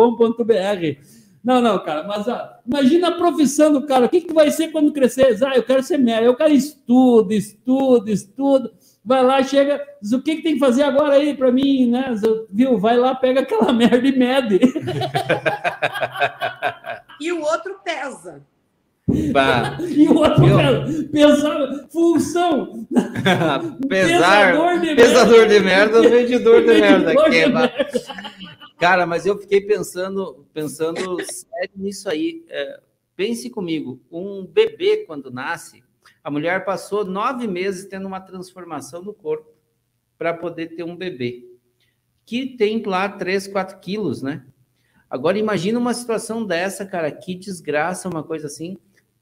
Não, 1.45 1.61
não, 1.63 1.79
cara, 1.83 2.03
mas 2.03 2.27
ó, 2.29 2.51
imagina 2.67 3.09
a 3.09 3.13
profissão 3.17 3.73
do 3.73 3.87
cara. 3.87 4.07
O 4.07 4.09
que, 4.09 4.21
que 4.21 4.35
vai 4.35 4.51
ser 4.51 4.69
quando 4.69 4.93
crescer? 4.93 5.39
Ah, 5.45 5.53
eu 5.57 5.63
quero 5.63 5.83
ser 5.83 5.97
médico. 5.99 6.33
O 6.33 6.37
cara 6.37 6.51
estuda, 6.53 7.33
estuda, 7.35 8.11
estuda. 8.11 8.73
Vai 9.05 9.23
lá, 9.25 9.43
chega, 9.43 9.81
diz, 10.03 10.13
o 10.13 10.21
que, 10.21 10.37
que 10.37 10.43
tem 10.43 10.55
que 10.55 10.59
fazer 10.61 10.83
agora 10.83 11.15
aí 11.15 11.35
para 11.35 11.51
mim, 11.51 11.89
né? 11.91 12.15
Viu? 12.51 12.79
Vai 12.79 12.97
lá, 12.99 13.15
pega 13.15 13.41
aquela 13.41 13.73
merda 13.75 14.07
e 14.07 14.13
mede. 14.19 14.61
E 17.21 17.33
o 17.33 17.41
outro 17.43 17.77
pesa. 17.85 18.43
Bah. 19.33 19.77
E 19.89 20.07
o 20.07 20.19
outro 20.19 20.47
Eu- 20.47 20.57
pesa- 20.85 21.09
pensava, 21.11 21.89
função. 21.91 22.87
Pesar, 23.89 24.53
Pesador 24.53 24.81
de 24.81 24.95
pesador 24.95 25.39
merda. 25.49 25.55
de 25.55 25.61
merda, 25.61 26.01
medidor 26.03 26.61
de 26.61 26.67
merda. 26.81 27.15
Que 27.17 27.31
de 27.31 27.49
ba- 27.51 27.73
Cara, 28.79 29.05
mas 29.05 29.27
eu 29.27 29.37
fiquei 29.37 29.61
pensando, 29.61 30.47
pensando 30.55 31.19
sério 31.25 31.75
nisso 31.75 32.09
aí. 32.09 32.45
É, 32.49 32.81
pense 33.17 33.51
comigo, 33.51 34.01
um 34.11 34.47
bebê 34.47 34.99
quando 34.99 35.33
nasce, 35.33 35.83
a 36.23 36.31
mulher 36.31 36.65
passou 36.65 37.05
nove 37.05 37.49
meses 37.49 37.87
tendo 37.87 38.07
uma 38.07 38.21
transformação 38.21 39.03
no 39.03 39.13
corpo 39.13 39.53
para 40.17 40.33
poder 40.33 40.77
ter 40.77 40.85
um 40.85 40.97
bebê, 40.97 41.45
que 42.25 42.57
tem 42.57 42.81
lá 42.85 43.09
3, 43.09 43.49
4 43.49 43.79
quilos, 43.81 44.23
né? 44.23 44.47
Agora 45.11 45.39
imagina 45.39 45.79
uma 45.79 45.95
situação 45.95 46.45
dessa, 46.45 46.87
cara, 46.87 47.11
que 47.11 47.35
desgraça, 47.35 48.09
uma 48.09 48.23
coisa 48.23 48.47
assim, 48.47 48.79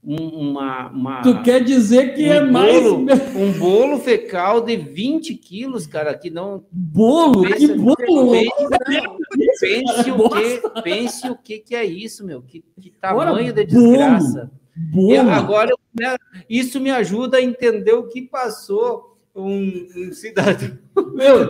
uma, 0.09 0.89
uma 0.91 1.23
Tu 1.23 1.43
quer 1.43 1.65
dizer 1.65 2.15
que 2.15 2.25
é 2.29 2.41
mais. 2.41 2.81
bolo, 2.81 3.07
um 3.35 3.53
bolo 3.59 3.99
fecal 3.99 4.61
de 4.61 4.77
20 4.77 5.35
quilos, 5.35 5.85
cara, 5.87 6.15
que 6.17 6.31
não. 6.31 6.65
Bolo? 6.71 7.43
Que 7.45 7.67
bolo? 7.75 7.97
Pense, 8.33 9.59
pense 9.61 10.11
o 10.11 10.29
que, 10.29 10.83
pense 10.83 11.31
o 11.31 11.37
que, 11.37 11.59
que 11.59 11.75
é 11.75 11.85
isso, 11.85 12.25
meu. 12.25 12.41
Que, 12.43 12.63
que 12.81 12.91
tamanho 12.91 13.53
de 13.53 13.67
bolo, 13.67 13.89
desgraça. 13.89 14.51
bolo. 14.77 15.13
Eu- 15.13 15.31
agora, 15.31 15.75
né, 15.99 16.17
isso 16.49 16.79
me 16.81 16.91
ajuda 16.91 17.39
a 17.39 17.43
entender 17.43 17.93
o 17.95 18.07
que 18.07 18.23
passou 18.23 19.16
um, 19.37 19.87
um 19.97 20.13
cidadão, 20.13 20.79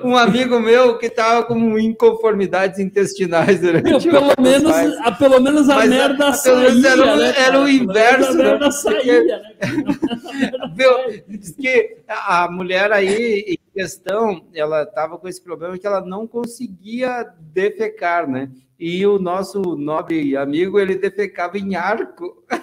um 0.05 0.17
amigo 0.17 0.59
meu 0.59 0.99
que 0.99 1.07
estava 1.07 1.45
com 1.45 1.79
inconformidades 1.79 2.81
intestinais 2.81 3.61
durante 3.61 3.85
Meu, 3.91 4.01
pelo 4.01 4.35
menos, 4.43 4.73
a, 5.01 5.13
pelo 5.13 5.41
menos 5.41 5.69
a 5.69 5.77
mas 5.77 5.89
merda 5.91 6.29
a- 6.29 6.33
saía, 6.33 6.89
era, 6.89 7.13
o- 7.15 7.17
né, 7.17 7.35
era 7.37 7.61
o 7.61 7.69
inverso. 7.69 8.31
A 8.33 8.35
né? 8.35 8.45
merda 8.45 8.71
saía, 8.73 9.23
né? 9.25 9.43
Diz 11.29 11.55
que 11.55 11.99
a 12.09 12.51
mulher 12.51 12.91
aí 12.93 13.45
em 13.49 13.59
questão, 13.73 14.45
ela 14.53 14.83
estava 14.83 15.17
com 15.17 15.29
esse 15.29 15.41
problema 15.43 15.79
que 15.79 15.87
ela 15.87 16.01
não 16.01 16.27
conseguia 16.27 17.25
defecar, 17.41 18.29
né? 18.29 18.51
E 18.79 19.07
o 19.07 19.19
nosso 19.19 19.61
nobre 19.77 20.37
amigo, 20.37 20.79
ele 20.79 20.97
defecava 20.97 21.57
em 21.57 21.77
arco. 21.77 22.45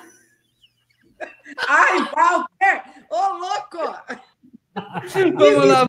Ai, 1.67 1.99
Walter! 2.13 2.83
Ô, 3.09 3.37
louco! 3.37 3.95
Vamos 5.11 5.65
lá. 5.67 5.87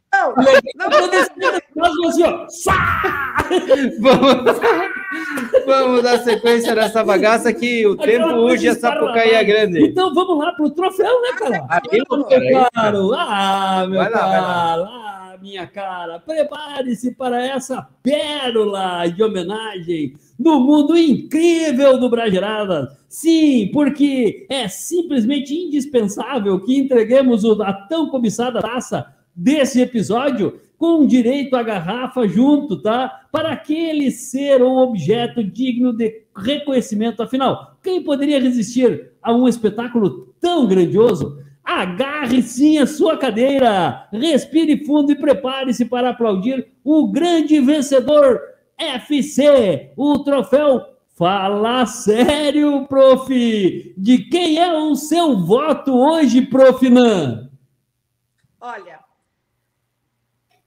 Não, 0.77 0.91
não, 0.91 2.09
assim, 2.09 2.23
ó! 2.23 2.47
Vamos, 4.01 4.61
vamos 5.67 6.03
dar 6.03 6.19
sequência 6.19 6.75
nessa 6.75 7.05
bagaça 7.05 7.53
que 7.53 7.87
o 7.87 7.97
tempo 7.97 8.29
hoje 8.29 8.69
essa 8.69 8.81
Sapucaí 8.81 9.31
é 9.31 9.45
grande. 9.45 9.87
Então 9.87 10.13
vamos 10.15 10.39
lá 10.39 10.53
pro 10.53 10.71
troféu, 10.71 11.21
né, 11.23 11.33
cara? 11.39 11.67
Meu 11.93 12.05
aí, 12.31 12.71
caro. 12.75 13.13
Ah, 13.15 13.87
meu 13.89 14.01
Vai 14.01 14.11
lá, 14.11 14.27
vai 14.27 14.41
lá. 14.41 15.24
Minha 15.45 15.67
cara. 15.67 16.19
Prepare-se 16.19 17.15
para 17.15 17.45
essa 17.47 17.87
pérola 18.03 19.07
de 19.09 19.23
homenagem 19.23 20.15
no 20.39 20.59
mundo 20.59 20.97
incrível 20.97 22.01
do 22.01 22.09
Brageradas. 22.09 22.89
Sim, 23.07 23.69
porque 23.71 24.47
é 24.49 24.67
simplesmente 24.69 25.55
indispensável 25.55 26.59
que 26.61 26.79
entreguemos 26.79 27.45
a 27.61 27.75
tão 27.75 28.09
cobiçada 28.09 28.63
taça 28.63 29.07
desse 29.37 29.83
episódio 29.83 30.59
com 30.79 31.07
direito 31.07 31.55
à 31.55 31.63
garrafa 31.63 32.27
junto, 32.27 32.81
tá? 32.81 33.27
Para 33.31 33.53
aquele 33.53 34.11
ser 34.11 34.63
ou 34.63 34.79
objeto 34.79 35.45
digno 35.45 35.93
de 35.93 36.23
reconhecimento. 36.35 37.23
Afinal, 37.23 37.77
quem 37.83 38.03
poderia 38.03 38.41
resistir 38.41 39.11
a 39.23 39.31
um 39.33 39.47
espetáculo 39.47 40.35
tão 40.41 40.67
grandioso? 40.67 41.39
Agarre 41.65 42.43
sim 42.43 42.79
a 42.79 42.87
sua 42.87 43.17
cadeira, 43.17 44.07
respire 44.13 44.85
fundo 44.85 45.13
e 45.13 45.17
prepare-se 45.17 45.87
para 45.87 46.11
aplaudir 46.11 46.73
o 46.85 47.11
grande 47.11 47.59
vencedor 47.59 48.39
FC, 48.79 49.93
o 49.97 50.19
troféu 50.19 50.95
Fala 51.17 51.87
sério, 51.87 52.89
prof! 52.89 53.29
De 53.97 54.19
quem 54.29 54.59
é 54.59 54.77
o 54.77 54.97
seu 54.97 55.39
voto 55.39 55.93
hoje, 55.93 56.43
prof. 56.43 56.91
Nan? 56.91 57.53
Olha, 58.61 58.99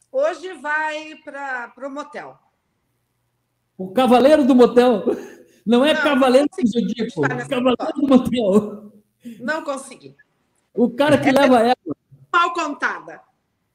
hoje 0.09 0.53
vai 0.53 1.15
para 1.25 1.73
o 1.85 1.91
motel. 1.91 2.37
O 3.77 3.91
cavaleiro 3.91 4.45
do 4.45 4.55
motel. 4.55 5.03
Não 5.65 5.85
é 5.85 5.93
Não, 5.93 6.01
cavaleiro 6.01 6.47
do 6.47 6.65
zodíaco, 6.65 7.21
cavaleiro 7.49 7.93
do 7.95 8.07
motel. 8.07 8.93
Não 9.41 9.65
consegui. 9.65 10.15
O 10.77 10.91
cara 10.91 11.17
que 11.17 11.31
leva 11.31 11.59
ela. 11.59 11.75
Mal 12.31 12.53
contada. 12.53 13.21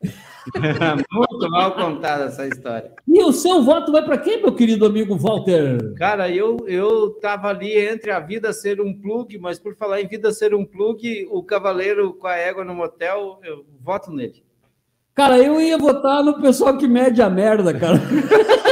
Muito 1.11 1.51
mal 1.51 1.73
contada 1.75 2.25
essa 2.25 2.47
história. 2.47 2.93
E 3.07 3.23
o 3.23 3.33
seu 3.33 3.63
voto 3.63 3.91
vai 3.91 4.05
para 4.05 4.19
quem, 4.19 4.41
meu 4.41 4.55
querido 4.55 4.87
amigo 4.87 5.17
Walter? 5.17 5.95
Cara, 5.95 6.31
eu, 6.31 6.59
eu 6.69 7.11
tava 7.21 7.49
ali 7.49 7.77
entre 7.77 8.13
a 8.13 8.21
vida 8.21 8.53
ser 8.53 8.81
um 8.81 8.95
plug, 8.95 9.37
mas 9.39 9.59
por 9.59 9.75
falar 9.75 10.01
em 10.01 10.07
vida 10.07 10.33
ser 10.33 10.55
um 10.55 10.65
plug, 10.65 11.29
o 11.31 11.43
cavaleiro 11.43 12.15
com 12.15 12.29
a 12.29 12.37
égua 12.37 12.65
no 12.65 12.75
motel, 12.75 13.41
eu 13.43 13.65
voto 13.81 14.13
nele. 14.13 14.45
Cara, 15.15 15.39
eu 15.39 15.61
ia 15.61 15.77
votar 15.77 16.23
no 16.23 16.41
pessoal 16.41 16.79
que 16.79 16.87
mede 16.87 17.21
a 17.21 17.29
merda, 17.29 17.75
cara. 17.75 18.01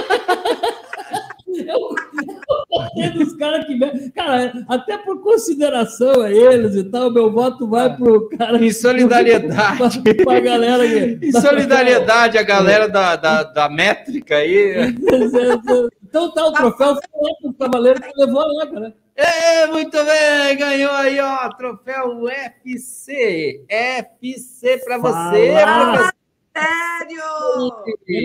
Votei 2.84 3.10
nos 3.10 3.34
caras 3.36 3.66
que. 3.66 4.10
Cara, 4.10 4.52
até 4.68 4.98
por 4.98 5.22
consideração 5.22 6.22
a 6.22 6.30
eles 6.30 6.74
e 6.76 6.84
tal, 6.84 7.10
meu 7.10 7.30
voto 7.30 7.68
vai 7.68 7.94
pro 7.96 8.28
cara. 8.30 8.62
Em 8.64 8.72
solidariedade. 8.72 10.00
Pra, 10.02 10.14
pra 10.24 10.40
galera 10.40 10.86
que. 10.86 11.18
Em 11.26 11.32
solidariedade 11.32 12.38
a 12.38 12.42
galera 12.42 12.88
da, 12.88 13.16
da, 13.16 13.42
da 13.42 13.68
métrica 13.68 14.36
aí. 14.36 14.94
Então 16.10 16.28
tá, 16.32 16.44
o 16.44 16.52
troféu 16.52 16.96
foi 16.96 17.20
lá 17.22 17.30
pro 17.40 17.54
cavaleiro 17.54 18.00
que 18.02 18.10
levou 18.16 18.44
lá, 18.44 18.66
cara. 18.66 18.96
É, 19.14 19.66
muito 19.68 19.96
bem, 20.04 20.56
ganhou 20.56 20.90
aí, 20.90 21.20
ó, 21.20 21.48
troféu 21.50 22.16
UFC. 22.18 23.64
FC 23.68 24.78
pra 24.78 24.98
você, 24.98 25.52
Fala 25.52 25.92
professor. 25.92 26.12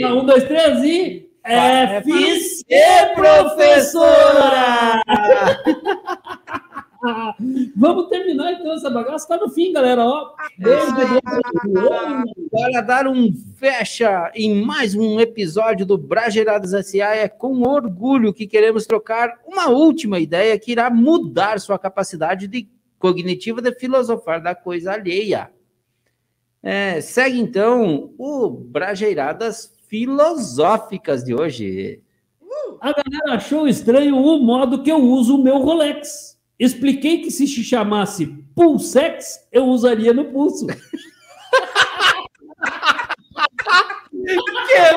Lá, 0.01 0.15
Um, 0.15 0.25
dois, 0.25 0.43
três 0.45 0.83
e. 0.83 1.24
FC, 1.45 2.65
professora! 3.13 5.01
Vamos 7.75 8.07
terminar 8.09 8.53
então 8.53 8.73
essa 8.73 8.89
bagaça. 8.89 9.27
Tá 9.27 9.37
no 9.37 9.49
fim, 9.49 9.71
galera. 9.71 10.03
Ó, 10.03 10.33
beijo. 10.57 10.87
Para 12.51 12.81
dar 12.81 13.07
um 13.07 13.31
fecha 13.57 14.31
em 14.33 14.63
mais 14.63 14.95
um 14.95 15.19
episódio 15.19 15.85
do 15.85 15.99
Brageiradas 15.99 16.73
S.A., 16.73 17.15
é 17.15 17.27
com 17.27 17.61
orgulho 17.61 18.33
que 18.33 18.47
queremos 18.47 18.87
trocar 18.87 19.39
uma 19.45 19.69
última 19.69 20.19
ideia 20.19 20.57
que 20.57 20.71
irá 20.71 20.89
mudar 20.89 21.59
sua 21.59 21.77
capacidade 21.77 22.47
de 22.47 22.67
cognitiva 22.97 23.61
de 23.61 23.71
filosofar 23.73 24.41
da 24.41 24.55
coisa 24.55 24.93
alheia. 24.93 25.51
É, 26.63 26.99
segue 27.01 27.39
então 27.39 28.15
o 28.17 28.49
Brageiradas 28.49 29.74
Filosóficas 29.95 31.23
de 31.23 31.33
hoje. 31.33 32.03
A 32.81 32.91
galera 32.91 33.35
achou 33.37 33.65
estranho 33.65 34.17
o 34.17 34.43
modo 34.43 34.83
que 34.83 34.91
eu 34.91 34.97
uso 34.97 35.35
o 35.35 35.41
meu 35.41 35.59
Rolex. 35.59 36.37
Expliquei 36.59 37.21
que 37.21 37.31
se 37.31 37.47
se 37.47 37.63
chamasse 37.63 38.27
Pulsex, 38.53 39.47
eu 39.53 39.63
usaria 39.67 40.13
no 40.13 40.25
pulso. 40.25 40.67
Que 40.67 40.75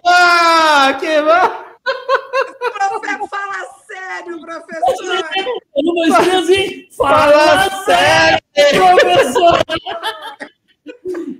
bom! 0.02 0.98
Que 0.98 1.22
bom! 1.22 1.64
Profe, 2.58 3.28
fala 3.28 3.64
sério, 3.86 4.40
professor. 4.40 5.24
Eu 5.76 5.94
não 5.94 6.04
esqueço, 6.06 6.52
hein? 6.52 6.88
Fala 6.96 7.32
Fala 7.32 7.84
sério, 7.84 8.40
professor! 8.96 9.58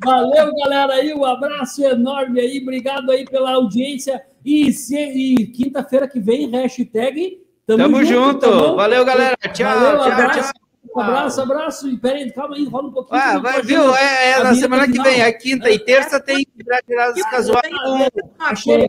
Valeu, 0.05 0.55
galera 0.55 0.95
aí, 0.95 1.13
um 1.15 1.25
abraço 1.25 1.85
enorme 1.85 2.41
aí, 2.41 2.61
obrigado 2.63 3.11
aí 3.11 3.25
pela 3.25 3.53
audiência. 3.53 4.23
E, 4.45 4.73
se- 4.73 4.95
e 4.97 5.47
quinta-feira 5.49 6.07
que 6.09 6.21
vem, 6.21 6.49
hashtag 6.51 7.39
Tamo 7.67 8.03
junto. 8.05 8.41
tá 8.41 8.51
bom? 8.51 8.77
Valeu, 8.77 9.05
galera. 9.05 9.37
Tchau, 9.53 9.67
Valeu, 9.79 9.99
tchau, 9.99 10.13
abraço, 10.13 10.53
tchau. 10.53 11.03
Abraço, 11.03 11.41
abraço. 11.43 11.89
E 11.89 11.99
peraí, 11.99 12.33
calma 12.33 12.57
aí, 12.57 12.65
rola 12.65 12.89
um 12.89 12.93
pouquinho. 12.93 13.21
Ah, 13.21 13.39
vai, 13.39 13.61
viu? 13.63 13.95
É, 13.95 14.31
é 14.31 14.43
na 14.43 14.55
semana 14.55 14.87
que 14.91 15.01
vem, 15.03 15.21
é 15.21 15.31
quinta 15.33 15.71
e 15.71 15.79
terça 15.79 16.19
tem 16.19 16.47
Brageiradas 16.65 17.23
Casuais 17.31 17.69
com 17.69 18.09
Achei. 18.39 18.89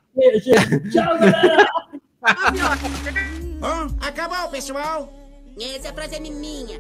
Tchau, 0.92 1.20
galera. 1.20 1.68
Acabou, 4.02 4.50
pessoal. 4.50 5.12
Essa 5.60 5.94
frase 5.94 6.16
é 6.16 6.20
minha. 6.20 6.80